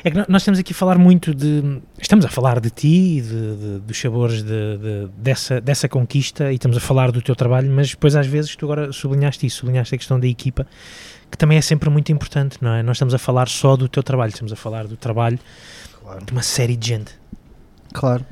É 0.05 0.11
que 0.11 0.17
nós 0.29 0.43
estamos 0.43 0.59
aqui 0.59 0.73
a 0.73 0.75
falar 0.77 0.99
muito 0.99 1.33
de. 1.35 1.81
Estamos 1.99 2.25
a 2.25 2.29
falar 2.29 2.61
de 2.61 2.71
ti 2.71 3.19
e 3.19 3.21
de, 3.23 3.29
de- 3.57 3.79
dos 3.81 3.99
sabores 3.99 4.43
de- 4.43 5.09
dessa, 5.17 5.61
dessa 5.61 5.89
conquista 5.89 6.51
e 6.53 6.57
estamos 6.57 6.77
a 6.77 6.81
falar 6.81 7.11
do 7.12 7.23
teu 7.23 7.35
trabalho, 7.37 7.71
mas 7.71 7.91
depois 7.91 8.14
às 8.17 8.27
vezes 8.27 8.55
tu 8.57 8.67
agora 8.67 8.93
sublinhaste 8.93 9.47
isso, 9.47 9.59
sublinhaste 9.59 9.95
a 9.95 9.99
questão 9.99 10.19
da 10.21 10.27
equipa, 10.27 10.67
que 11.31 11.39
também 11.39 11.57
é 11.57 11.61
sempre 11.62 11.89
muito 11.89 12.11
importante, 12.12 12.59
não 12.61 12.75
é? 12.75 12.83
Nós 12.83 12.97
estamos 12.97 13.14
a 13.14 13.19
falar 13.19 13.49
só 13.49 13.77
do 13.77 13.89
teu 13.89 14.03
trabalho, 14.03 14.31
estamos 14.31 14.53
a 14.53 14.57
falar 14.57 14.87
do 14.87 14.97
trabalho 14.97 15.39
Claro. 16.03 16.25
de 16.27 16.33
uma 16.33 16.43
série 16.43 16.77
de 16.77 16.89
gente. 16.89 17.12
Claro. 17.95 18.27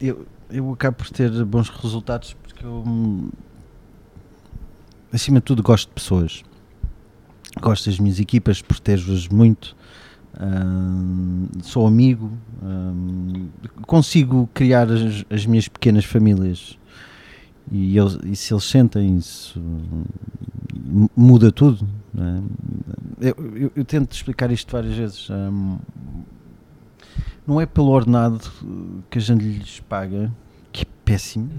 Eu, 0.00 0.26
eu 0.50 0.72
acabo 0.72 0.96
por 0.98 1.10
ter 1.10 1.30
bons 1.44 1.68
resultados 1.68 2.34
porque 2.42 2.64
eu, 2.64 3.30
acima 5.12 5.38
de 5.40 5.44
tudo, 5.44 5.62
gosto 5.62 5.88
de 5.88 5.94
pessoas. 5.94 6.42
Gosto 7.60 7.88
das 7.90 7.98
minhas 7.98 8.20
equipas, 8.20 8.62
protejo-as 8.62 9.26
muito. 9.28 9.76
sou 11.62 11.86
amigo. 11.86 12.30
consigo 13.86 14.48
criar 14.54 14.90
as, 14.90 15.24
as 15.30 15.44
minhas 15.46 15.66
pequenas 15.68 16.04
famílias. 16.04 16.78
E, 17.70 17.98
eles, 17.98 18.18
e 18.24 18.34
se 18.36 18.54
eles 18.54 18.64
sentem 18.64 19.16
isso, 19.18 19.60
muda 21.16 21.52
tudo. 21.52 21.86
é? 22.16 23.28
Eu, 23.28 23.56
eu- 23.56 23.72
eu 23.76 23.84
tento 23.84 24.12
explicar 24.12 24.50
isto 24.50 24.70
várias 24.72 24.94
vezes. 24.94 25.28
Não 27.46 27.60
é 27.60 27.66
pelo 27.66 27.88
ordenado 27.88 28.40
uh, 28.62 29.02
que 29.10 29.18
a 29.18 29.20
gente 29.20 29.42
lhes 29.42 29.80
paga, 29.80 30.32
que 30.72 30.82
é 30.82 30.86
péssimo. 31.04 31.50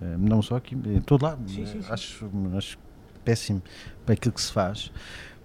Eh, 0.00 0.16
Não 0.18 0.40
só 0.42 0.56
aqui, 0.56 0.74
em 0.74 1.00
todo 1.00 1.22
lado. 1.22 1.48
Sim, 1.48 1.62
eh, 1.62 1.66
sim, 1.66 1.82
sim. 1.82 1.92
Acho, 1.92 2.30
acho 2.56 2.78
péssimo 3.24 3.62
para 4.04 4.14
aquilo 4.14 4.32
que 4.32 4.40
se 4.40 4.52
faz. 4.52 4.92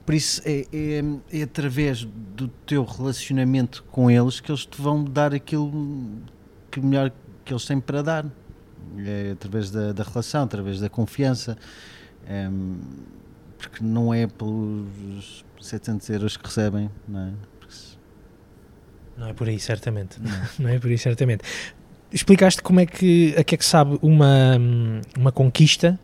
Por 0.06 0.14
isso 0.14 0.42
é, 0.46 0.66
é, 0.74 1.04
é 1.40 1.44
através 1.44 2.04
do 2.04 2.48
teu 2.66 2.84
relacionamento 2.84 3.84
com 3.92 4.12
eles 4.12 4.40
que 4.40 4.52
eles 4.52 4.66
te 4.66 4.82
vão 4.82 5.04
dar 5.04 5.34
aquilo 5.34 5.72
que 6.70 6.82
melhor 6.82 7.12
que 7.46 7.54
eles 7.54 7.66
têm 7.66 7.80
para 7.80 8.02
dar. 8.02 8.26
É 8.98 9.32
através 9.32 9.72
da, 9.72 9.92
da 9.92 10.04
relação, 10.04 10.44
através 10.44 10.80
da 10.80 10.90
confiança. 10.90 11.58
Em, 12.28 12.80
porque 13.58 13.84
não 13.84 14.14
é 14.14 14.28
pelos 14.28 15.46
700 15.62 16.10
euros 16.10 16.38
que 16.38 16.46
recebem, 16.46 16.90
não 17.08 17.20
é? 17.20 17.34
Não 19.18 19.28
é 19.28 19.34
por 19.34 19.48
aí, 19.48 19.60
certamente. 19.60 20.18
Não 20.60 20.70
é 20.70 20.80
por 20.80 20.90
aí, 20.90 20.98
certamente. 20.98 21.44
Explicaste 22.12 22.62
como 22.62 22.80
é 22.80 22.86
que, 22.86 23.34
a 23.38 23.44
que 23.44 23.56
é 23.56 23.58
que 23.58 23.66
sabe 23.66 23.98
uma, 24.02 24.58
uma 25.18 25.32
conquista, 25.32 26.00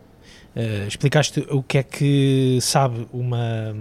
eh, 0.56 0.86
explicaste 0.88 1.46
o 1.52 1.62
que 1.62 1.78
é 1.78 1.84
que 1.84 2.58
sabe 2.62 3.08
uma 3.14 3.76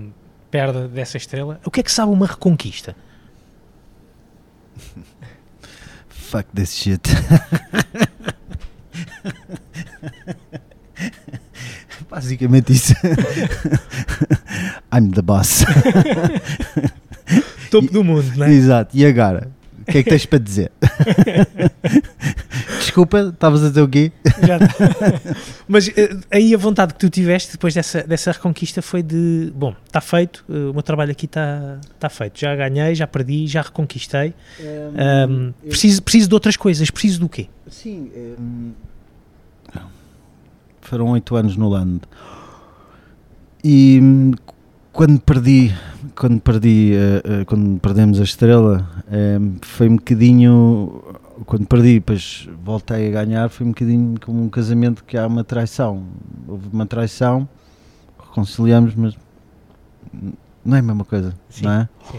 perda 0.50 0.86
dessa 0.88 1.16
estrela, 1.16 1.58
o 1.64 1.70
que 1.70 1.80
é 1.80 1.82
que 1.82 1.90
sabe 1.90 2.12
uma 2.12 2.26
reconquista? 2.26 2.94
Fuck 6.08 6.50
this 6.54 6.74
shit. 6.74 7.08
Basicamente 12.10 12.72
isso. 12.72 12.94
I'm 14.92 15.10
the 15.12 15.22
boss. 15.22 15.64
Topo 17.70 17.92
do 17.92 18.04
mundo, 18.04 18.32
não 18.36 18.46
é? 18.46 18.52
Exato. 18.52 18.96
E 18.96 19.04
agora? 19.04 19.50
O 19.80 19.90
que 19.90 19.98
é 19.98 20.02
que 20.02 20.10
tens 20.10 20.26
para 20.26 20.38
dizer? 20.38 20.70
Desculpa, 22.78 23.30
estavas 23.32 23.64
a 23.64 23.68
dizer 23.68 23.82
o 23.82 23.88
quê? 23.88 24.12
Já- 24.46 24.58
Mas 25.66 25.88
eh, 25.96 26.16
aí 26.30 26.54
a 26.54 26.58
vontade 26.58 26.92
que 26.94 27.00
tu 27.00 27.08
tiveste 27.08 27.52
depois 27.52 27.72
dessa, 27.74 28.02
dessa 28.02 28.32
reconquista 28.32 28.82
foi 28.82 29.02
de, 29.02 29.52
bom, 29.54 29.74
está 29.86 30.00
feito, 30.00 30.44
eh, 30.48 30.52
o 30.70 30.72
meu 30.72 30.82
trabalho 30.82 31.10
aqui 31.12 31.26
está 31.26 31.78
está 31.94 32.08
feito, 32.08 32.38
já 32.38 32.54
ganhei, 32.54 32.94
já 32.94 33.06
perdi, 33.06 33.46
já 33.46 33.62
reconquistei, 33.62 34.34
Ahm, 34.96 35.52
preciso, 35.66 36.02
preciso 36.02 36.28
de 36.28 36.34
outras 36.34 36.56
coisas, 36.56 36.90
preciso 36.90 37.20
do 37.20 37.28
quê? 37.28 37.46
Sim. 37.70 38.10
hum, 38.38 38.72
foram 40.80 41.08
oito 41.10 41.36
anos 41.36 41.56
no 41.56 41.68
Land. 41.68 42.00
E 43.62 43.98
hum, 44.02 44.32
quando 44.99 45.20
perdi, 45.20 45.72
quando 46.16 46.40
perdi, 46.40 46.92
eh, 46.92 47.22
eh, 47.24 47.44
quando 47.44 47.78
perdemos 47.78 48.20
a 48.20 48.24
estrela, 48.24 48.84
hum, 49.09 49.55
foi 49.62 49.88
um 49.88 49.94
bocadinho. 49.94 51.05
Quando 51.46 51.68
perdi, 51.68 51.94
depois 52.01 52.49
voltei 52.64 53.07
a 53.07 53.11
ganhar, 53.12 53.49
foi 53.49 53.64
um 53.64 53.68
bocadinho 53.68 54.18
como 54.20 54.42
um 54.42 54.49
casamento 54.49 55.05
que 55.05 55.16
há 55.16 55.24
uma 55.28 55.44
traição. 55.44 56.03
Houve 56.49 56.68
uma 56.72 56.84
traição, 56.84 57.49
reconciliamos, 58.18 58.96
mas 58.96 59.16
não 60.64 60.76
é 60.76 60.80
a 60.80 60.82
mesma 60.82 61.05
coisa, 61.05 61.32
Sim, 61.49 61.66
não 61.66 61.72
é? 61.72 61.88
sim, 62.11 62.18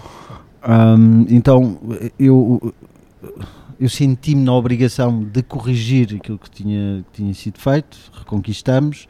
Hum, 0.66 1.26
então 1.30 1.78
eu, 2.18 2.74
eu 3.78 3.90
senti-me 3.90 4.44
na 4.44 4.54
obrigação 4.54 5.22
de 5.22 5.44
corrigir 5.44 6.16
aquilo 6.16 6.38
que 6.38 6.50
tinha, 6.50 7.04
que 7.12 7.22
tinha 7.22 7.34
sido 7.34 7.60
feito, 7.60 7.98
reconquistamos, 8.14 9.06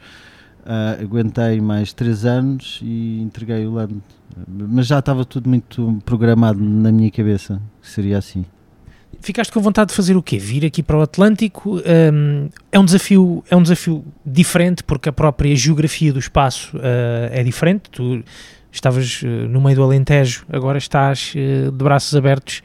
ah, 0.64 0.96
aguentei 1.00 1.60
mais 1.60 1.92
três 1.92 2.24
anos 2.24 2.80
e 2.82 3.20
entreguei 3.20 3.66
o 3.66 3.72
Land. 3.72 3.96
Mas 4.46 4.86
já 4.86 4.98
estava 4.98 5.24
tudo 5.24 5.48
muito 5.48 5.98
programado 6.04 6.62
na 6.62 6.92
minha 6.92 7.10
cabeça, 7.10 7.60
que 7.80 7.88
seria 7.88 8.18
assim. 8.18 8.44
Ficaste 9.20 9.52
com 9.52 9.60
vontade 9.60 9.90
de 9.90 9.96
fazer 9.96 10.16
o 10.16 10.22
quê? 10.22 10.38
Vir 10.38 10.64
aqui 10.64 10.82
para 10.82 10.96
o 10.96 11.02
Atlântico? 11.02 11.78
Hum, 12.12 12.48
é, 12.72 12.78
um 12.78 12.84
desafio, 12.84 13.44
é 13.50 13.56
um 13.56 13.62
desafio 13.62 14.04
diferente 14.24 14.82
porque 14.82 15.08
a 15.08 15.12
própria 15.12 15.54
geografia 15.54 16.12
do 16.12 16.18
espaço 16.18 16.78
eh, 16.82 17.30
é 17.32 17.42
diferente. 17.42 17.90
Tu 17.90 18.24
estavas 18.72 19.20
eh, 19.22 19.26
no 19.26 19.60
meio 19.60 19.76
do 19.76 19.82
Alentejo, 19.82 20.46
agora 20.50 20.78
estás 20.78 21.32
de 21.34 21.70
braços 21.72 22.14
abertos 22.16 22.62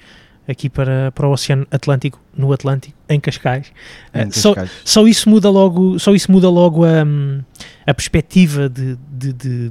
aqui 0.48 0.70
para, 0.70 1.12
para 1.12 1.28
o 1.28 1.32
Oceano 1.32 1.68
Atlântico, 1.70 2.22
no 2.38 2.54
Atlântico, 2.54 2.95
em 3.10 3.20
Cascais. 3.20 3.72
Em 4.14 4.32
só, 4.32 4.54
Cascais. 4.54 4.82
só 4.84 5.08
isso 5.08 5.30
muda 5.30 5.50
logo, 5.50 5.98
só 6.00 6.14
isso 6.16 6.32
muda 6.32 6.50
logo 6.50 6.84
a, 6.86 7.04
hum, 7.04 7.42
a 7.86 7.94
perspectiva 7.94 8.68
de, 8.70 8.98
de, 9.12 9.34
de, 9.34 9.70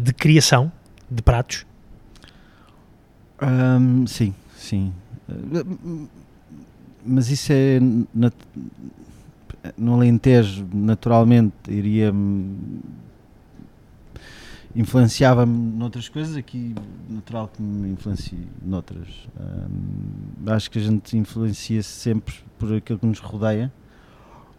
de 0.00 0.12
criação 0.14 0.70
de 1.10 1.22
pratos. 1.22 1.64
Hum, 3.42 4.06
sim, 4.06 4.34
sim. 4.56 4.92
Mas 7.04 7.30
isso 7.30 7.52
é. 7.52 7.78
nat- 8.14 8.34
No 9.76 9.94
Alentejo, 9.94 10.66
naturalmente, 10.72 11.52
iria. 11.68 12.12
Influenciava-me 14.74 15.54
noutras 15.76 16.08
coisas, 16.08 16.36
aqui, 16.36 16.74
natural 17.08 17.48
que 17.48 17.62
me 17.62 17.90
influencie 17.90 18.46
noutras. 18.64 19.08
Hum, 19.38 20.46
acho 20.46 20.70
que 20.70 20.78
a 20.78 20.82
gente 20.82 21.16
influencia-se 21.16 21.88
sempre 21.88 22.34
por 22.58 22.72
aquilo 22.74 22.98
que 22.98 23.06
nos 23.06 23.18
rodeia. 23.18 23.72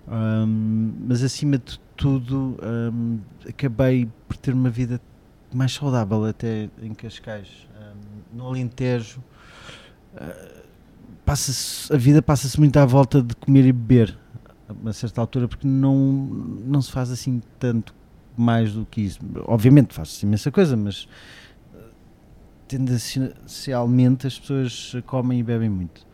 Hum, 0.08 0.94
mas 1.08 1.24
acima 1.24 1.58
de 1.58 1.80
tudo, 1.96 2.58
hum, 2.64 3.20
acabei 3.48 4.10
por 4.28 4.38
ter 4.38 4.54
uma 4.54 4.70
vida 4.70 5.02
mais 5.54 5.72
saudável 5.74 6.26
até 6.26 6.70
em 6.82 6.94
Cascais. 6.94 7.48
No 8.34 8.48
Alentejo, 8.48 9.22
uh, 10.16 10.64
passa-se- 11.24 11.94
a 11.94 11.98
vida 11.98 12.22
passa-se 12.24 12.60
muito 12.60 12.76
à 12.78 12.86
volta 12.86 13.22
de 13.22 13.36
comer 13.36 13.66
e 13.66 13.72
beber 13.72 14.18
a 14.84 14.94
certa 14.94 15.22
altura, 15.22 15.48
porque 15.48 15.68
não, 15.68 15.96
não 16.66 16.82
se 16.82 16.92
faz 16.92 17.12
assim 17.12 17.40
tanto 17.60 17.94
mais 18.38 18.74
do 18.74 18.86
que 18.86 19.02
isso. 19.02 19.20
Obviamente 19.46 19.94
faz-se 19.94 20.26
imensa 20.26 20.52
coisa, 20.52 20.76
mas 20.76 21.08
uh, 21.74 21.78
tendencialmente 22.68 24.28
as 24.28 24.40
pessoas 24.40 24.96
comem 25.06 25.40
e 25.40 25.44
bebem 25.44 25.70
muito. 25.70 26.06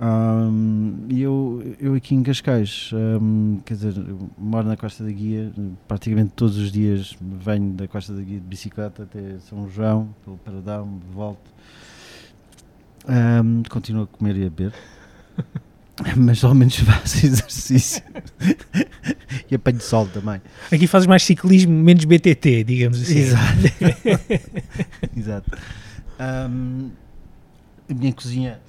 Um, 0.00 1.06
E 1.08 1.22
eu, 1.22 1.74
eu 1.80 1.94
aqui 1.94 2.14
em 2.14 2.22
Cascais, 2.22 2.90
um, 2.94 3.60
quer 3.64 3.74
dizer, 3.74 3.94
moro 4.38 4.68
na 4.68 4.76
Costa 4.76 5.02
da 5.02 5.10
Guia, 5.10 5.52
praticamente 5.88 6.32
todos 6.36 6.56
os 6.56 6.70
dias 6.70 7.16
venho 7.20 7.72
da 7.72 7.88
Costa 7.88 8.12
da 8.12 8.22
Guia 8.22 8.38
de 8.38 8.46
bicicleta 8.46 9.02
até 9.02 9.38
São 9.40 9.68
João, 9.68 10.14
pelo 10.24 10.38
Paradão, 10.38 11.00
volto. 11.12 11.50
Um, 13.08 13.62
continuo 13.68 14.04
a 14.04 14.06
comer 14.06 14.36
e 14.36 14.46
a 14.46 14.50
beber, 14.50 14.72
mas 16.16 16.42
ao 16.44 16.54
menos 16.54 16.76
faço 16.80 17.26
exercício 17.26 18.02
e 19.50 19.54
apanho 19.54 19.80
sol 19.80 20.06
também. 20.06 20.40
Aqui 20.70 20.86
fazes 20.86 21.06
mais 21.06 21.22
ciclismo, 21.22 21.72
menos 21.72 22.04
BTT, 22.04 22.64
digamos 22.64 23.00
assim. 23.00 23.18
Exato. 23.18 23.60
Exato. 25.16 25.58
Ahm, 26.18 26.90
a 27.88 27.94
minha 27.94 28.12
cozinha 28.12 28.60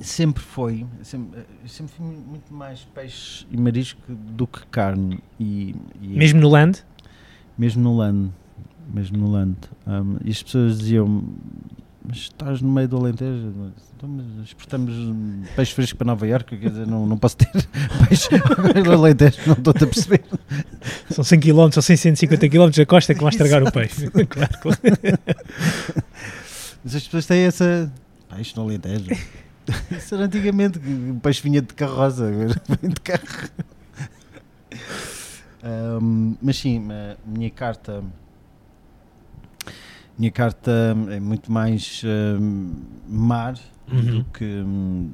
sempre 0.00 0.42
foi, 0.42 0.86
sempre, 1.02 1.40
eu 1.62 1.68
sempre 1.68 1.92
fui 1.94 2.06
muito 2.06 2.52
mais 2.52 2.80
peixe 2.94 3.46
e 3.50 3.56
marisco 3.56 4.00
do 4.08 4.46
que 4.46 4.64
carne. 4.66 5.18
E, 5.40 5.74
e 6.00 6.08
Mesmo 6.08 6.40
no 6.40 6.48
land? 6.48 6.84
mesmo 7.56 7.82
no 7.82 7.96
land. 7.96 8.30
Mesmo 8.92 9.18
no 9.18 9.30
land. 9.30 9.56
Ahm, 9.86 10.16
e 10.24 10.30
as 10.30 10.42
pessoas 10.42 10.78
diziam 10.78 11.24
mas 12.04 12.16
estás 12.18 12.60
no 12.60 12.70
meio 12.70 12.88
do 12.88 12.96
Alentejo, 12.96 13.72
então, 13.96 14.08
mas 14.08 14.46
exportamos 14.46 14.94
peixe 15.56 15.74
fresco 15.74 15.98
para 15.98 16.06
Nova 16.06 16.26
Iorque, 16.26 16.56
quer 16.56 16.70
dizer, 16.70 16.86
não, 16.86 17.06
não 17.06 17.18
posso 17.18 17.36
ter 17.36 17.50
peixe 18.08 18.28
no 18.86 18.92
Alentejo, 18.92 19.38
não 19.46 19.54
estou-te 19.54 19.84
a 19.84 19.86
perceber. 19.86 20.24
São 21.10 21.24
100 21.24 21.40
km 21.40 21.58
ou 21.58 21.82
100, 21.82 21.96
150 21.96 22.48
km 22.48 22.70
da 22.70 22.86
costa 22.86 23.14
que 23.14 23.20
vai 23.20 23.30
estragar 23.30 23.62
o 23.62 23.72
peixe. 23.72 24.08
claro, 24.28 24.58
claro. 24.60 24.78
Mas 26.84 26.94
as 26.94 27.02
pessoas 27.02 27.26
têm 27.26 27.42
essa. 27.42 27.92
Peixe 28.34 28.54
no 28.56 28.62
Alentejo. 28.62 29.10
Isso 29.90 30.14
era 30.14 30.24
antigamente, 30.24 30.78
o 30.78 31.20
peixe 31.20 31.42
vinha 31.42 31.60
de 31.60 31.74
carroça, 31.74 32.28
agora 32.28 32.60
vem 32.80 32.90
de 32.90 33.00
carro. 33.00 33.50
Ahm, 35.62 36.36
mas 36.40 36.56
sim, 36.56 36.86
a 36.90 37.16
minha 37.26 37.50
carta. 37.50 38.02
Minha 40.18 40.30
carta 40.32 40.70
é 41.10 41.20
muito 41.20 41.50
mais 41.52 42.02
ahm, 42.04 42.72
mar 43.08 43.54
Uhum. 43.90 44.18
do, 44.18 44.24
que, 44.24 44.44
hum, 44.44 45.08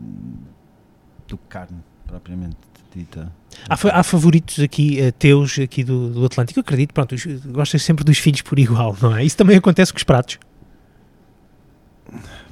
do 1.28 1.36
que 1.38 1.44
carne, 1.48 1.78
propriamente 2.08 2.56
dita. 2.92 3.30
Há, 3.68 4.00
há 4.00 4.02
favoritos 4.02 4.58
aqui, 4.58 5.00
eh, 5.00 5.12
teus, 5.12 5.58
aqui 5.60 5.84
do, 5.84 6.10
do 6.10 6.24
Atlântico? 6.24 6.58
Eu 6.58 6.62
acredito, 6.62 6.92
pronto, 6.92 7.14
os- 7.14 7.24
gostas 7.46 7.82
sempre 7.84 8.02
dos 8.04 8.18
filhos 8.18 8.42
por 8.42 8.58
igual, 8.58 8.96
não 9.00 9.14
é? 9.16 9.24
Isso 9.24 9.36
também 9.36 9.56
acontece 9.56 9.92
com 9.92 9.96
os 9.98 10.02
pratos. 10.02 10.40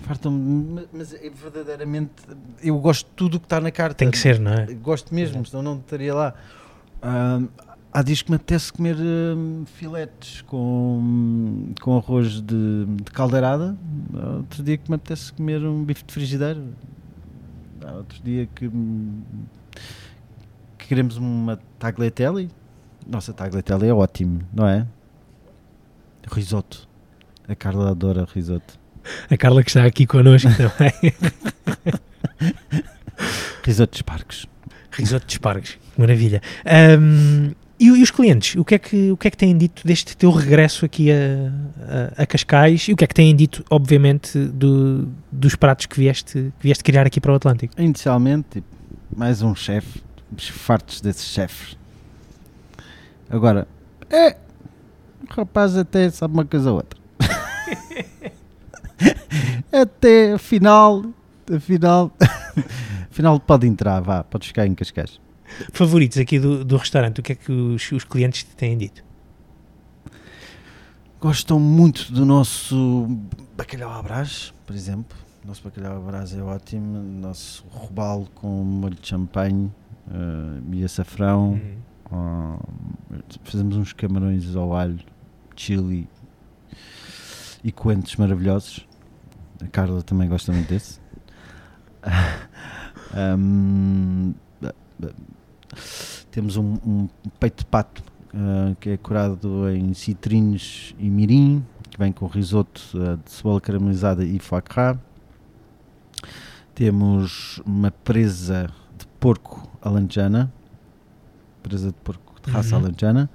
Fartam-me, 0.03 0.86
mas 0.92 1.12
é 1.14 1.28
verdadeiramente. 1.30 2.11
Eu 2.62 2.78
gosto 2.78 3.07
de 3.09 3.12
tudo 3.14 3.36
o 3.36 3.40
que 3.40 3.46
está 3.46 3.61
na 3.61 3.70
carta. 3.70 3.94
Tem 3.96 4.11
que 4.11 4.18
ser, 4.18 4.38
não 4.38 4.53
é? 4.53 4.66
Gosto 4.74 5.14
mesmo, 5.14 5.44
senão 5.46 5.62
não 5.62 5.76
estaria 5.78 6.14
lá. 6.14 6.34
Ahm, 7.03 7.48
há 7.93 8.03
dias 8.03 8.22
que 8.22 8.30
me 8.30 8.36
apetece 8.36 8.72
comer 8.72 8.97
ahm, 8.97 9.64
filetes 9.66 10.40
com, 10.43 11.72
com 11.80 11.97
arroz 11.97 12.40
de, 12.40 12.86
de 12.86 13.11
caldeirada. 13.12 13.76
Há 14.14 14.36
outro 14.36 14.62
dia 14.62 14.78
que 14.78 14.90
me 14.90 14.97
apetece 14.97 15.32
comer 15.32 15.62
um 15.62 15.84
bife 15.84 16.03
de 16.05 16.12
frigideiro. 16.12 16.74
Há 17.84 17.93
outro 17.93 18.22
dia 18.22 18.47
que, 18.47 18.66
hum, 18.66 19.22
que 20.78 20.86
queremos 20.86 21.16
uma 21.16 21.59
tagliatelle. 21.78 22.49
Nossa, 23.07 23.32
tagliatelle 23.32 23.88
é 23.88 23.93
ótimo, 23.93 24.40
não 24.53 24.66
é? 24.66 24.86
Risoto. 26.30 26.88
A 27.47 27.55
Carla 27.55 27.90
adora 27.90 28.26
risoto. 28.32 28.80
A 29.28 29.36
Carla 29.36 29.62
que 29.64 29.70
está 29.70 29.84
aqui 29.84 30.07
connosco 30.07 30.49
também. 30.57 30.93
Risoto 33.64 33.93
de 33.93 33.99
espargos. 33.99 34.47
Risoto 34.93 35.26
de 35.26 35.32
espargos, 35.32 35.78
maravilha. 35.99 36.40
Ahm, 36.64 37.53
e, 37.83 37.87
e 37.99 38.03
os 38.03 38.11
clientes, 38.11 38.57
o 38.57 38.64
que, 38.64 38.74
é 38.74 38.78
que, 38.78 39.11
o 39.11 39.16
que 39.16 39.28
é 39.28 39.30
que 39.30 39.37
têm 39.37 39.57
dito 39.57 39.87
deste 39.87 40.16
teu 40.16 40.30
regresso 40.30 40.85
aqui 40.85 41.11
a, 41.11 41.14
a, 42.18 42.22
a 42.22 42.26
Cascais 42.26 42.83
e 42.89 42.93
o 42.93 42.97
que 42.97 43.05
é 43.05 43.07
que 43.07 43.14
têm 43.14 43.35
dito, 43.35 43.64
obviamente, 43.70 44.39
do- 44.39 45.09
dos 45.30 45.55
pratos 45.55 45.87
que 45.87 45.97
vieste, 45.99 46.53
que 46.59 46.62
vieste 46.62 46.85
criar 46.85 47.07
aqui 47.07 47.20
para 47.20 47.33
o 47.33 47.37
Atlântico? 47.37 47.80
Inicialmente, 47.80 48.47
tipo, 48.53 48.66
mais 49.16 49.43
um 49.43 49.55
chefe, 49.55 50.03
os 50.37 50.49
fartos 50.49 51.01
desses 51.01 51.26
chefes. 51.26 51.76
Agora, 53.30 53.66
é, 54.11 54.37
o 55.22 55.35
rapaz 55.35 55.76
até 55.76 56.11
sabe 56.11 56.35
uma 56.35 56.45
coisa 56.45 56.70
ou 56.70 56.76
outra. 56.76 57.01
até 59.72 60.35
afinal, 60.35 61.03
afinal, 61.55 62.12
afinal 63.11 63.41
pode 63.41 63.66
entrar, 63.66 64.01
vá, 64.01 64.22
pode 64.22 64.47
ficar 64.47 64.66
em 64.66 64.74
Cascais. 64.74 65.20
Favoritos 65.72 66.18
aqui 66.18 66.38
do, 66.38 66.64
do 66.64 66.76
restaurante, 66.76 67.20
o 67.20 67.22
que 67.22 67.32
é 67.32 67.34
que 67.34 67.50
os, 67.53 67.90
os 67.92 68.05
clientes 68.05 68.44
te 68.44 68.55
têm 68.57 68.76
dito? 68.76 69.05
Gostam 71.20 71.61
muito 71.61 72.12
do 72.12 72.24
nosso 72.26 73.07
bacalhau 73.57 73.92
à 73.92 74.03
brás, 74.03 74.53
por 74.66 74.74
exemplo. 74.74 75.16
O 75.44 75.46
nosso 75.46 75.62
bacalhau 75.62 75.96
à 75.96 76.00
brás 76.00 76.34
é 76.34 76.42
ótimo. 76.42 76.98
O 76.98 77.03
nosso 77.20 77.64
robalo 77.70 78.28
com 78.34 78.48
molho 78.64 78.94
de 78.96 79.07
champanhe 79.07 79.70
eh, 80.11 80.61
e 80.72 80.84
açafrão. 80.84 81.61
Ah, 82.11 82.59
fazemos 83.44 83.76
uns 83.76 83.92
camarões 83.92 84.55
ao 84.57 84.74
alho, 84.74 84.98
chili 85.57 86.09
e 87.62 87.70
coentros 87.70 88.16
maravilhosos. 88.16 88.86
A 89.62 89.66
Carla 89.68 90.03
também 90.03 90.28
gosta 90.28 90.50
muito 90.53 90.68
desse. 90.68 91.00
Ba- 94.98 95.12
temos 96.33 96.57
um, 96.57 96.76
um 96.85 97.09
peito 97.39 97.59
de 97.59 97.66
pato 97.66 98.03
ah, 98.35 98.74
que 98.80 98.91
é 98.91 98.97
curado 98.97 99.68
em 99.70 99.93
citrinos 99.95 100.95
e 100.99 101.09
mirim, 101.09 101.64
que 101.91 101.99
vem 101.99 102.11
com 102.11 102.26
risoto 102.26 102.83
ah, 102.97 103.18
de 103.22 103.30
cebola 103.30 103.61
caramelizada 103.61 104.24
e 104.24 104.39
foie 104.41 104.62
gras. 104.62 104.97
Temos 106.74 107.61
uma 107.66 107.91
presa 107.91 108.70
de 108.99 109.07
porco 109.20 109.68
alentejana, 109.80 110.51
presa 111.62 111.89
de 111.89 111.97
porco 112.03 112.35
de 112.45 112.51
raça 112.51 112.76
Uhum. 112.76 112.83
alentejana, 112.83 113.30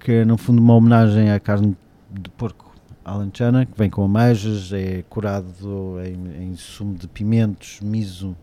que 0.00 0.10
é 0.12 0.24
no 0.24 0.38
fundo 0.38 0.60
uma 0.60 0.74
homenagem 0.74 1.30
à 1.30 1.38
carne 1.38 1.76
de 2.10 2.30
porco 2.30 2.72
alentejana, 3.04 3.66
que 3.66 3.76
vem 3.76 3.90
com 3.90 4.04
ameijas, 4.04 4.72
é 4.72 5.02
curado 5.02 5.96
em, 6.02 6.44
em 6.50 6.56
sumo 6.56 6.94
de 6.94 7.06
pimentos, 7.06 7.78
miso 7.82 8.34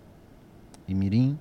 e 0.88 0.94
mirim. 0.94 1.38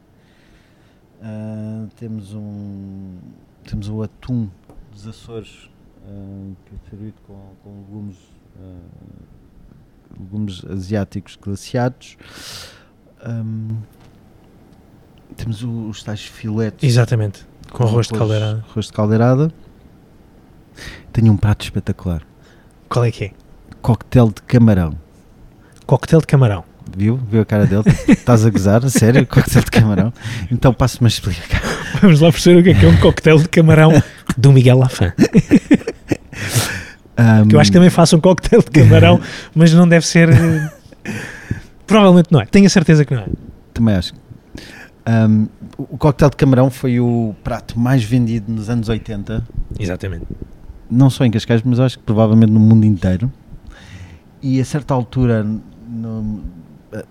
Ah, 1.22 1.86
temos 1.96 2.32
um 2.34 3.18
temos 3.64 3.88
o 3.88 4.02
atum 4.02 4.48
dos 4.92 5.06
Açores 5.08 5.68
ah, 6.06 6.52
que 6.64 6.74
é 6.74 6.90
servido 6.90 7.14
com, 7.26 7.34
com 7.62 7.70
legumes 7.80 8.16
ah, 8.60 8.76
legumes 10.18 10.64
asiáticos 10.64 11.36
glaciados 11.40 12.16
Ahm, 13.20 13.78
temos 15.36 15.64
o- 15.64 15.88
os 15.88 16.04
tais 16.04 16.24
filetes 16.24 16.88
Exatamente, 16.88 17.44
com 17.72 17.82
arroz 17.82 18.06
de 18.06 18.14
caldeirada. 18.14 18.64
arroz 18.70 18.86
de 18.86 18.92
caldeirada 18.92 19.52
tenho 21.12 21.32
um 21.32 21.36
prato 21.36 21.64
espetacular 21.64 22.22
Qual 22.88 23.04
é 23.04 23.10
que 23.10 23.24
é? 23.24 23.32
coquetel 23.82 24.28
de 24.28 24.42
camarão 24.42 24.96
Coquetel 25.84 26.20
de 26.20 26.26
camarão. 26.26 26.64
Viu? 26.96 27.18
viu 27.30 27.42
a 27.42 27.44
cara 27.44 27.66
dele? 27.66 27.82
estás 28.08 28.44
a 28.44 28.50
gozar? 28.50 28.84
A 28.84 28.90
sério? 28.90 29.26
coquetel 29.26 29.62
de 29.62 29.70
camarão? 29.70 30.12
então 30.50 30.72
passo-me 30.72 31.06
a 31.06 31.08
explicar 31.08 31.60
Vamos 32.00 32.20
lá 32.20 32.30
perceber 32.30 32.60
o 32.60 32.62
que 32.62 32.70
é 32.70 32.74
que 32.74 32.86
é 32.86 32.88
um 32.88 32.96
coquetel 32.96 33.38
de 33.38 33.48
camarão 33.48 33.90
do 34.36 34.52
Miguel 34.52 34.78
Lafan. 34.78 35.12
Que 37.48 37.56
eu 37.56 37.60
acho 37.60 37.70
que 37.70 37.76
também 37.76 37.90
faço 37.90 38.16
um 38.16 38.20
coquetel 38.20 38.60
de 38.60 38.70
camarão, 38.70 39.20
mas 39.54 39.72
não 39.72 39.88
deve 39.88 40.06
ser. 40.06 40.28
Provavelmente 41.86 42.30
não 42.30 42.40
é. 42.40 42.46
Tenho 42.46 42.66
a 42.66 42.70
certeza 42.70 43.04
que 43.04 43.14
não 43.14 43.22
é. 43.22 43.26
Também 43.74 43.94
acho. 43.96 44.12
Ahm, 45.04 45.46
o 45.76 45.96
coquetel 45.96 46.30
de 46.30 46.36
camarão 46.36 46.70
foi 46.70 47.00
o 47.00 47.34
prato 47.42 47.78
mais 47.78 48.04
vendido 48.04 48.52
nos 48.52 48.68
anos 48.68 48.88
80, 48.88 49.42
Exatamente. 49.78 50.26
não 50.90 51.08
só 51.08 51.24
em 51.24 51.30
Cascais, 51.30 51.62
mas 51.64 51.80
acho 51.80 51.98
que 51.98 52.04
provavelmente 52.04 52.52
no 52.52 52.60
mundo 52.60 52.84
inteiro. 52.84 53.32
E 54.42 54.60
a 54.60 54.64
certa 54.64 54.94
altura, 54.94 55.46
no, 55.88 56.42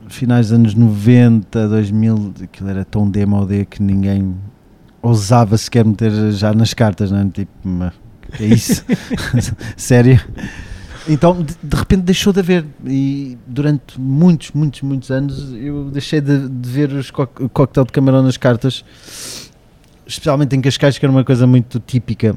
finais 0.07 0.47
dos 0.47 0.57
anos 0.57 0.73
90, 0.73 1.67
2000, 1.67 2.33
aquilo 2.43 2.69
era 2.69 2.85
tão 2.85 3.09
demodé 3.09 3.65
que 3.65 3.81
ninguém 3.81 4.35
ousava 5.01 5.57
sequer 5.57 5.85
meter 5.85 6.31
já 6.31 6.53
nas 6.53 6.73
cartas, 6.73 7.11
não 7.11 7.19
é? 7.19 7.25
Tipo, 7.25 7.51
é 8.39 8.45
isso? 8.45 8.83
Sério? 9.77 10.19
Então, 11.09 11.41
de, 11.41 11.55
de 11.63 11.75
repente 11.75 12.01
deixou 12.01 12.33
de 12.33 12.39
haver 12.39 12.65
e 12.85 13.37
durante 13.47 13.99
muitos, 13.99 14.51
muitos, 14.51 14.81
muitos 14.81 15.09
anos 15.09 15.53
eu 15.53 15.85
deixei 15.85 16.19
de, 16.19 16.49
de 16.49 16.69
ver 16.69 16.91
os 16.91 17.09
co 17.09 17.23
o 17.23 17.49
coquetel 17.49 17.85
de 17.85 17.93
camarão 17.93 18.21
nas 18.21 18.35
cartas, 18.35 18.83
especialmente 20.05 20.55
em 20.55 20.61
Cascais, 20.61 20.97
que 20.97 21.05
era 21.05 21.11
uma 21.11 21.23
coisa 21.23 21.47
muito 21.47 21.79
típica. 21.79 22.35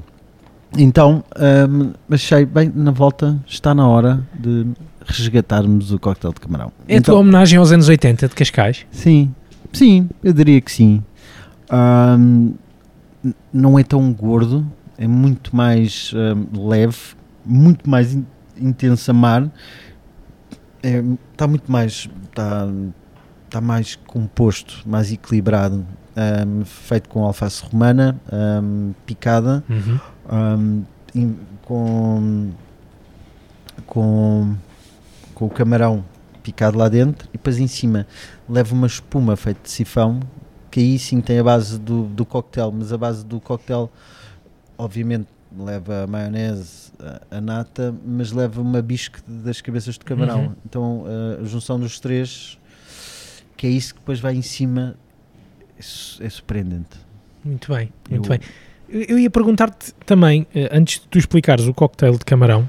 Então, 0.78 1.24
hum, 1.68 1.92
achei, 2.08 2.46
bem, 2.46 2.70
na 2.72 2.92
volta 2.92 3.36
está 3.44 3.74
na 3.74 3.88
hora 3.88 4.24
de 4.38 4.66
resgatarmos 5.06 5.92
o 5.92 5.98
coquetel 5.98 6.32
de 6.32 6.40
camarão. 6.40 6.72
É 6.88 6.94
a 6.94 6.98
então, 6.98 7.14
tua 7.14 7.20
homenagem 7.20 7.58
aos 7.58 7.72
anos 7.72 7.88
80 7.88 8.28
de 8.28 8.34
Cascais? 8.34 8.86
Sim, 8.90 9.34
sim, 9.72 10.08
eu 10.22 10.32
diria 10.32 10.60
que 10.60 10.70
sim. 10.70 11.02
N- 11.72 12.54
não 13.52 13.78
é 13.78 13.82
tão 13.84 14.12
gordo, 14.12 14.66
é 14.98 15.06
muito 15.06 15.54
mais 15.54 16.12
ahm, 16.14 16.46
leve, 16.68 16.96
muito 17.44 17.88
mais 17.88 18.14
in- 18.14 18.24
intenso 18.60 19.10
a 19.10 19.14
mar. 19.14 19.50
Está 21.32 21.46
muito 21.46 21.70
mais, 21.70 22.08
está 22.30 22.68
tá 23.50 23.60
mais 23.60 23.96
composto, 24.06 24.82
mais 24.86 25.12
equilibrado. 25.12 25.84
um, 26.16 26.64
feito 26.64 27.08
com 27.08 27.24
alface 27.24 27.62
romana, 27.64 28.20
um, 28.62 28.92
picada, 29.06 29.62
Uhum. 29.70 29.98
um, 30.30 30.82
em- 31.14 31.36
com, 31.62 32.50
com, 33.86 34.54
com 35.40 35.46
o 35.46 35.50
camarão 35.50 36.04
picado 36.42 36.76
lá 36.76 36.86
dentro 36.88 37.26
e 37.30 37.32
depois 37.32 37.58
em 37.58 37.66
cima 37.66 38.06
leva 38.46 38.74
uma 38.74 38.86
espuma 38.86 39.36
feita 39.36 39.60
de 39.62 39.70
sifão 39.70 40.20
que 40.70 40.78
aí 40.80 40.98
sim 40.98 41.20
tem 41.22 41.38
a 41.38 41.42
base 41.42 41.78
do, 41.80 42.02
do 42.04 42.26
coquetel, 42.26 42.70
mas 42.70 42.92
a 42.92 42.98
base 42.98 43.24
do 43.24 43.40
coquetel 43.40 43.90
obviamente 44.76 45.26
leva 45.58 46.04
a 46.04 46.06
maionese, 46.06 46.92
a, 47.00 47.38
a 47.38 47.40
nata, 47.40 47.94
mas 48.06 48.30
leva 48.32 48.60
uma 48.60 48.80
bisque 48.82 49.18
das 49.26 49.60
cabeças 49.60 49.94
de 49.94 50.00
camarão. 50.04 50.40
Uhum. 50.44 50.54
Então 50.64 51.04
a 51.40 51.44
junção 51.44 51.80
dos 51.80 51.98
três, 51.98 52.58
que 53.56 53.66
é 53.66 53.70
isso 53.70 53.94
que 53.94 54.00
depois 54.00 54.20
vai 54.20 54.34
em 54.36 54.42
cima, 54.42 54.94
é, 55.76 56.26
é 56.26 56.28
surpreendente. 56.30 56.98
Muito 57.42 57.72
bem, 57.72 57.90
muito 58.10 58.26
Eu- 58.26 58.38
bem. 58.38 58.40
Eu, 58.88 59.02
eu 59.02 59.18
ia 59.18 59.30
perguntar-te 59.30 59.92
também, 60.06 60.46
eh, 60.54 60.68
antes 60.72 61.00
de 61.00 61.08
tu 61.08 61.18
explicares 61.18 61.66
o 61.66 61.72
cocktail 61.74 62.12
de 62.18 62.24
camarão, 62.24 62.68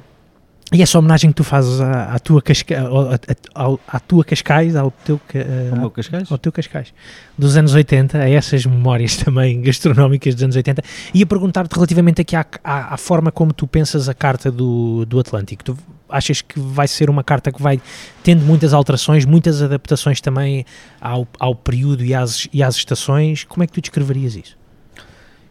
e 0.74 0.82
essa 0.82 0.98
homenagem 0.98 1.30
que 1.32 1.36
tu 1.36 1.44
fazes 1.44 1.82
à, 1.82 2.14
à 2.14 2.20
tua, 2.20 2.42
casca, 2.42 2.80
ao- 2.82 3.12
à, 3.12 3.18
ao- 3.56 3.80
à 3.88 4.00
tua 4.00 4.24
Cascais, 4.24 4.76
ao 4.76 4.90
teu, 4.90 5.20
ca- 5.28 5.40
O 5.74 5.76
meu 5.78 5.92
Cascais? 5.92 6.32
ao 6.32 6.38
teu 6.38 6.52
Cascais, 6.52 6.94
dos 7.38 7.58
anos 7.58 7.74
80, 7.74 8.18
a 8.18 8.30
essas 8.30 8.66
memórias 8.66 9.18
também 9.24 9.62
gastronómicas 9.62 10.34
dos 10.36 10.44
anos 10.44 10.56
80, 10.56 10.82
ia 11.14 11.26
perguntar-te 11.26 11.74
relativamente 11.74 12.22
aqui 12.22 12.36
à, 12.36 12.46
à, 12.64 12.94
à 12.94 12.98
forma 12.98 13.32
como 13.32 13.52
tu 13.54 13.68
pensas 13.68 14.08
a 14.08 14.14
carta 14.14 14.50
do, 14.52 15.06
do 15.06 15.20
Atlântico. 15.20 15.64
Tu 15.64 15.78
achas 16.08 16.42
que 16.42 16.60
vai 16.60 16.88
ser 16.88 17.10
uma 17.10 17.24
carta 17.24 17.52
que 17.52 17.62
vai 17.62 17.82
tendo 18.24 18.42
muitas 18.46 18.74
alterações, 18.74 19.26
muitas 19.26 19.62
adaptações 19.62 20.20
também 20.22 20.66
ao, 21.00 21.28
ao 21.40 21.54
período 21.56 22.04
e 22.04 22.14
às, 22.14 22.48
e 22.54 22.62
às 22.64 22.76
estações? 22.76 23.44
Como 23.44 23.64
é 23.64 23.68
que 23.68 23.74
tu 23.74 23.82
descreverias 23.82 24.36
isso? 24.36 24.58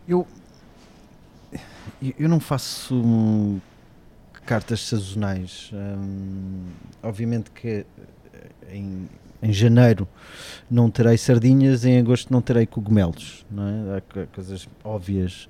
Eu, 0.09 0.27
eu- 2.19 2.29
não 2.29 2.41
faço 2.41 3.59
cartas 4.51 4.81
sazonais. 4.81 5.71
Hum, 5.73 6.65
obviamente 7.05 7.53
que 7.53 7.69
eh, 8.69 8.75
em, 8.75 9.09
em 9.41 9.53
janeiro 9.53 10.09
não 10.69 10.91
terei 10.91 11.17
sardinhas, 11.17 11.85
em 11.85 11.99
agosto 12.01 12.33
não 12.33 12.43
terei 12.43 12.67
cogumelos, 12.67 13.47
não 13.49 13.63
é? 13.69 13.97
Há 13.97 14.01
co- 14.01 14.27
coisas 14.35 14.69
óbvias. 14.83 15.49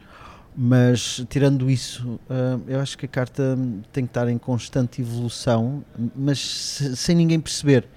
Mas 0.55 1.25
tirando 1.31 1.71
isso, 1.71 2.21
hum, 2.29 2.61
eu 2.69 2.79
acho 2.79 2.99
que 2.99 3.07
a 3.07 3.09
carta 3.09 3.57
tem 3.91 4.05
que 4.05 4.11
estar 4.11 4.29
em 4.29 4.37
constante 4.37 5.01
evolução, 5.01 5.83
mas 6.15 6.39
se- 6.39 6.95
sem 6.95 7.17
ninguém 7.17 7.41
perceber. 7.41 7.89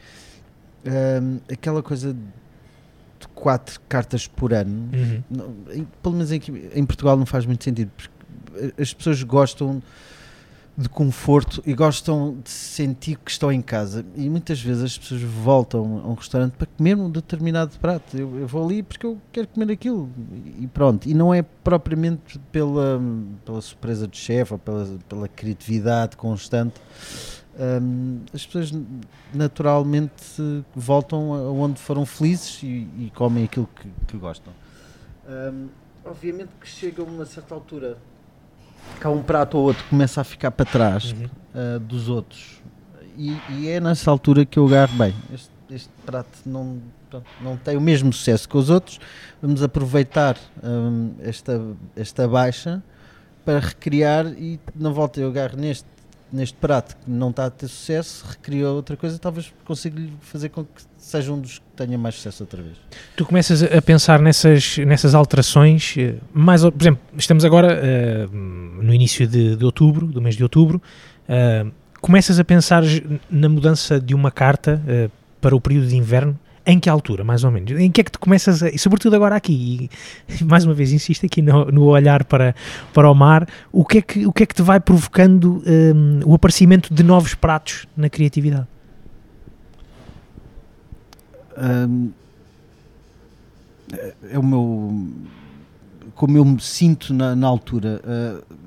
Hum, 0.85 1.39
aquela 1.51 1.83
coisa 1.83 2.13
de 2.13 3.27
quatro 3.35 3.77
cartas 3.89 4.25
por 4.25 4.53
ano, 4.53 4.89
Uhum. 4.93 5.85
pelo 6.01 6.15
menos 6.15 6.31
aqui 6.31 6.69
em 6.73 6.85
Portugal 6.85 7.17
não 7.17 7.25
faz 7.25 7.45
muito 7.45 7.61
sentido 7.63 7.91
porque 7.97 8.81
as 8.81 8.93
pessoas 8.93 9.21
gostam 9.23 9.81
de 10.75 10.89
conforto 10.89 11.61
e 11.65 11.73
gostam 11.73 12.37
de 12.43 12.49
sentir 12.49 13.17
que 13.17 13.29
estão 13.29 13.51
em 13.51 13.61
casa. 13.61 14.03
E 14.15 14.27
muitas 14.29 14.59
vezes 14.59 14.83
as 14.83 14.97
pessoas 14.97 15.21
voltam 15.21 16.01
a 16.03 16.07
um 16.07 16.13
restaurante 16.15 16.53
para 16.53 16.65
comer 16.65 16.97
um 16.97 17.09
determinado 17.09 17.77
prato. 17.79 18.17
Eu, 18.17 18.39
eu 18.39 18.47
vou 18.47 18.65
ali 18.65 18.81
porque 18.81 19.05
eu 19.05 19.19
quero 19.31 19.47
comer 19.47 19.71
aquilo. 19.71 20.09
E 20.59 20.65
pronto, 20.67 21.07
e 21.07 21.13
não 21.13 21.33
é 21.33 21.43
propriamente 21.43 22.39
pela, 22.51 22.99
pela 23.45 23.61
surpresa 23.61 24.07
do 24.07 24.17
chefe 24.17 24.53
ou 24.53 24.59
pela, 24.59 24.97
pela 25.07 25.27
criatividade 25.27 26.17
constante. 26.17 26.81
Hum, 27.59 28.21
as 28.33 28.43
pessoas 28.43 28.73
naturalmente 29.31 30.65
voltam 30.75 31.33
a 31.35 31.51
onde 31.51 31.79
foram 31.79 32.03
felizes 32.03 32.63
e, 32.63 32.87
e 32.97 33.11
comem 33.13 33.43
aquilo 33.43 33.69
que, 33.75 33.87
que 34.07 34.17
gostam. 34.17 34.51
Hum, 35.29 35.67
obviamente 36.03 36.49
que 36.59 36.67
chega 36.67 37.03
a 37.03 37.05
uma 37.05 37.25
certa 37.27 37.53
altura 37.53 37.97
que 38.99 39.07
há 39.07 39.09
um 39.09 39.21
prato 39.21 39.57
ou 39.57 39.65
outro 39.65 39.83
que 39.83 39.89
começa 39.89 40.21
a 40.21 40.23
ficar 40.23 40.51
para 40.51 40.65
trás 40.65 41.11
Uhum. 41.11 41.29
ah, 41.55 41.79
dos 41.79 42.09
outros. 42.09 42.61
E, 43.17 43.37
e 43.49 43.69
é 43.69 43.79
nessa 43.79 44.09
altura 44.09 44.45
que 44.45 44.57
eu 44.57 44.65
agarro, 44.67 44.95
bem, 44.97 45.13
este, 45.33 45.49
este 45.69 45.89
prato 46.05 46.29
não, 46.45 46.79
não 47.41 47.55
tem 47.57 47.77
o 47.77 47.81
mesmo 47.81 48.11
sucesso 48.11 48.49
que 48.49 48.57
os 48.57 48.69
outros, 48.69 48.99
vamos 49.41 49.61
aproveitar 49.61 50.35
hum, 50.63 51.13
esta, 51.21 51.61
esta 51.95 52.27
baixa 52.27 52.81
para 53.45 53.59
recriar 53.59 54.25
e 54.27 54.59
na 54.75 54.89
volta 54.89 55.19
eu 55.19 55.27
agarro 55.27 55.57
neste, 55.57 55.85
neste 56.33 56.57
prato 56.57 56.97
que 56.97 57.09
não 57.09 57.29
está 57.29 57.45
a 57.45 57.49
ter 57.49 57.67
sucesso, 57.67 58.25
recrio 58.27 58.67
outra 58.67 58.97
coisa, 58.97 59.19
talvez 59.19 59.53
consiga 59.63 60.01
fazer 60.21 60.49
com 60.49 60.63
que 60.63 60.81
seja 60.97 61.31
um 61.31 61.39
dos 61.39 61.59
que 61.59 61.65
tenha 61.75 61.97
mais 61.97 62.15
sucesso 62.15 62.43
outra 62.43 62.61
vez. 62.61 62.75
Tu 63.15 63.23
começas 63.25 63.61
a 63.61 63.81
pensar 63.81 64.19
nessas, 64.19 64.77
nessas 64.79 65.13
alterações, 65.13 65.95
eh, 65.97 66.15
mais, 66.33 66.63
por 66.63 66.81
exemplo, 66.81 67.01
estamos 67.15 67.45
agora 67.45 67.79
eh, 67.81 68.27
no 68.31 68.93
início 68.93 69.27
de, 69.27 69.55
de 69.55 69.63
outubro, 69.63 70.07
do 70.07 70.21
mês 70.21 70.35
de 70.35 70.43
outubro, 70.43 70.81
eh, 71.29 71.65
começas 72.01 72.39
a 72.39 72.43
pensar 72.43 72.83
na 73.29 73.47
mudança 73.47 73.99
de 73.99 74.13
uma 74.13 74.29
carta 74.29 74.81
eh, 74.87 75.09
para 75.39 75.55
o 75.55 75.61
período 75.61 75.87
de 75.87 75.95
inverno, 75.95 76.37
em 76.65 76.79
que 76.79 76.89
altura, 76.89 77.23
mais 77.23 77.43
ou 77.43 77.51
menos? 77.51 77.71
Em 77.71 77.91
que 77.91 78.01
é 78.01 78.03
que 78.03 78.11
tu 78.11 78.19
começas, 78.19 78.63
a, 78.63 78.69
e 78.69 78.77
sobretudo 78.77 79.15
agora 79.15 79.35
aqui, 79.35 79.89
e 80.39 80.43
mais 80.45 80.65
uma 80.65 80.73
vez 80.73 80.91
insisto 80.91 81.25
aqui 81.25 81.41
no, 81.41 81.65
no 81.65 81.85
olhar 81.85 82.23
para, 82.23 82.55
para 82.93 83.09
o 83.09 83.13
mar, 83.13 83.47
o 83.71 83.83
que, 83.83 83.97
é 83.97 84.01
que, 84.01 84.25
o 84.25 84.31
que 84.31 84.43
é 84.43 84.45
que 84.45 84.55
te 84.55 84.61
vai 84.61 84.79
provocando 84.79 85.61
eh, 85.65 85.93
o 86.25 86.33
aparecimento 86.33 86.93
de 86.93 87.03
novos 87.03 87.35
pratos 87.35 87.85
na 87.95 88.09
criatividade? 88.09 88.67
Hum, 91.57 92.11
é- 94.31 94.39
o 94.39 94.43
meu 94.43 95.07
como 96.15 96.37
eu 96.37 96.45
me 96.45 96.59
sinto 96.59 97.13
na, 97.13 97.35
na 97.35 97.47
altura 97.47 98.01
uh, 98.03 98.57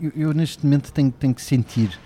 eu, 0.00 0.12
eu 0.16 0.32
neste 0.34 0.64
momento 0.64 0.92
tenho, 0.92 1.10
tenho 1.10 1.34
que 1.34 1.42
sentir 1.42 1.98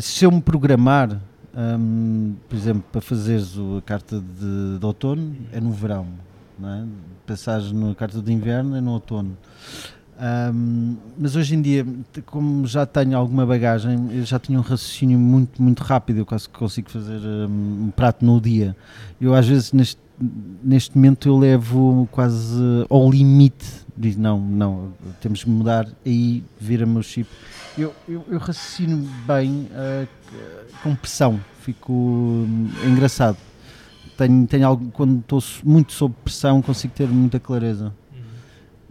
se 0.00 0.24
eu 0.24 0.30
me 0.30 0.40
programar 0.40 1.20
hum, 1.58 2.34
por 2.48 2.56
exemplo 2.56 2.84
para 2.92 3.00
fazeres 3.00 3.54
a 3.76 3.82
carta 3.82 4.20
de, 4.20 4.78
de 4.78 4.86
outono 4.86 5.36
é 5.52 5.60
no 5.60 5.72
verão 5.72 6.06
não 6.58 6.68
é? 6.68 6.84
passares 7.26 7.72
na 7.72 7.94
carta 7.94 8.22
de 8.22 8.32
inverno 8.32 8.76
é 8.76 8.80
no 8.80 8.92
outono 8.92 9.36
Hum, 10.20 10.96
mas 11.16 11.36
hoje 11.36 11.54
em 11.54 11.62
dia, 11.62 11.86
como 12.26 12.66
já 12.66 12.84
tenho 12.84 13.16
alguma 13.16 13.46
bagagem, 13.46 14.08
eu 14.10 14.24
já 14.24 14.38
tenho 14.38 14.58
um 14.58 14.62
raciocínio 14.62 15.18
muito, 15.18 15.62
muito 15.62 15.80
rápido. 15.82 16.18
Eu 16.18 16.26
quase 16.26 16.48
que 16.48 16.58
consigo 16.58 16.90
fazer 16.90 17.20
um 17.48 17.92
prato 17.94 18.24
no 18.24 18.40
dia. 18.40 18.76
Eu, 19.20 19.32
às 19.32 19.46
vezes, 19.46 19.72
neste, 19.72 20.00
neste 20.62 20.96
momento, 20.96 21.28
eu 21.28 21.38
levo 21.38 22.08
quase 22.10 22.60
ao 22.90 23.08
limite. 23.08 23.86
Digo, 23.96 24.20
não, 24.20 24.40
não, 24.40 24.92
temos 25.20 25.44
que 25.44 25.50
mudar. 25.50 25.86
Aí 26.04 26.42
vira-me 26.58 26.98
o 26.98 27.02
chip. 27.02 27.30
Eu, 27.78 27.94
eu, 28.08 28.24
eu 28.28 28.38
raciocino 28.38 29.08
bem 29.26 29.68
c- 29.70 30.74
com 30.82 30.94
pressão. 30.96 31.40
Fico 31.62 31.92
hum, 31.92 32.70
engraçado. 32.84 33.36
Tenho, 34.16 34.46
tenho 34.48 34.66
algo, 34.66 34.90
quando 34.92 35.20
estou 35.20 35.42
muito 35.62 35.92
sob 35.92 36.14
pressão, 36.24 36.60
consigo 36.60 36.92
ter 36.94 37.06
muita 37.08 37.38
clareza. 37.38 37.92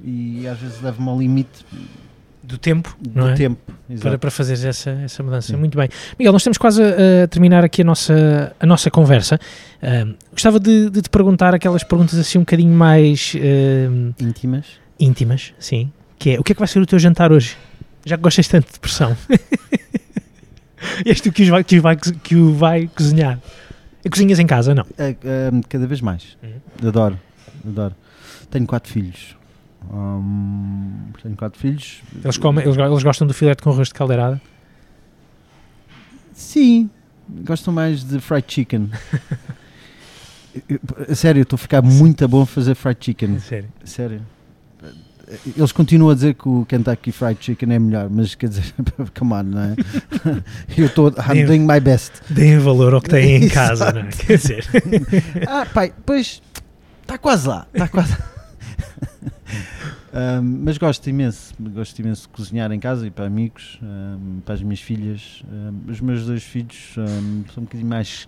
E 0.04 0.48
às 0.48 0.58
vezes 0.60 0.80
levo-me 0.82 1.10
ao 1.10 1.20
limite 1.20 1.66
Do 2.44 2.58
tempo, 2.58 2.96
do 3.02 3.28
é? 3.30 3.34
tempo. 3.34 3.74
para, 4.00 4.18
para 4.18 4.32
fazeres 4.32 4.64
essa, 4.64 4.92
essa 4.92 5.22
mudança. 5.24 5.48
Sim. 5.52 5.58
Muito 5.60 5.76
bem. 5.78 5.90
Miguel, 6.18 6.32
nós 6.32 6.42
estamos 6.44 6.58
quase 6.58 6.82
a, 6.82 7.24
a 7.24 7.28
terminar 7.28 7.66
aqui 7.66 7.82
a 7.82 7.86
nossa, 7.86 8.56
a 8.60 8.66
nossa 8.66 8.90
conversa. 8.92 9.38
Ahm, 9.82 10.14
gostava 10.32 10.60
de, 10.60 10.90
de 10.92 11.02
te 11.02 11.10
perguntar 11.10 11.54
aquelas 11.54 11.84
perguntas 11.84 12.18
assim 12.20 12.38
um 12.38 12.42
bocadinho 12.42 12.72
mais 12.74 13.34
ahm, 13.36 14.12
Íntimas. 14.20 14.66
íntimas, 15.00 15.54
sim. 15.60 15.92
Que 16.20 16.32
é, 16.32 16.40
o 16.40 16.44
que 16.44 16.52
é 16.54 16.56
que 16.56 16.60
vai 16.60 16.68
ser 16.68 16.80
o 16.80 16.86
teu 16.86 17.00
jantar 17.00 17.32
hoje? 17.34 17.58
Já 18.08 18.16
que 18.18 18.24
gostas 18.24 18.48
tanto 18.48 18.72
de 18.72 18.80
pressão. 18.80 19.16
És 21.06 21.20
tu 21.20 21.32
que, 21.32 21.44
os 21.44 21.50
vai, 21.50 21.64
que, 21.64 21.76
os 21.76 21.82
vai, 21.82 21.96
que 21.98 22.36
o 22.36 22.54
vai 22.54 22.88
cozinhar. 22.88 23.40
E 24.06 24.10
cozinhas 24.10 24.40
em 24.40 24.48
casa, 24.48 24.74
não? 24.74 24.86
Ah, 24.98 25.14
ah, 25.24 25.62
cada 25.68 25.86
vez 25.86 26.00
mais. 26.00 26.38
Uhum. 26.42 26.88
Adoro. 26.88 27.20
Adoro. 27.68 27.96
Tenho 28.50 28.66
quatro 28.66 28.92
filhos. 28.92 29.36
Hum, 29.92 31.12
tenho 31.22 31.36
quatro 31.36 31.60
filhos. 31.60 32.02
Eles, 32.24 32.38
comem, 32.38 32.64
eles, 32.66 32.78
eles 32.78 33.04
gostam 33.04 33.28
do 33.28 33.34
filete 33.34 33.62
com 33.62 33.72
arroz 33.72 33.90
de 33.90 33.94
caldeirada? 33.94 34.42
Sim. 36.34 36.90
Gostam 37.46 37.74
mais 37.74 38.04
de 38.04 38.20
fried 38.22 38.46
chicken. 38.48 38.90
Eu- 40.68 41.16
sério, 41.16 41.44
estou 41.44 41.56
a 41.56 41.60
ficar 41.60 41.82
muito 41.82 42.28
bom 42.28 42.42
a 42.44 42.46
fazer 42.46 42.74
fried 42.76 42.98
chicken. 43.04 43.38
Sério. 43.40 43.70
Sério. 43.84 44.22
Eles 45.58 45.74
continuam 45.74 46.12
a 46.12 46.16
dizer 46.16 46.36
que 46.36 46.48
o 46.48 46.66
Kentucky 46.66 47.12
Fried 47.12 47.44
Chicken 47.44 47.74
é 47.74 47.80
melhor, 47.80 48.10
mas 48.10 48.34
quer 48.34 48.48
dizer, 48.48 48.74
come 49.18 49.34
on, 49.34 49.44
não 49.44 49.62
é? 49.62 49.76
Eu 50.78 50.86
estou, 50.86 51.10
I'm 51.10 51.46
doing 51.46 51.68
my 51.68 51.82
best. 51.82 52.14
Deem 52.30 52.58
valor 52.60 52.94
ao 52.94 53.02
que 53.02 53.10
têm 53.10 53.44
em 53.44 53.50
casa, 53.50 53.92
não 53.92 54.02
é? 54.02 54.10
Quer 54.10 54.38
dizer, 54.38 54.66
Ah, 55.48 55.66
pai, 55.66 55.94
pois 56.06 56.42
está 57.02 57.18
quase 57.18 57.48
lá, 57.48 57.68
está 57.74 57.88
quase. 57.90 58.16
Ahm, 60.14 60.62
mas 60.64 60.78
gosto 60.78 61.08
imenso, 61.10 61.54
gosto 61.60 62.00
imenso 62.00 62.24
de 62.24 62.30
cozinhar 62.30 62.72
em 62.72 62.80
casa 62.80 63.06
e 63.06 63.12
para 63.12 63.26
amigos, 63.26 63.78
ahm, 63.84 64.40
para 64.46 64.56
as 64.56 64.62
minhas 64.62 64.80
filhas. 64.80 65.44
Ahm, 65.52 65.92
os 65.92 66.00
meus 66.00 66.26
dois 66.26 66.44
filhos 66.44 66.94
são 66.96 67.06
um 67.06 67.66
bocadinho 67.66 67.90
mais. 67.90 68.28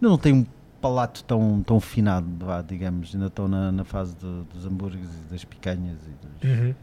Não, 0.00 0.10
não 0.10 0.18
tenho 0.18 0.46
palato 0.84 1.24
tão, 1.24 1.62
tão 1.66 1.80
finado, 1.80 2.26
vá, 2.44 2.60
digamos. 2.60 3.14
Ainda 3.14 3.28
estou 3.28 3.48
na, 3.48 3.72
na 3.72 3.84
fase 3.84 4.14
do- 4.16 4.44
dos 4.52 4.66
hambúrgueres 4.66 5.08
e 5.26 5.32
das 5.32 5.42
picanhas. 5.42 5.96
E 6.06 6.44
dos... 6.46 6.58
Uhum. 6.60 6.74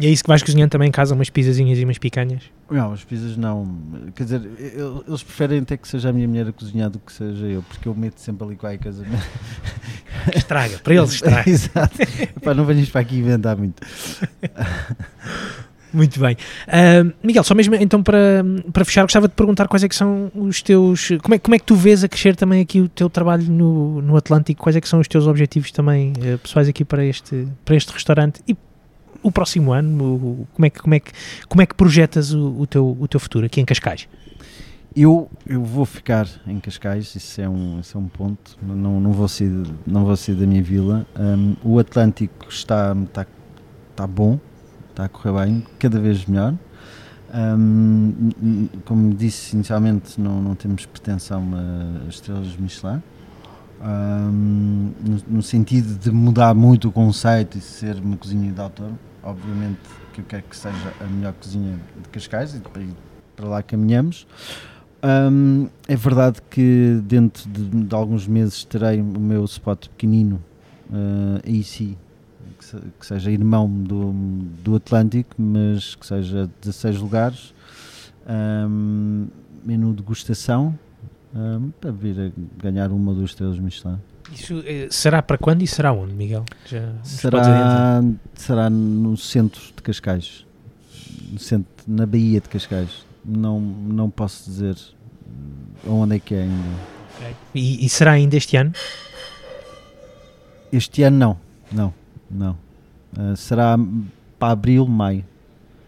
E 0.00 0.06
é 0.06 0.08
isso 0.10 0.22
que 0.24 0.28
vais 0.28 0.42
cozinhando 0.42 0.70
também 0.70 0.88
em 0.88 0.92
casa, 0.92 1.14
umas 1.14 1.28
pizzazinhas 1.28 1.78
e 1.78 1.84
umas 1.84 1.98
picanhas? 1.98 2.44
Não, 2.70 2.92
as 2.92 3.04
pizzas 3.04 3.36
não. 3.36 3.68
Quer 4.14 4.22
dizer, 4.24 4.42
eu- 4.74 5.04
eles 5.06 5.22
preferem 5.22 5.58
até 5.58 5.76
que 5.76 5.86
seja 5.86 6.08
a 6.08 6.12
minha 6.12 6.26
mulher 6.26 6.48
a 6.48 6.52
cozinhar 6.52 6.88
do 6.88 6.98
que 6.98 7.12
seja 7.12 7.44
eu, 7.46 7.62
porque 7.62 7.86
eu 7.86 7.94
meto 7.94 8.18
sempre 8.18 8.46
ali 8.46 8.56
qualquer 8.56 8.78
coisa. 8.78 9.04
Estraga, 10.34 10.78
para 10.78 10.94
eles 10.94 11.12
estraga. 11.12 11.48
Exato. 11.50 11.98
Não 12.56 12.64
venhas 12.64 12.88
para 12.88 13.00
aqui 13.02 13.18
inventar 13.18 13.56
muito. 13.58 13.82
Muito 15.92 16.20
bem. 16.20 16.36
Ah, 16.66 17.02
Miguel, 17.24 17.42
só 17.42 17.54
mesmo 17.54 17.74
então 17.74 18.02
para, 18.02 18.44
para 18.72 18.84
fechar, 18.84 19.02
gostava 19.02 19.26
de 19.26 19.34
perguntar 19.34 19.66
quais 19.68 19.82
é 19.82 19.88
que 19.88 19.94
são 19.96 20.30
os 20.34 20.60
teus. 20.60 21.08
Como 21.22 21.34
é, 21.34 21.38
como 21.38 21.54
é 21.54 21.58
que 21.58 21.64
tu 21.64 21.74
vês 21.74 22.04
a 22.04 22.08
crescer 22.08 22.36
também 22.36 22.60
aqui 22.60 22.80
o 22.80 22.88
teu 22.88 23.08
trabalho 23.08 23.44
no, 23.50 24.02
no 24.02 24.16
Atlântico? 24.16 24.62
Quais 24.62 24.76
é 24.76 24.80
que 24.80 24.88
são 24.88 25.00
os 25.00 25.08
teus 25.08 25.26
objetivos 25.26 25.70
também 25.72 26.12
eh, 26.22 26.36
pessoais 26.36 26.68
aqui 26.68 26.84
para 26.84 27.04
este, 27.04 27.48
para 27.64 27.74
este 27.74 27.90
restaurante? 27.92 28.42
E 28.46 28.54
o 29.22 29.32
próximo 29.32 29.72
ano, 29.72 30.04
o- 30.04 30.48
como, 30.52 30.66
é 30.66 30.70
que, 30.70 30.78
como, 30.80 30.94
é 30.94 31.00
que, 31.00 31.10
como 31.48 31.62
é 31.62 31.66
que 31.66 31.74
projetas 31.74 32.34
o, 32.34 32.60
o 32.60 32.66
teu, 32.66 32.96
o 33.00 33.08
teu 33.08 33.18
futuro 33.18 33.46
aqui 33.46 33.60
em 33.60 33.64
Cascais? 33.64 34.06
Eu, 34.94 35.30
eu 35.46 35.62
vou 35.62 35.84
ficar 35.86 36.26
em 36.46 36.58
Cascais, 36.58 37.14
isso 37.14 37.40
é 37.40 37.48
um, 37.48 37.80
isso 37.80 37.96
é 37.96 38.00
um 38.00 38.08
ponto. 38.08 38.58
Não, 38.62 39.00
não, 39.00 39.12
vou 39.12 39.28
sair, 39.28 39.50
não 39.86 40.04
vou 40.04 40.16
sair 40.16 40.34
da 40.34 40.46
minha 40.46 40.62
vila. 40.62 41.06
Um, 41.18 41.54
o 41.62 41.78
Atlântico 41.78 42.46
está, 42.48 42.96
está, 43.06 43.26
está 43.90 44.06
bom, 44.06 44.38
está 44.98 45.04
a 45.04 45.08
correr 45.08 45.44
bem, 45.44 45.64
cada 45.78 46.00
vez 46.00 46.26
melhor. 46.26 46.54
Um, 47.32 48.68
como 48.84 49.14
disse 49.14 49.54
inicialmente, 49.54 50.20
não, 50.20 50.42
não 50.42 50.54
temos 50.56 50.86
pretensão 50.86 51.50
a 51.54 52.08
estrelas 52.08 52.56
Michelin. 52.56 53.00
Um, 53.80 54.90
no, 55.00 55.36
no 55.36 55.42
sentido 55.42 55.96
de 55.96 56.10
mudar 56.10 56.52
muito 56.52 56.88
o 56.88 56.92
conceito 56.92 57.56
e 57.58 57.60
ser 57.60 57.94
uma 58.00 58.16
cozinha 58.16 58.50
de 58.50 58.60
autor, 58.60 58.90
obviamente 59.22 59.78
que 60.12 60.20
eu 60.20 60.24
quero 60.24 60.42
que 60.42 60.56
seja 60.56 60.92
a 61.00 61.04
melhor 61.04 61.32
cozinha 61.34 61.78
de 62.02 62.08
Cascais 62.08 62.56
e 62.56 62.58
para, 62.58 62.82
para 63.36 63.46
lá 63.46 63.62
caminhamos. 63.62 64.26
Um, 65.30 65.68
é 65.86 65.94
verdade 65.94 66.42
que 66.50 67.00
dentro 67.04 67.48
de, 67.48 67.84
de 67.84 67.94
alguns 67.94 68.26
meses 68.26 68.64
terei 68.64 69.00
o 69.00 69.04
meu 69.04 69.44
spot 69.44 69.86
pequenino, 69.90 70.42
uh, 70.90 71.40
aí 71.46 71.62
sim, 71.62 71.96
que, 72.68 72.76
se- 72.76 72.82
que 73.00 73.06
seja 73.06 73.30
irmão 73.30 73.68
do, 73.68 74.12
do 74.62 74.76
Atlântico, 74.76 75.34
mas 75.40 75.94
que 75.94 76.06
seja 76.06 76.48
16 76.60 76.98
lugares, 76.98 77.54
um, 78.68 79.26
menu 79.64 79.92
degustação, 79.94 80.78
um, 81.34 81.70
para 81.80 81.90
vir 81.90 82.20
a 82.20 82.62
ganhar 82.62 82.90
uma 82.92 83.10
ou 83.12 83.16
duas 83.18 83.30
estrelas 83.30 83.58
Michelin. 83.58 83.98
Isso 84.32 84.62
eh, 84.66 84.88
será 84.90 85.22
para 85.22 85.38
quando 85.38 85.62
e 85.62 85.66
será 85.66 85.90
onde, 85.92 86.12
Miguel? 86.12 86.44
Já? 86.66 86.92
Será, 87.02 88.02
será 88.34 88.68
no 88.68 89.16
centro 89.16 89.60
de 89.74 89.82
Cascais, 89.82 90.44
no 91.32 91.38
centro, 91.38 91.66
na 91.86 92.04
Baía 92.04 92.40
de 92.40 92.48
Cascais. 92.48 93.06
Não, 93.24 93.58
não 93.58 94.10
posso 94.10 94.44
dizer 94.50 94.76
onde 95.86 96.16
é 96.16 96.18
que 96.18 96.34
é 96.34 96.42
ainda. 96.42 96.68
Ok. 97.16 97.36
E, 97.54 97.84
e 97.86 97.88
será 97.88 98.12
ainda 98.12 98.36
este 98.36 98.56
ano? 98.58 98.72
Este 100.70 101.02
ano 101.02 101.16
não, 101.16 101.36
não, 101.72 101.94
não. 102.30 102.56
Ah, 103.16 103.34
será 103.36 103.76
para 104.38 104.52
abril, 104.52 104.86
maio. 104.86 105.24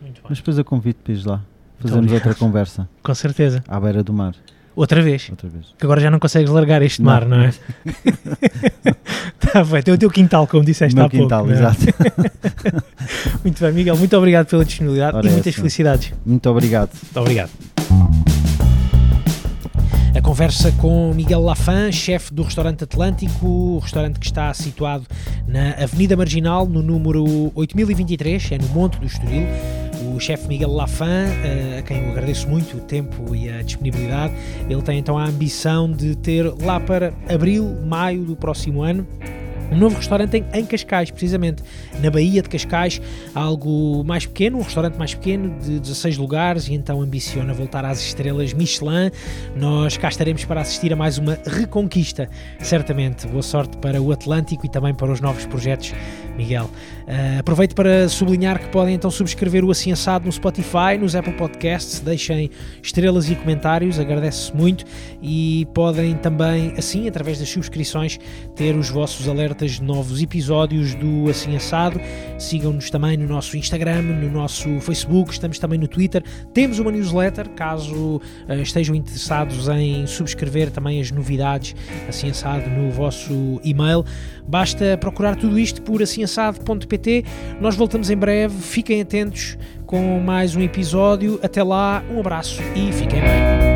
Muito. 0.00 0.20
Mas 0.28 0.38
depois 0.38 0.56
eu 0.58 0.64
convido 0.64 0.98
para 1.04 1.12
ir 1.12 1.24
lá. 1.26 1.40
Fazemos 1.78 2.04
obrigado. 2.06 2.26
outra 2.28 2.34
conversa 2.34 2.88
Com 3.02 3.14
certeza. 3.14 3.62
à 3.68 3.78
beira 3.80 4.02
do 4.02 4.12
mar, 4.12 4.34
Outra 4.76 5.02
vez. 5.02 5.28
outra 5.30 5.48
vez. 5.48 5.74
Que 5.78 5.84
agora 5.84 6.00
já 6.00 6.10
não 6.10 6.18
consegues 6.18 6.50
largar 6.50 6.80
este 6.82 7.02
Não. 7.02 7.10
mar, 7.10 7.26
não 7.26 7.40
é? 7.40 7.48
Está 9.42 9.64
bem, 9.64 9.82
tem 9.82 9.92
o 9.94 9.98
teu 9.98 10.08
quintal, 10.10 10.46
como 10.46 10.64
disseste 10.64 10.98
há 10.98 11.02
pouco. 11.02 11.16
quintal, 11.16 11.48
é? 11.50 11.52
exato. 11.52 11.80
Muito 13.42 13.60
bem, 13.62 13.72
Miguel, 13.72 13.96
muito 13.96 14.16
obrigado 14.16 14.46
pela 14.46 14.64
disponibilidade 14.64 15.16
Ora, 15.16 15.26
e 15.26 15.30
muitas 15.30 15.48
essa. 15.48 15.56
felicidades. 15.58 16.12
Muito 16.24 16.48
obrigado. 16.48 16.90
Muito 17.02 17.20
obrigado. 17.20 17.79
Conversa 20.30 20.70
com 20.80 21.12
Miguel 21.12 21.40
Lafan, 21.40 21.90
chefe 21.90 22.32
do 22.32 22.44
restaurante 22.44 22.84
Atlântico, 22.84 23.80
restaurante 23.80 24.20
que 24.20 24.26
está 24.26 24.54
situado 24.54 25.04
na 25.44 25.72
Avenida 25.72 26.16
Marginal, 26.16 26.66
no 26.66 26.80
número 26.84 27.50
8023, 27.52 28.52
é 28.52 28.58
no 28.58 28.68
Monte 28.68 29.00
do 29.00 29.06
Estoril. 29.06 29.42
O 30.14 30.20
chefe 30.20 30.46
Miguel 30.46 30.70
Lafan, 30.70 31.26
eh, 31.26 31.78
a 31.80 31.82
quem 31.82 32.04
eu 32.04 32.12
agradeço 32.12 32.48
muito 32.48 32.76
o 32.76 32.80
tempo 32.80 33.34
e 33.34 33.50
a 33.50 33.60
disponibilidade, 33.60 34.32
ele 34.68 34.80
tem 34.82 35.00
então 35.00 35.18
a 35.18 35.24
ambição 35.24 35.90
de 35.90 36.14
ter 36.14 36.44
lá 36.62 36.78
para 36.78 37.12
abril, 37.28 37.68
maio 37.84 38.22
do 38.22 38.36
próximo 38.36 38.84
ano 38.84 39.04
um 39.70 39.76
novo 39.76 39.96
restaurante 39.96 40.36
em, 40.36 40.44
em 40.52 40.66
Cascais, 40.66 41.10
precisamente 41.10 41.62
na 42.02 42.10
Baía 42.10 42.42
de 42.42 42.48
Cascais, 42.48 43.00
algo 43.34 44.02
mais 44.04 44.26
pequeno, 44.26 44.58
um 44.58 44.62
restaurante 44.62 44.96
mais 44.96 45.14
pequeno 45.14 45.58
de 45.60 45.78
16 45.78 46.16
lugares 46.18 46.68
e 46.68 46.74
então 46.74 47.00
ambiciona 47.00 47.52
voltar 47.54 47.84
às 47.84 48.00
estrelas 48.00 48.52
Michelin. 48.52 49.10
Nós 49.56 49.96
cá 49.96 50.08
estaremos 50.08 50.44
para 50.44 50.60
assistir 50.60 50.92
a 50.92 50.96
mais 50.96 51.18
uma 51.18 51.38
reconquista, 51.46 52.28
certamente. 52.58 53.26
Boa 53.26 53.42
sorte 53.42 53.76
para 53.78 54.00
o 54.00 54.12
Atlântico 54.12 54.66
e 54.66 54.68
também 54.68 54.94
para 54.94 55.10
os 55.10 55.20
novos 55.20 55.46
projetos, 55.46 55.92
Miguel. 56.40 56.70
Uh, 57.06 57.40
aproveito 57.40 57.74
para 57.74 58.08
sublinhar 58.08 58.58
que 58.58 58.68
podem 58.68 58.94
então 58.94 59.10
subscrever 59.10 59.62
o 59.64 59.70
Assim 59.70 59.92
Assado 59.92 60.24
no 60.24 60.32
Spotify, 60.32 60.96
nos 60.98 61.14
Apple 61.14 61.34
Podcasts, 61.34 62.00
deixem 62.00 62.50
estrelas 62.82 63.28
e 63.28 63.34
comentários, 63.34 63.98
agradece-se 63.98 64.56
muito 64.56 64.84
e 65.20 65.66
podem 65.74 66.14
também, 66.16 66.72
assim, 66.78 67.06
através 67.08 67.38
das 67.38 67.48
subscrições, 67.48 68.18
ter 68.56 68.74
os 68.74 68.88
vossos 68.88 69.28
alertas 69.28 69.72
de 69.72 69.82
novos 69.82 70.22
episódios 70.22 70.94
do 70.94 71.28
Assim 71.28 71.54
Assado. 71.56 72.00
Sigam-nos 72.38 72.90
também 72.90 73.16
no 73.16 73.26
nosso 73.26 73.56
Instagram, 73.56 74.02
no 74.02 74.30
nosso 74.30 74.80
Facebook, 74.80 75.32
estamos 75.32 75.58
também 75.58 75.78
no 75.78 75.88
Twitter. 75.88 76.22
Temos 76.54 76.78
uma 76.78 76.90
newsletter, 76.90 77.50
caso 77.50 78.16
uh, 78.16 78.54
estejam 78.62 78.94
interessados 78.94 79.68
em 79.68 80.06
subscrever 80.06 80.70
também 80.70 81.00
as 81.00 81.10
novidades 81.10 81.74
Assim 82.08 82.30
Assado 82.30 82.70
no 82.70 82.90
vosso 82.90 83.60
e-mail. 83.62 84.04
Basta 84.50 84.98
procurar 84.98 85.36
tudo 85.36 85.56
isto 85.60 85.80
por 85.80 86.02
assimassado.pt. 86.02 87.24
Nós 87.60 87.76
voltamos 87.76 88.10
em 88.10 88.16
breve, 88.16 88.60
fiquem 88.60 89.00
atentos 89.00 89.56
com 89.86 90.18
mais 90.18 90.56
um 90.56 90.60
episódio. 90.60 91.38
Até 91.40 91.62
lá, 91.62 92.02
um 92.10 92.18
abraço 92.18 92.60
e 92.74 92.92
fiquem 92.92 93.20
bem. 93.20 93.69